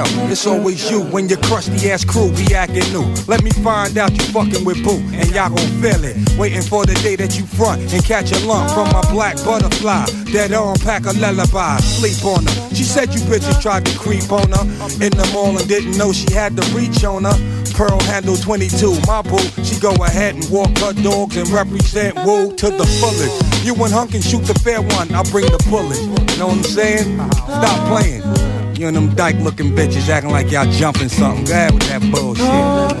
yo, 0.00 0.30
it's 0.30 0.46
always 0.46 0.90
you 0.90 1.02
when 1.12 1.28
your 1.28 1.38
crusty 1.38 1.90
ass 1.90 2.04
crew 2.04 2.30
be 2.32 2.54
acting 2.54 2.88
new. 2.92 3.04
Let 3.26 3.42
me 3.42 3.50
find 3.50 3.96
out 3.98 4.12
you 4.12 4.24
fucking 4.32 4.64
with 4.64 4.82
Boo, 4.84 4.98
and 5.12 5.30
y'all 5.30 5.50
gon' 5.50 5.70
feel 5.82 6.04
it. 6.04 6.16
Waiting 6.38 6.62
for 6.62 6.86
the 6.86 6.94
day 7.02 7.16
that 7.16 7.38
you 7.38 7.44
front 7.44 7.92
and 7.92 8.04
catch 8.04 8.32
a 8.32 8.46
lump 8.46 8.70
from 8.72 8.88
my 8.92 9.02
black 9.12 9.36
butterfly. 9.44 10.06
That 10.32 10.52
on 10.52 10.78
pack 10.78 11.06
a 11.06 11.12
lullaby, 11.12 11.78
sleep 11.78 12.24
on 12.24 12.44
her. 12.44 12.74
She 12.74 12.84
said 12.84 13.12
you 13.14 13.20
bitches 13.22 13.60
tried 13.60 13.84
to 13.86 13.98
creep 13.98 14.30
on 14.32 14.50
her 14.52 14.64
in 15.04 15.12
the 15.12 15.28
mall 15.32 15.56
and 15.58 15.68
didn't 15.68 15.96
know 15.98 16.12
she 16.12 16.32
had 16.32 16.56
the 16.56 16.64
reach 16.74 17.04
on 17.04 17.24
her. 17.24 17.36
Pearl 17.74 18.00
handle 18.04 18.36
22, 18.36 19.00
my 19.06 19.22
boo. 19.22 19.38
She 19.64 19.78
go 19.80 19.92
ahead 20.04 20.34
and 20.34 20.48
walk 20.50 20.76
her 20.78 20.92
dogs 20.92 21.36
and 21.36 21.48
represent 21.48 22.14
woo 22.24 22.54
to 22.56 22.68
the 22.70 22.86
fullest. 23.00 23.64
You 23.64 23.74
and 23.84 23.92
Hunk 23.92 24.12
can 24.12 24.22
shoot 24.22 24.44
the 24.44 24.54
fair 24.60 24.80
one, 24.80 25.12
I'll 25.14 25.24
bring 25.24 25.46
the 25.46 25.62
bullet. 25.68 26.00
You 26.00 26.38
know 26.38 26.48
what 26.48 26.58
I'm 26.58 26.62
saying? 26.64 27.18
Stop 27.32 27.88
playing. 27.88 28.59
You 28.80 28.88
and 28.88 28.96
them 28.96 29.14
dyke 29.14 29.36
looking 29.40 29.76
bitches 29.76 30.08
acting 30.08 30.30
like 30.30 30.50
y'all 30.50 30.64
jumping 30.72 31.10
something. 31.10 31.44
Go 31.44 31.52
ahead 31.52 31.74
with 31.74 31.82
that 31.90 32.00
bullshit. 32.10 32.46
I'm 32.46 32.96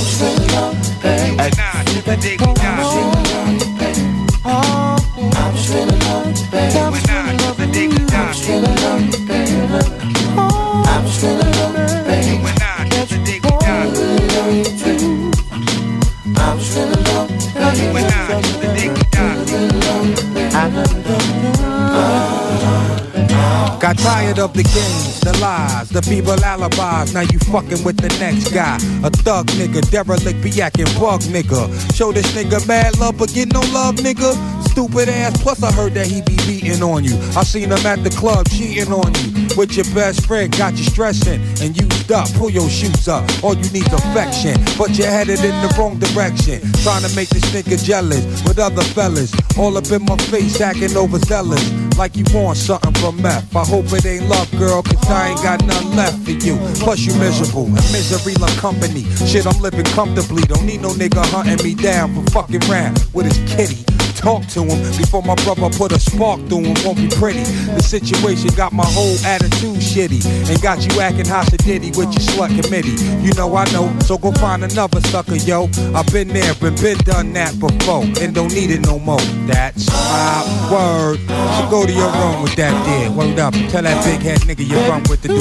still 0.00 0.32
alone, 0.32 0.80
babe. 1.02 1.36
Nah, 1.36 1.84
till 1.84 2.00
the 2.00 2.16
day 2.16 2.36
we 2.40 2.46
die. 2.56 2.80
I'm 5.36 5.52
still 5.60 5.84
alone, 5.92 6.32
babe. 6.48 6.72
You 6.72 6.88
and 6.88 7.04
I, 7.04 7.36
till 7.36 7.52
the 7.52 7.66
day 7.68 7.86
we 7.86 7.98
die. 8.08 8.32
Still 8.32 8.64
alone, 8.64 9.12
babe. 9.28 9.76
I'm 10.88 11.04
still 11.06 11.36
alone, 11.36 11.76
babe. 12.08 12.24
You 12.24 12.40
and 12.40 12.64
I, 12.64 12.88
till 12.88 13.04
the 13.12 13.18
day 13.28 13.44
we 13.44 13.52
die. 13.60 13.92
I'm 16.40 16.56
still 16.64 16.88
alone, 16.88 17.28
You 17.76 17.92
and 17.92 18.08
I, 18.08 18.40
till 18.40 18.56
the 18.56 18.68
day 18.72 18.81
Got 23.82 23.98
tired 23.98 24.38
of 24.38 24.52
the 24.52 24.62
games, 24.62 25.18
the 25.22 25.36
lies, 25.40 25.88
the 25.88 26.00
feeble 26.02 26.38
alibis. 26.44 27.12
Now 27.14 27.22
you 27.22 27.40
fucking 27.50 27.82
with 27.82 27.96
the 27.96 28.16
next 28.20 28.52
guy. 28.54 28.76
A 29.02 29.10
thug 29.10 29.48
nigga, 29.58 29.82
derelict, 29.90 30.40
be 30.40 30.62
acting 30.62 30.86
bug 31.00 31.22
nigga. 31.22 31.66
Show 31.92 32.12
this 32.12 32.30
nigga 32.30 32.64
mad 32.68 32.96
love, 33.00 33.18
but 33.18 33.34
get 33.34 33.52
no 33.52 33.58
love, 33.74 33.96
nigga. 33.96 34.38
Stupid 34.68 35.08
ass, 35.08 35.42
plus 35.42 35.64
I 35.64 35.72
heard 35.72 35.94
that 35.94 36.06
he 36.06 36.22
be 36.22 36.36
beating 36.46 36.80
on 36.80 37.02
you. 37.02 37.18
I 37.36 37.42
seen 37.42 37.72
him 37.72 37.84
at 37.84 38.04
the 38.04 38.10
club 38.10 38.48
cheating 38.50 38.92
on 38.92 39.12
you. 39.14 39.48
With 39.56 39.74
your 39.76 39.86
best 39.96 40.26
friend, 40.26 40.56
got 40.56 40.76
you 40.76 40.84
stressing 40.84 41.42
and 41.60 41.76
up. 42.10 42.32
Pull 42.34 42.50
your 42.50 42.68
shoes 42.68 43.08
up, 43.08 43.24
all 43.42 43.54
you 43.54 43.70
need's 43.70 43.92
affection. 43.92 44.56
But 44.78 44.96
you're 44.98 45.06
headed 45.06 45.40
in 45.40 45.54
the 45.62 45.74
wrong 45.78 45.98
direction. 45.98 46.60
Trying 46.82 47.02
to 47.02 47.14
make 47.14 47.28
this 47.28 47.44
nigga 47.52 47.82
jealous 47.82 48.24
with 48.44 48.58
other 48.58 48.82
fellas. 48.82 49.32
All 49.58 49.76
up 49.76 49.90
in 49.90 50.04
my 50.04 50.16
face, 50.16 50.60
acting 50.60 50.96
overzealous. 50.96 51.62
Like 51.98 52.16
you 52.16 52.24
want 52.32 52.56
something 52.56 52.94
from 52.94 53.20
meth. 53.20 53.54
I 53.54 53.64
hope 53.64 53.86
it 53.92 54.06
ain't 54.06 54.28
love, 54.28 54.50
girl, 54.58 54.82
cause 54.82 55.10
I 55.10 55.30
ain't 55.30 55.42
got 55.42 55.64
none 55.64 55.96
left 55.96 56.24
for 56.24 56.32
you. 56.32 56.56
Plus 56.80 57.00
you 57.00 57.14
miserable, 57.18 57.66
and 57.66 57.86
misery 57.92 58.34
love 58.34 58.56
company. 58.56 59.04
Shit, 59.26 59.46
I'm 59.46 59.60
living 59.60 59.84
comfortably. 59.84 60.42
Don't 60.42 60.66
need 60.66 60.80
no 60.80 60.90
nigga 60.90 61.24
hunting 61.26 61.62
me 61.62 61.74
down 61.74 62.14
for 62.14 62.30
fucking 62.30 62.60
round 62.70 63.04
with 63.12 63.26
his 63.26 63.38
kitty. 63.54 63.91
Talk 64.22 64.46
to 64.54 64.62
him 64.62 64.78
before 64.96 65.22
my 65.22 65.34
brother 65.42 65.68
put 65.76 65.90
a 65.90 65.98
spark 65.98 66.38
through 66.46 66.62
him. 66.62 66.76
Won't 66.84 66.96
be 66.96 67.08
pretty. 67.08 67.42
The 67.42 67.82
situation 67.82 68.50
got 68.54 68.72
my 68.72 68.86
whole 68.86 69.18
attitude 69.26 69.82
shitty 69.82 70.22
and 70.48 70.62
got 70.62 70.78
you 70.78 71.00
acting 71.00 71.26
hossidity 71.26 71.90
with 71.96 72.14
your 72.14 72.22
slut 72.22 72.54
committee. 72.54 72.94
You 73.26 73.34
know 73.34 73.56
I 73.56 73.64
know, 73.72 73.90
so 74.06 74.16
go 74.16 74.30
find 74.30 74.62
another 74.62 75.00
sucker, 75.00 75.34
yo. 75.34 75.64
I've 75.92 76.06
been 76.12 76.28
there, 76.28 76.54
been 76.54 76.76
been 76.76 76.98
done 76.98 77.32
that 77.32 77.58
before, 77.58 78.04
and 78.22 78.32
don't 78.32 78.54
need 78.54 78.70
it 78.70 78.86
no 78.86 79.00
more. 79.00 79.20
That's 79.50 79.90
my 79.90 80.70
word. 80.70 81.18
So 81.58 81.68
go 81.68 81.84
to 81.84 81.92
your 81.92 82.12
room 82.12 82.44
with 82.44 82.54
that 82.54 82.78
there. 82.86 83.10
Word 83.10 83.40
up. 83.40 83.54
Tell 83.74 83.82
that 83.82 84.04
big 84.04 84.20
head 84.22 84.38
nigga 84.46 84.64
you 84.64 84.78
run 84.88 85.02
with 85.10 85.22
the. 85.22 85.34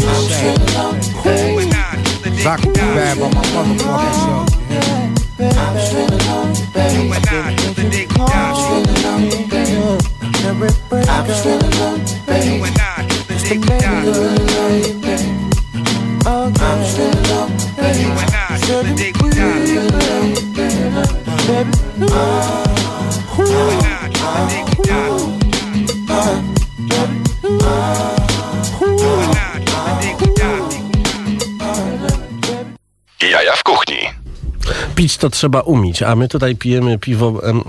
Cause 2.42 2.46
I 2.48 2.58
can 2.58 2.74
be 2.74 2.80
bad 2.80 3.20
by 3.20 3.30
my 3.30 3.44
motherfucking 3.44 4.14
self. 4.26 5.01
I'm 5.42 5.74
still 5.80 6.06
alone, 6.06 6.54
babe. 6.72 7.10
I'm 7.10 7.56
still 8.54 8.86
alone, 8.94 9.26
babe. 9.50 9.98
I'm 11.10 11.28
still 11.34 11.58
alone, 11.58 12.02
babe. 12.28 12.62
Just 13.28 13.46
to 13.48 13.56
make 13.58 13.82
you 13.82 14.12
alone, 14.12 15.02
babe. 15.02 15.26
I'm 16.28 16.54
still 16.86 17.10
alone, 17.10 17.52
babe. 17.76 18.14
Shouldn't 18.66 19.00
we 19.00 19.30
be 19.30 19.38
alone, 19.78 20.32
babe? 20.54 20.82
Baby, 21.48 21.76
Jaja 23.82 24.61
to 35.22 35.30
trzeba 35.30 35.62
umieć, 35.62 36.04
a 36.04 36.16
my 36.16 36.28
tutaj 36.28 36.56
pijemy 36.56 37.00
piwo, 37.00 37.44
em, 37.44 37.62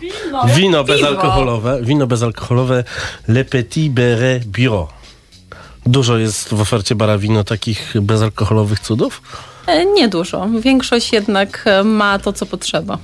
Wino. 0.00 0.44
wino 0.56 0.84
bezalkoholowe, 0.84 1.82
wino 1.82 2.06
bezalkoholowe 2.06 2.84
Le 3.28 3.44
Petit 3.44 3.92
Beret 3.92 4.44
Bureau. 4.44 4.86
Dużo 5.86 6.18
jest 6.18 6.54
w 6.54 6.60
ofercie 6.60 6.94
bara 6.94 7.18
wino 7.18 7.44
takich 7.44 7.94
bezalkoholowych 8.00 8.80
cudów? 8.80 9.22
E, 9.66 9.84
Niedużo. 9.86 10.48
Większość 10.60 11.12
jednak 11.12 11.62
e, 11.66 11.84
ma 11.84 12.18
to, 12.18 12.32
co 12.32 12.46
potrzeba. 12.46 12.98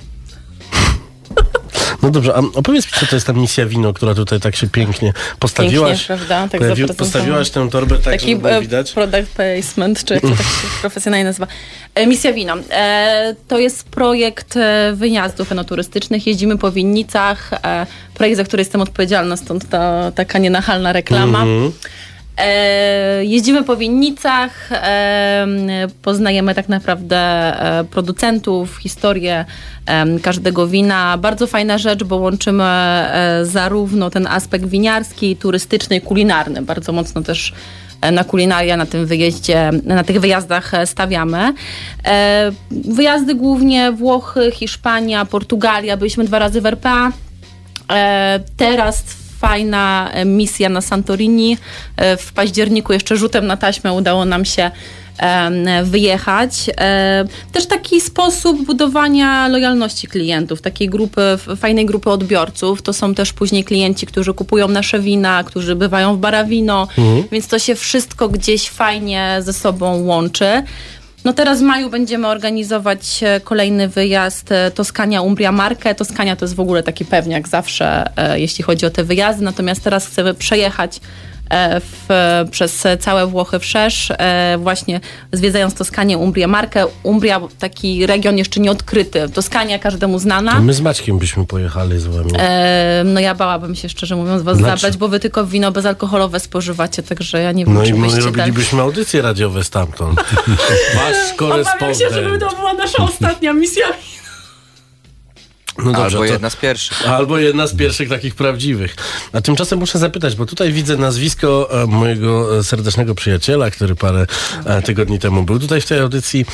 No 2.03 2.09
dobrze, 2.09 2.33
a 2.35 2.39
opowiedz 2.53 2.85
mi, 2.85 2.91
co 2.99 3.05
to 3.05 3.15
jest 3.15 3.27
ta 3.27 3.33
misja 3.33 3.65
wino, 3.65 3.93
która 3.93 4.15
tutaj 4.15 4.39
tak 4.39 4.55
się 4.55 4.69
pięknie 4.69 5.13
postawiłaś. 5.39 6.07
Pięknie, 6.07 6.25
prawda? 6.27 6.47
Tak 6.47 6.61
pojawi- 6.61 6.93
postawiłaś 6.95 7.49
tę 7.49 7.69
torbę 7.69 7.95
tak, 7.95 8.03
Taki 8.13 8.29
żeby 8.29 8.41
było 8.41 8.53
e, 8.53 8.61
widać. 8.61 8.91
product 8.91 9.31
placement, 9.31 10.03
czy 10.03 10.13
jak 10.13 10.21
to 10.23 10.29
tak 10.29 10.37
się 10.37 10.67
profesjonalnie 10.81 11.23
nazywa. 11.25 11.47
E, 11.95 12.07
Misja 12.07 12.33
Wino. 12.33 12.53
E, 12.71 13.35
to 13.47 13.59
jest 13.59 13.83
projekt 13.89 14.57
e, 14.57 14.93
wyjazdów 14.95 15.51
enoturystycznych. 15.51 16.27
Jeździmy 16.27 16.57
po 16.57 16.71
winnicach. 16.71 17.53
E, 17.53 17.85
projekt, 18.13 18.37
za 18.37 18.43
który 18.43 18.61
jestem 18.61 18.81
odpowiedzialna, 18.81 19.37
stąd 19.37 19.69
ta 19.69 20.11
taka 20.11 20.39
nienachalna 20.39 20.93
reklama. 20.93 21.41
Mhm. 21.41 21.71
E, 22.37 23.25
jeździmy 23.25 23.63
po 23.63 23.77
winnicach, 23.77 24.71
e, 24.71 25.47
poznajemy 26.01 26.55
tak 26.55 26.69
naprawdę 26.69 27.17
e, 27.17 27.83
producentów, 27.83 28.77
historię 28.77 29.45
każdego 30.21 30.67
wina. 30.67 31.17
Bardzo 31.17 31.47
fajna 31.47 31.77
rzecz, 31.77 32.03
bo 32.03 32.15
łączymy 32.15 32.63
zarówno 33.43 34.09
ten 34.09 34.27
aspekt 34.27 34.65
winiarski, 34.65 35.35
turystyczny 35.35 35.95
i 35.95 36.01
kulinarny. 36.01 36.61
Bardzo 36.61 36.91
mocno 36.91 37.21
też 37.21 37.53
na 38.11 38.23
kulinaria 38.23 38.77
na 38.77 38.85
tym 38.85 39.05
wyjeździe, 39.05 39.71
na 39.83 40.03
tych 40.03 40.19
wyjazdach 40.19 40.71
stawiamy. 40.85 41.53
Wyjazdy 42.71 43.35
głównie 43.35 43.91
Włochy, 43.91 44.51
Hiszpania, 44.51 45.25
Portugalia. 45.25 45.97
Byliśmy 45.97 46.23
dwa 46.23 46.39
razy 46.39 46.61
w 46.61 46.65
RPA. 46.65 47.11
Teraz 48.57 49.03
fajna 49.41 50.09
e, 50.13 50.25
misja 50.25 50.69
na 50.69 50.81
Santorini. 50.81 51.57
E, 51.97 52.17
W 52.17 52.33
październiku 52.33 52.93
jeszcze 52.93 53.17
rzutem 53.17 53.47
na 53.47 53.57
taśmę 53.57 53.93
udało 53.93 54.25
nam 54.25 54.45
się 54.45 54.71
wyjechać. 55.83 56.69
E, 56.77 57.25
Też 57.51 57.65
taki 57.67 58.01
sposób 58.01 58.65
budowania 58.65 59.47
lojalności 59.47 60.07
klientów, 60.07 60.61
takiej 60.61 60.89
grupy, 60.89 61.21
fajnej 61.57 61.85
grupy 61.85 62.09
odbiorców. 62.09 62.81
To 62.81 62.93
są 62.93 63.15
też 63.15 63.33
później 63.33 63.63
klienci, 63.63 64.05
którzy 64.05 64.33
kupują 64.33 64.67
nasze 64.67 64.99
wina, 64.99 65.43
którzy 65.43 65.75
bywają 65.75 66.15
w 66.15 66.19
Barawino, 66.19 66.87
więc 67.31 67.47
to 67.47 67.59
się 67.59 67.75
wszystko 67.75 68.29
gdzieś 68.29 68.69
fajnie 68.69 69.37
ze 69.39 69.53
sobą 69.53 70.03
łączy. 70.03 70.63
No 71.25 71.33
teraz 71.33 71.59
w 71.59 71.63
maju 71.63 71.89
będziemy 71.89 72.27
organizować 72.27 73.23
e, 73.23 73.39
kolejny 73.39 73.87
wyjazd 73.87 74.51
e, 74.51 74.71
Toskania 74.71 75.21
Umbria 75.21 75.51
Markę. 75.51 75.95
Toskania 75.95 76.35
to 76.35 76.45
jest 76.45 76.55
w 76.55 76.59
ogóle 76.59 76.83
taki 76.83 77.05
pewniak 77.05 77.47
zawsze, 77.47 78.17
e, 78.17 78.39
jeśli 78.39 78.63
chodzi 78.63 78.85
o 78.85 78.89
te 78.89 79.03
wyjazdy. 79.03 79.43
Natomiast 79.43 79.83
teraz 79.83 80.07
chcemy 80.07 80.33
przejechać 80.33 80.99
w, 81.81 82.07
przez 82.51 82.83
całe 82.99 83.27
Włochy 83.27 83.59
wszerz, 83.59 84.11
e, 84.11 84.57
właśnie 84.59 84.99
zwiedzając 85.31 85.73
Toskanię 85.73 86.17
Umbrię 86.17 86.47
Markę. 86.47 86.85
Umbria 87.03 87.41
taki 87.59 88.05
region 88.05 88.37
jeszcze 88.37 88.59
nieodkryty. 88.59 89.29
Toskania 89.29 89.79
każdemu 89.79 90.19
znana. 90.19 90.59
My 90.61 90.73
z 90.73 90.81
Maćkiem 90.81 91.19
byśmy 91.19 91.45
pojechali 91.45 91.99
z 91.99 92.05
wami. 92.07 92.31
E, 92.37 93.01
no 93.05 93.19
ja 93.19 93.35
bałabym 93.35 93.75
się 93.75 93.89
szczerze 93.89 94.15
mówiąc 94.15 94.41
was 94.43 94.57
Dlaczego? 94.57 94.77
zabrać, 94.77 94.97
bo 94.97 95.07
wy 95.07 95.19
tylko 95.19 95.45
wino 95.45 95.71
bezalkoholowe 95.71 96.39
spożywacie, 96.39 97.03
także 97.03 97.41
ja 97.41 97.51
nie 97.51 97.65
wiem, 97.65 97.73
No 97.73 97.83
i 97.83 97.87
czy 97.87 97.93
my 97.93 98.01
byście 98.07 98.23
tak- 98.23 98.35
robilibyśmy 98.37 98.81
audycje 98.81 99.21
radiowe 99.21 99.63
stamtąd. 99.63 100.19
Wasz 100.95 101.15
Obawiam 101.41 101.63
się, 101.93 101.99
żeby 101.99 102.09
korespondent. 102.11 102.51
to 102.51 102.57
była 102.57 102.73
nasza 102.73 103.03
ostatnia 103.03 103.53
misja. 103.53 103.85
No 105.85 105.91
dobrze, 105.91 106.03
Albo 106.03 106.17
to- 106.17 106.25
jedna 106.33 106.49
z 106.49 106.55
pierwszych. 106.55 107.09
Albo 107.09 107.37
jedna 107.37 107.67
z 107.67 107.75
pierwszych 107.75 108.09
takich 108.09 108.35
prawdziwych. 108.35 108.95
A 109.33 109.41
tymczasem 109.41 109.79
muszę 109.79 109.99
zapytać, 109.99 110.35
bo 110.35 110.45
tutaj 110.45 110.73
widzę 110.73 110.97
nazwisko 110.97 111.69
e, 111.83 111.87
mojego 111.87 112.57
e, 112.57 112.63
serdecznego 112.63 113.15
przyjaciela, 113.15 113.71
który 113.71 113.95
parę 113.95 114.25
e, 114.65 114.81
tygodni 114.81 115.19
temu 115.19 115.43
był 115.43 115.59
tutaj 115.59 115.81
w 115.81 115.85
tej 115.85 115.99
audycji. 115.99 116.45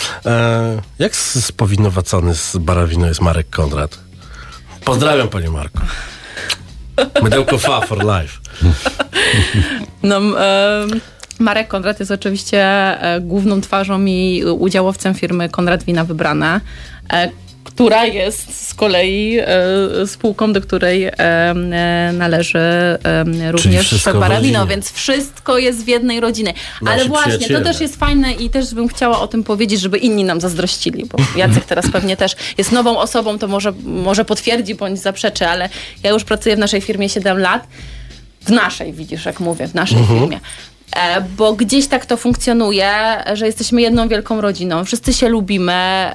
Jak 1.00 1.16
spowinowacony 1.16 2.36
z 2.36 2.58
Barawino 2.58 3.08
jest 3.08 3.22
Marek 3.22 3.50
Konrad? 3.50 4.00
Pozdrawiam 4.86 5.28
panie 5.28 5.50
Marku. 5.50 5.80
Mydełko 7.24 7.58
fa 7.58 7.82
for 7.82 8.00
life. 8.00 8.38
No, 10.04 10.18
em, 10.18 10.36
Marek 11.40 11.68
Konrad 11.68 12.00
jest 12.00 12.12
oczywiście 12.12 12.66
główną 13.22 13.62
twarzą 13.62 14.06
i 14.06 14.44
udziałowcem 14.46 15.14
firmy 15.14 15.50
Konrad 15.50 15.84
Wina 15.84 16.04
Wybrane, 16.04 16.62
która 17.68 18.06
jest 18.06 18.68
z 18.68 18.74
kolei 18.74 19.38
e, 19.40 20.08
spółką, 20.08 20.54
do 20.54 20.62
której 20.62 21.06
em, 21.06 21.74
e, 21.74 22.14
należy 22.14 22.60
em, 22.60 23.50
również 23.52 23.92
rodzinie. 24.60 24.68
więc 24.68 24.92
wszystko 24.92 25.58
jest 25.58 25.86
w 25.86 25.88
jednej 25.88 26.20
rodzinie. 26.20 26.54
Ale 26.88 27.06
właśnie, 27.06 27.48
to 27.48 27.62
też 27.64 27.82
jest 27.82 27.96
fajne 27.96 28.34
i 28.34 28.50
też 28.50 28.74
bym 28.74 28.88
chciała 28.88 29.20
o 29.22 29.28
tym 29.28 29.44
powiedzieć, 29.44 29.80
żeby 29.82 29.98
inni 29.98 30.24
nam 30.24 30.42
zazdrościli, 30.42 31.06
bo 31.06 31.18
Jacek 31.36 31.66
teraz 31.66 31.86
pewnie 31.92 32.18
też 32.18 32.36
jest 32.58 32.72
nową 32.72 32.98
osobą, 33.00 33.40
to 33.40 33.48
może, 33.48 33.74
może 33.84 34.26
potwierdzi 34.26 34.76
bądź 34.76 35.00
zaprzeczy, 35.00 35.48
ale 35.48 35.70
ja 36.04 36.10
już 36.10 36.24
pracuję 36.24 36.56
w 36.56 36.60
naszej 36.60 36.82
firmie 36.82 37.10
7 37.10 37.40
lat. 37.40 37.68
W 38.42 38.50
naszej, 38.50 38.94
widzisz, 38.94 39.26
jak 39.26 39.40
mówię, 39.40 39.68
w 39.68 39.74
naszej 39.74 39.98
Mhm. 39.98 40.20
firmie. 40.20 40.40
E, 40.98 41.22
Bo 41.22 41.54
gdzieś 41.54 41.88
tak 41.88 42.06
to 42.06 42.18
funkcjonuje, 42.18 42.90
że 43.34 43.46
jesteśmy 43.46 43.82
jedną 43.82 44.08
wielką 44.08 44.42
rodziną. 44.42 44.86
Wszyscy 44.86 45.14
się 45.14 45.30
lubimy 45.30 46.12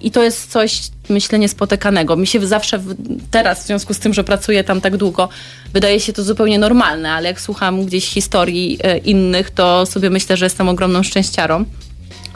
i 0.00 0.10
to 0.10 0.22
jest 0.22 0.50
coś, 0.50 0.80
myślę, 1.08 1.38
niespotykanego. 1.38 2.16
Mi 2.16 2.26
się 2.26 2.46
zawsze, 2.46 2.82
teraz 3.30 3.62
w 3.62 3.66
związku 3.66 3.94
z 3.94 3.98
tym, 3.98 4.14
że 4.14 4.24
pracuję 4.24 4.64
tam 4.64 4.80
tak 4.80 4.96
długo, 4.96 5.28
wydaje 5.72 6.00
się 6.00 6.12
to 6.12 6.22
zupełnie 6.22 6.58
normalne, 6.58 7.12
ale 7.12 7.28
jak 7.28 7.40
słucham 7.40 7.86
gdzieś 7.86 8.08
historii 8.08 8.78
e, 8.82 8.98
innych, 8.98 9.50
to 9.50 9.86
sobie 9.86 10.10
myślę, 10.10 10.36
że 10.36 10.46
jestem 10.46 10.68
ogromną 10.68 11.02
szczęściarą, 11.02 11.64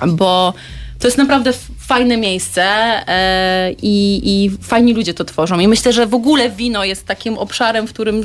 bo 0.07 0.55
to 0.99 1.07
jest 1.07 1.19
naprawdę 1.19 1.53
fajne 1.79 2.17
miejsce 2.17 2.63
e, 2.65 3.73
i, 3.83 4.21
i 4.25 4.51
fajni 4.63 4.95
ludzie 4.95 5.15
to 5.15 5.25
tworzą. 5.25 5.59
I 5.59 5.69
myślę, 5.69 5.93
że 5.93 6.07
w 6.07 6.15
ogóle 6.15 6.51
wino 6.51 6.85
jest 6.85 7.07
takim 7.07 7.39
obszarem, 7.39 7.87
w 7.87 7.93
którym, 7.93 8.23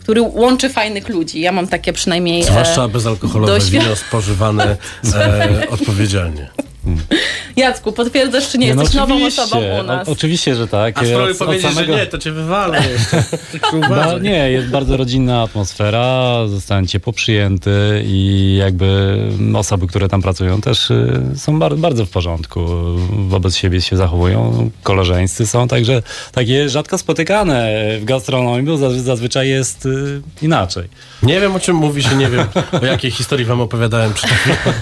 który 0.00 0.22
łączy 0.22 0.68
fajnych 0.68 1.08
ludzi. 1.08 1.40
Ja 1.40 1.52
mam 1.52 1.68
takie 1.68 1.92
przynajmniej. 1.92 2.40
e, 2.42 2.44
Zwłaszcza 2.44 2.88
bezalkoholowe 2.88 3.52
doświad- 3.58 3.82
wino 3.82 3.96
spożywane 3.96 4.76
e, 5.14 5.68
odpowiedzialnie. 5.70 6.48
Jacku, 7.56 7.92
potwierdzasz, 7.92 8.48
czy 8.50 8.58
nie, 8.58 8.66
Nie, 8.66 8.74
no 8.74 8.82
jesteś 8.82 8.96
nową 9.00 9.14
oczywiście, 9.14 9.42
osobą 9.42 9.80
u 9.80 9.82
nas? 9.82 10.08
O, 10.08 10.12
oczywiście, 10.12 10.54
że 10.54 10.68
tak. 10.68 10.98
A 10.98 11.04
spróbuj 11.04 11.24
Od- 11.24 11.30
od 11.30 11.38
powiedzieć, 11.38 11.70
samego- 11.70 11.92
że 11.92 11.98
nie, 12.00 12.06
to 12.06 12.18
cię 12.18 12.32
wywalę 12.32 12.82
uważaj. 13.86 14.20
nie, 14.22 14.50
jest 14.50 14.68
bardzo 14.68 14.96
rodzinna 14.96 15.42
atmosfera, 15.42 16.32
zostałem 16.48 16.86
ciepło 16.86 17.12
przyjęty 17.12 18.02
i 18.06 18.56
jakby 18.60 19.18
osoby, 19.54 19.86
które 19.86 20.08
tam 20.08 20.22
pracują 20.22 20.60
też 20.60 20.90
y, 20.90 21.20
są 21.36 21.58
bar, 21.58 21.76
bardzo 21.76 22.06
w 22.06 22.10
porządku, 22.10 22.60
wobec 23.28 23.56
siebie 23.56 23.80
się 23.80 23.96
zachowują, 23.96 24.70
koleżeńscy 24.82 25.46
są, 25.46 25.68
także 25.68 26.02
takie 26.32 26.68
rzadko 26.68 26.98
spotykane 26.98 27.68
w 28.00 28.04
gastronomii, 28.04 28.66
bo 28.66 28.72
zazwy- 28.74 28.98
zazwyczaj 29.00 29.48
jest 29.48 29.86
y, 29.86 30.20
inaczej. 30.42 30.88
Nie 31.22 31.40
wiem 31.40 31.56
o 31.56 31.60
czym 31.60 31.76
mówisz 31.76 32.12
i 32.12 32.16
nie 32.16 32.28
wiem 32.28 32.46
o 32.82 32.86
jakiej 32.86 33.10
historii 33.10 33.44
wam 33.46 33.60
opowiadałem 33.60 34.14
przy 34.14 34.26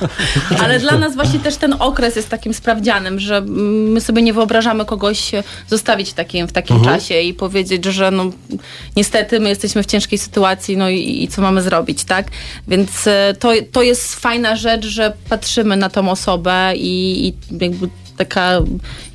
Ale 0.64 0.78
dla 0.78 0.98
nas 0.98 1.14
właśnie 1.14 1.40
też 1.40 1.56
ten 1.56 1.72
okres 1.78 1.93
jest 2.16 2.28
takim 2.28 2.54
sprawdzianem, 2.54 3.20
że 3.20 3.40
my 3.40 4.00
sobie 4.00 4.22
nie 4.22 4.32
wyobrażamy 4.32 4.84
kogoś 4.84 5.30
zostawić 5.68 6.10
w 6.10 6.14
takim, 6.14 6.48
w 6.48 6.52
takim 6.52 6.76
Mhm. 6.76 6.98
czasie 7.00 7.20
i 7.20 7.34
powiedzieć, 7.34 7.84
że 7.84 8.10
no 8.10 8.30
niestety 8.96 9.40
my 9.40 9.48
jesteśmy 9.48 9.82
w 9.82 9.86
ciężkiej 9.86 10.18
sytuacji, 10.18 10.76
no 10.76 10.90
i, 10.90 11.22
i 11.22 11.28
co 11.28 11.42
mamy 11.42 11.62
zrobić, 11.62 12.04
tak? 12.04 12.26
Więc 12.68 13.06
e, 13.06 13.34
to, 13.38 13.52
to 13.72 13.82
jest 13.82 14.14
fajna 14.14 14.56
rzecz, 14.56 14.86
że 14.86 15.12
patrzymy 15.28 15.76
na 15.76 15.90
tą 15.90 16.10
osobę 16.10 16.72
i, 16.76 17.26
i 17.28 17.34
jakby 17.60 17.88
taka 18.16 18.60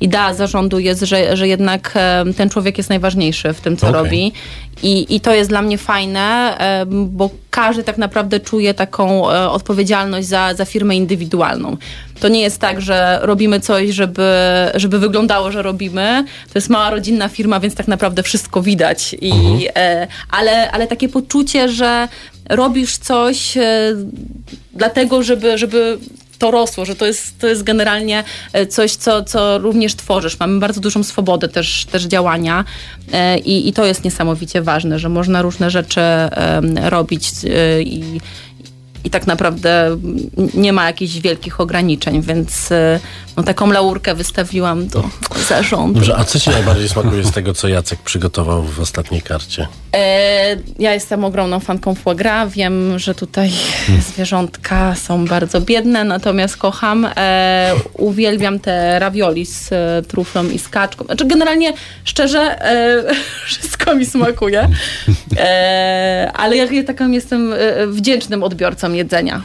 idea 0.00 0.34
zarządu 0.34 0.78
jest, 0.78 1.02
że, 1.02 1.36
że 1.36 1.48
jednak 1.48 1.92
e, 1.94 2.24
ten 2.36 2.50
człowiek 2.50 2.78
jest 2.78 2.90
najważniejszy 2.90 3.52
w 3.52 3.60
tym, 3.60 3.76
co 3.76 3.88
Okej. 3.88 4.02
robi. 4.02 4.32
I, 4.82 5.16
I 5.16 5.20
to 5.20 5.34
jest 5.34 5.50
dla 5.50 5.62
mnie 5.62 5.78
fajne, 5.78 6.56
em, 6.58 7.08
bo 7.10 7.30
każdy 7.50 7.82
tak 7.82 7.98
naprawdę 7.98 8.40
czuje 8.40 8.74
taką 8.74 9.30
e, 9.30 9.50
odpowiedzialność 9.50 10.28
za, 10.28 10.54
za 10.54 10.64
firmę 10.64 10.96
indywidualną. 10.96 11.76
To 12.20 12.28
nie 12.28 12.40
jest 12.40 12.60
tak, 12.60 12.80
że 12.80 13.18
robimy 13.22 13.60
coś, 13.60 13.90
żeby, 13.90 14.28
żeby 14.74 14.98
wyglądało, 14.98 15.52
że 15.52 15.62
robimy. 15.62 16.24
To 16.52 16.52
jest 16.54 16.68
mała 16.68 16.90
rodzinna 16.90 17.28
firma, 17.28 17.60
więc 17.60 17.74
tak 17.74 17.88
naprawdę 17.88 18.22
wszystko 18.22 18.62
widać. 18.62 19.16
I, 19.20 19.32
e, 19.76 20.06
ale, 20.30 20.70
ale 20.70 20.86
takie 20.86 21.08
poczucie, 21.08 21.68
że 21.68 22.08
robisz 22.50 22.96
coś 22.96 23.56
e, 23.56 23.94
dlatego, 24.74 25.22
żeby, 25.22 25.58
żeby 25.58 25.98
to 26.40 26.50
rosło, 26.50 26.84
że 26.84 26.94
to 26.94 27.06
jest, 27.06 27.38
to 27.38 27.46
jest 27.46 27.62
generalnie 27.62 28.24
e, 28.52 28.66
coś, 28.66 28.96
co, 28.96 29.24
co 29.24 29.58
również 29.58 29.94
tworzysz. 29.94 30.38
Mamy 30.38 30.60
bardzo 30.60 30.80
dużą 30.80 31.02
swobodę 31.02 31.48
też, 31.48 31.84
też 31.84 32.04
działania 32.04 32.64
e, 33.12 33.38
i, 33.38 33.68
i 33.68 33.72
to 33.72 33.86
jest 33.86 34.04
niesamowicie 34.04 34.62
ważne, 34.62 34.98
że 34.98 35.08
można 35.08 35.42
różne 35.42 35.70
rzeczy 35.70 36.00
robić 36.88 37.30
e, 37.44 37.82
i, 37.82 38.20
i 39.04 39.10
tak 39.10 39.26
naprawdę 39.26 39.96
nie 40.54 40.72
ma 40.72 40.86
jakichś 40.86 41.18
wielkich 41.18 41.60
ograniczeń, 41.60 42.22
więc 42.22 42.72
e, 42.72 43.00
no, 43.36 43.42
taką 43.42 43.72
laurkę 43.72 44.14
wystawiłam 44.14 44.88
do 44.88 45.04
zarządu. 45.48 45.94
Dobrze, 45.94 46.16
a 46.16 46.24
co 46.24 46.40
ci 46.40 46.50
najbardziej 46.50 46.88
smakuje 46.88 47.24
z 47.24 47.30
tego, 47.30 47.54
co 47.54 47.68
Jacek 47.68 47.98
przygotował 47.98 48.62
w 48.62 48.80
ostatniej 48.80 49.22
karcie? 49.22 49.68
E, 49.96 50.56
ja 50.78 50.94
jestem 50.94 51.24
ogromną 51.24 51.60
fanką 51.60 51.94
foie 51.94 52.16
gras. 52.16 52.52
Wiem, 52.52 52.98
że 52.98 53.14
tutaj 53.14 53.50
zwierzątka 54.12 54.94
są 54.94 55.24
bardzo 55.24 55.60
biedne, 55.60 56.04
natomiast 56.04 56.56
kocham. 56.56 57.08
E, 57.16 57.72
uwielbiam 57.92 58.60
te 58.60 58.98
ravioli 58.98 59.46
z 59.46 59.72
e, 59.72 60.02
truflą 60.08 60.48
i 60.48 60.58
z 60.58 60.68
kaczką. 60.68 61.04
Znaczy 61.04 61.26
generalnie, 61.26 61.72
szczerze, 62.04 62.64
e, 62.64 63.04
wszystko 63.46 63.94
mi 63.94 64.06
smakuje. 64.06 64.68
E, 65.36 66.30
ale 66.34 66.56
ja 66.56 66.66
ja 66.70 66.84
taką 66.84 67.10
jestem 67.10 67.52
e, 67.52 67.86
wdzięcznym 67.86 68.42
odbiorcą 68.42 68.89
jedzenia. 68.94 69.42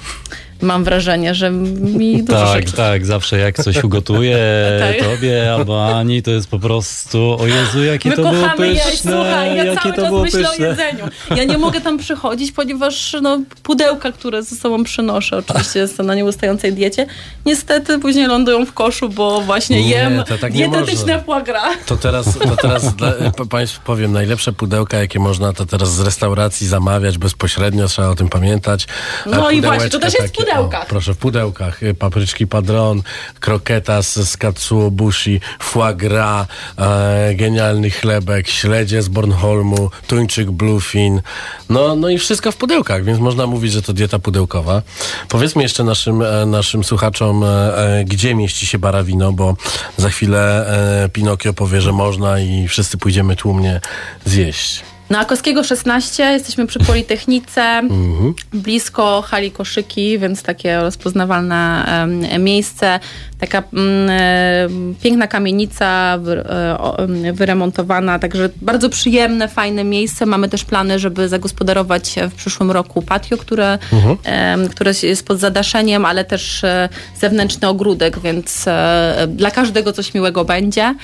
Mam 0.61 0.83
wrażenie, 0.83 1.35
że 1.35 1.51
mi 1.51 2.23
dużo 2.23 2.39
Tak, 2.45 2.57
rzeczy 2.61 2.73
tak, 2.77 3.05
zawsze 3.05 3.37
jak 3.39 3.55
coś 3.63 3.83
ugotuję 3.83 4.37
Tak. 4.79 5.07
tobie 5.09 5.53
albo 5.53 5.97
Ani, 5.97 6.21
to 6.23 6.31
jest 6.31 6.47
po 6.47 6.59
prostu, 6.59 7.37
o 7.39 7.47
Jezu, 7.47 7.83
jakie 7.83 8.09
My 8.09 8.15
to 8.15 8.21
było 8.21 8.33
kochamy 8.43 8.67
jeść, 8.67 8.85
pyszne, 8.91 9.11
słuchaj, 9.11 9.57
ja 9.57 9.75
cały 9.75 9.95
to 9.95 10.01
czas 10.01 10.09
było 10.09 10.21
myślę 10.21 10.39
pyszne. 10.49 10.65
o 10.65 10.69
jedzeniu. 10.69 11.05
Ja 11.35 11.43
nie 11.43 11.57
mogę 11.57 11.81
tam 11.81 11.97
przychodzić, 11.97 12.51
ponieważ 12.51 13.15
no, 13.21 13.39
pudełka, 13.63 14.11
które 14.11 14.43
ze 14.43 14.55
sobą 14.55 14.83
przynoszę, 14.83 15.37
oczywiście 15.37 15.79
jestem 15.79 16.05
na 16.05 16.15
nieustającej 16.15 16.73
diecie, 16.73 17.05
niestety 17.45 17.99
później 17.99 18.27
lądują 18.27 18.65
w 18.65 18.73
koszu, 18.73 19.09
bo 19.09 19.41
właśnie 19.41 19.83
Nie, 19.83 19.89
jem 19.89 20.23
to 20.27 20.37
tak 20.37 20.53
nie 20.53 20.69
dietetyczne 20.69 21.01
można. 21.17 21.19
foie 21.33 21.43
gras. 21.43 21.75
To 21.85 21.97
teraz, 21.97 22.25
to 22.39 22.55
teraz 22.55 22.95
dla, 22.95 23.11
pa- 23.37 23.45
Państwu 23.45 23.81
powiem, 23.85 24.11
najlepsze 24.11 24.53
pudełka, 24.53 24.97
jakie 24.97 25.19
można, 25.19 25.53
to 25.53 25.65
teraz 25.65 25.93
z 25.93 25.99
restauracji 26.01 26.67
zamawiać 26.67 27.17
bezpośrednio, 27.17 27.87
trzeba 27.87 28.07
o 28.09 28.15
tym 28.15 28.29
pamiętać. 28.29 28.87
No 29.25 29.51
i 29.51 29.61
właśnie, 29.61 29.89
to 29.89 29.99
też 29.99 30.13
jest 30.13 30.27
w 30.33 30.44
pudełkach. 30.45 30.83
O, 30.83 30.85
proszę, 30.85 31.13
w 31.13 31.17
pudełkach. 31.17 31.83
Y, 31.83 31.93
Papryczki 31.93 32.47
padron, 32.47 33.01
kroketas 33.39 34.29
z 34.29 34.37
katsuobushi, 34.37 35.41
foie 35.59 35.95
gras, 35.95 36.47
e, 36.77 37.35
genialny 37.35 37.89
chlebek, 37.89 38.47
śledzie 38.47 39.01
z 39.01 39.07
Bornholmu, 39.07 39.89
tuńczyk 40.07 40.51
bluefin. 40.51 41.21
No, 41.69 41.95
no 41.95 42.09
i 42.09 42.17
wszystko 42.17 42.51
w 42.51 42.57
pudełkach, 42.57 43.03
więc 43.03 43.19
można 43.19 43.47
mówić, 43.47 43.71
że 43.71 43.81
to 43.81 43.93
dieta 43.93 44.19
pudełkowa. 44.19 44.81
Powiedzmy 45.29 45.63
jeszcze 45.63 45.83
naszym, 45.83 46.21
e, 46.21 46.45
naszym 46.45 46.83
słuchaczom, 46.83 47.43
e, 47.43 47.77
e, 47.77 48.03
gdzie 48.05 48.35
mieści 48.35 48.65
się 48.65 48.79
barawino, 48.79 49.31
bo 49.31 49.55
za 49.97 50.09
chwilę 50.09 50.67
e, 51.03 51.09
Pinokio 51.09 51.53
powie, 51.53 51.81
że 51.81 51.91
można 51.91 52.39
i 52.39 52.67
wszyscy 52.67 52.97
pójdziemy 52.97 53.35
tłumnie 53.35 53.81
zjeść. 54.25 54.94
Na 55.09 55.25
Koskiego 55.25 55.63
16 55.63 56.23
jesteśmy 56.31 56.67
przy 56.67 56.79
Politechnice, 56.79 57.61
Mhm. 57.61 58.33
blisko 58.53 59.21
hali 59.27 59.51
koszyki, 59.51 60.19
więc 60.19 60.43
takie 60.43 60.79
rozpoznawalne 60.81 61.85
em, 62.33 62.43
miejsce. 62.43 62.99
Taka 63.39 63.57
em, 63.57 64.95
piękna 65.03 65.27
kamienica 65.27 66.17
wy, 66.17 66.43
e, 66.49 66.77
o, 66.79 66.99
em, 66.99 67.33
wyremontowana, 67.33 68.19
także 68.19 68.49
bardzo 68.61 68.89
przyjemne, 68.89 69.47
fajne 69.47 69.83
miejsce. 69.83 70.25
Mamy 70.25 70.49
też 70.49 70.65
plany, 70.65 70.99
żeby 70.99 71.29
zagospodarować 71.29 72.15
w 72.31 72.35
przyszłym 72.35 72.71
roku 72.71 73.01
patio, 73.01 73.37
które, 73.37 73.77
Mhm. 73.93 74.69
które 74.69 74.91
jest 75.03 75.25
pod 75.27 75.39
zadaszeniem, 75.39 76.05
ale 76.05 76.25
też 76.25 76.63
e, 76.63 76.89
zewnętrzny 77.19 77.67
ogródek, 77.67 78.19
więc 78.19 78.67
e, 78.67 79.27
dla 79.29 79.51
każdego 79.51 79.93
coś 79.93 80.13
miłego 80.13 80.45
będzie. 80.45 80.95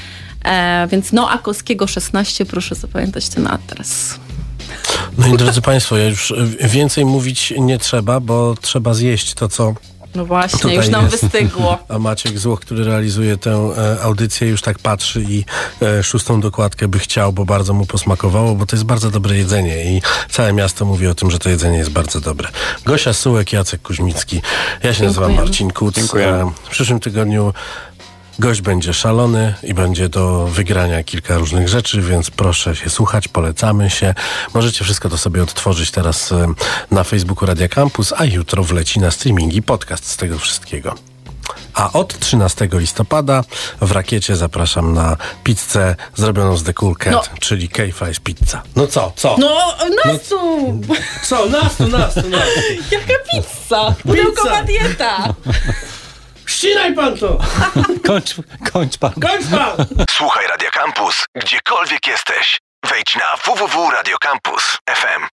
E, 0.46 0.88
więc 0.92 1.12
no, 1.12 1.30
Akoskiego 1.30 1.88
16, 1.88 2.46
proszę 2.46 2.76
zapamiętać 2.76 3.30
ten 3.30 3.48
adres. 3.48 4.20
No 5.18 5.28
i 5.28 5.38
drodzy 5.38 5.62
Państwo, 5.62 5.98
ja 5.98 6.06
już 6.08 6.32
e, 6.32 6.68
więcej 6.68 7.06
mówić 7.06 7.54
nie 7.60 7.78
trzeba, 7.78 8.20
bo 8.20 8.56
trzeba 8.62 8.94
zjeść 8.94 9.34
to, 9.34 9.48
co 9.48 9.74
No 10.16 10.26
właśnie, 10.26 10.60
Tutaj 10.60 10.76
już 10.76 10.90
nam 10.90 11.06
jest. 11.06 11.22
wystygło. 11.22 11.78
A 11.90 12.00
Maciek 12.00 12.40
Złoch, 12.40 12.60
który 12.60 12.84
realizuje 12.84 13.38
tę 13.38 13.52
e, 13.78 14.02
audycję, 14.04 14.48
już 14.48 14.62
tak 14.62 14.80
patrzy 14.80 15.22
i 15.30 15.46
e, 15.82 16.04
szóstą 16.04 16.42
dokładkę 16.42 16.88
by 16.88 17.00
chciał, 17.00 17.34
bo 17.34 17.46
bardzo 17.46 17.74
mu 17.74 17.86
posmakowało, 17.86 18.56
bo 18.56 18.66
to 18.66 18.76
jest 18.76 18.86
bardzo 18.86 19.12
dobre 19.12 19.38
jedzenie 19.38 19.84
i 19.98 20.02
całe 20.30 20.54
miasto 20.54 20.86
mówi 20.86 21.08
o 21.08 21.16
tym, 21.16 21.32
że 21.32 21.40
to 21.40 21.50
jedzenie 21.50 21.78
jest 21.78 21.90
bardzo 21.90 22.22
dobre. 22.22 22.50
Gosia 22.86 23.14
Sułek, 23.14 23.54
Jacek 23.54 23.82
Kuźmicki. 23.82 24.42
Ja 24.84 24.94
się 24.94 25.04
nazywam 25.04 25.30
Dziękujemy. 25.30 25.46
Marcin 25.48 25.72
Kuc. 25.72 25.96
Dziękujemy. 25.96 26.38
E, 26.38 26.52
W 26.64 26.70
przyszłym 26.70 27.00
tygodniu 27.00 27.54
gość 28.42 28.62
będzie 28.62 28.94
szalony 28.94 29.54
i 29.64 29.74
będzie 29.74 30.10
do 30.10 30.48
wygrania 30.48 31.04
kilka 31.04 31.38
różnych 31.38 31.68
rzeczy, 31.70 32.02
więc 32.02 32.30
proszę 32.32 32.76
się 32.76 32.90
słuchać, 32.90 33.28
polecamy 33.28 33.90
się. 33.90 34.14
Możecie 34.54 34.84
wszystko 34.84 35.10
to 35.10 35.18
sobie 35.18 35.44
odtworzyć 35.44 35.92
teraz 35.92 36.32
e, 36.32 36.54
na 36.92 37.04
Facebooku 37.04 37.46
Radia 37.46 37.68
Campus, 37.68 38.14
a 38.18 38.26
jutro 38.26 38.64
wleci 38.64 39.00
na 39.00 39.12
streamingi 39.12 39.62
podcast 39.62 40.08
z 40.08 40.18
tego 40.18 40.40
wszystkiego. 40.40 40.96
A 41.74 41.92
od 41.92 42.20
13 42.20 42.70
listopada 42.74 43.44
w 43.82 43.92
Rakiecie 43.92 44.36
zapraszam 44.36 44.94
na 44.94 45.18
pizzę 45.44 45.96
zrobioną 46.16 46.58
z 46.58 46.64
The 46.64 46.74
Cool 46.74 46.96
Cat, 46.96 47.12
No. 47.14 47.24
czyli 47.40 47.70
K-Fries 47.70 48.20
Pizza. 48.20 48.62
No 48.76 48.88
co, 48.88 49.14
co? 49.16 49.36
No, 49.40 49.76
nas 50.06 50.22
tu! 50.30 50.38
Co, 51.24 51.46
nas 51.50 51.76
tu, 51.76 51.88
nas 51.88 52.14
tu, 52.14 52.30
nas 52.30 52.50
Jaka 52.92 53.14
pizza? 53.32 53.96
Pudełkowa 54.04 54.64
dieta! 54.64 55.18
Ścinaj 56.52 56.94
pan 56.94 57.18
to! 57.18 57.38
Kończ, 58.08 58.36
kończ 58.74 58.98
pan. 58.98 59.14
Kończ 59.14 59.46
pan! 59.52 59.86
Słuchaj 60.10 60.48
Radio 60.48 60.70
Campus, 60.72 61.26
gdziekolwiek 61.36 62.08
jesteś. 62.08 62.60
Wejdź 62.90 63.16
na 63.16 63.38
www.radiocampus.fm. 63.46 65.22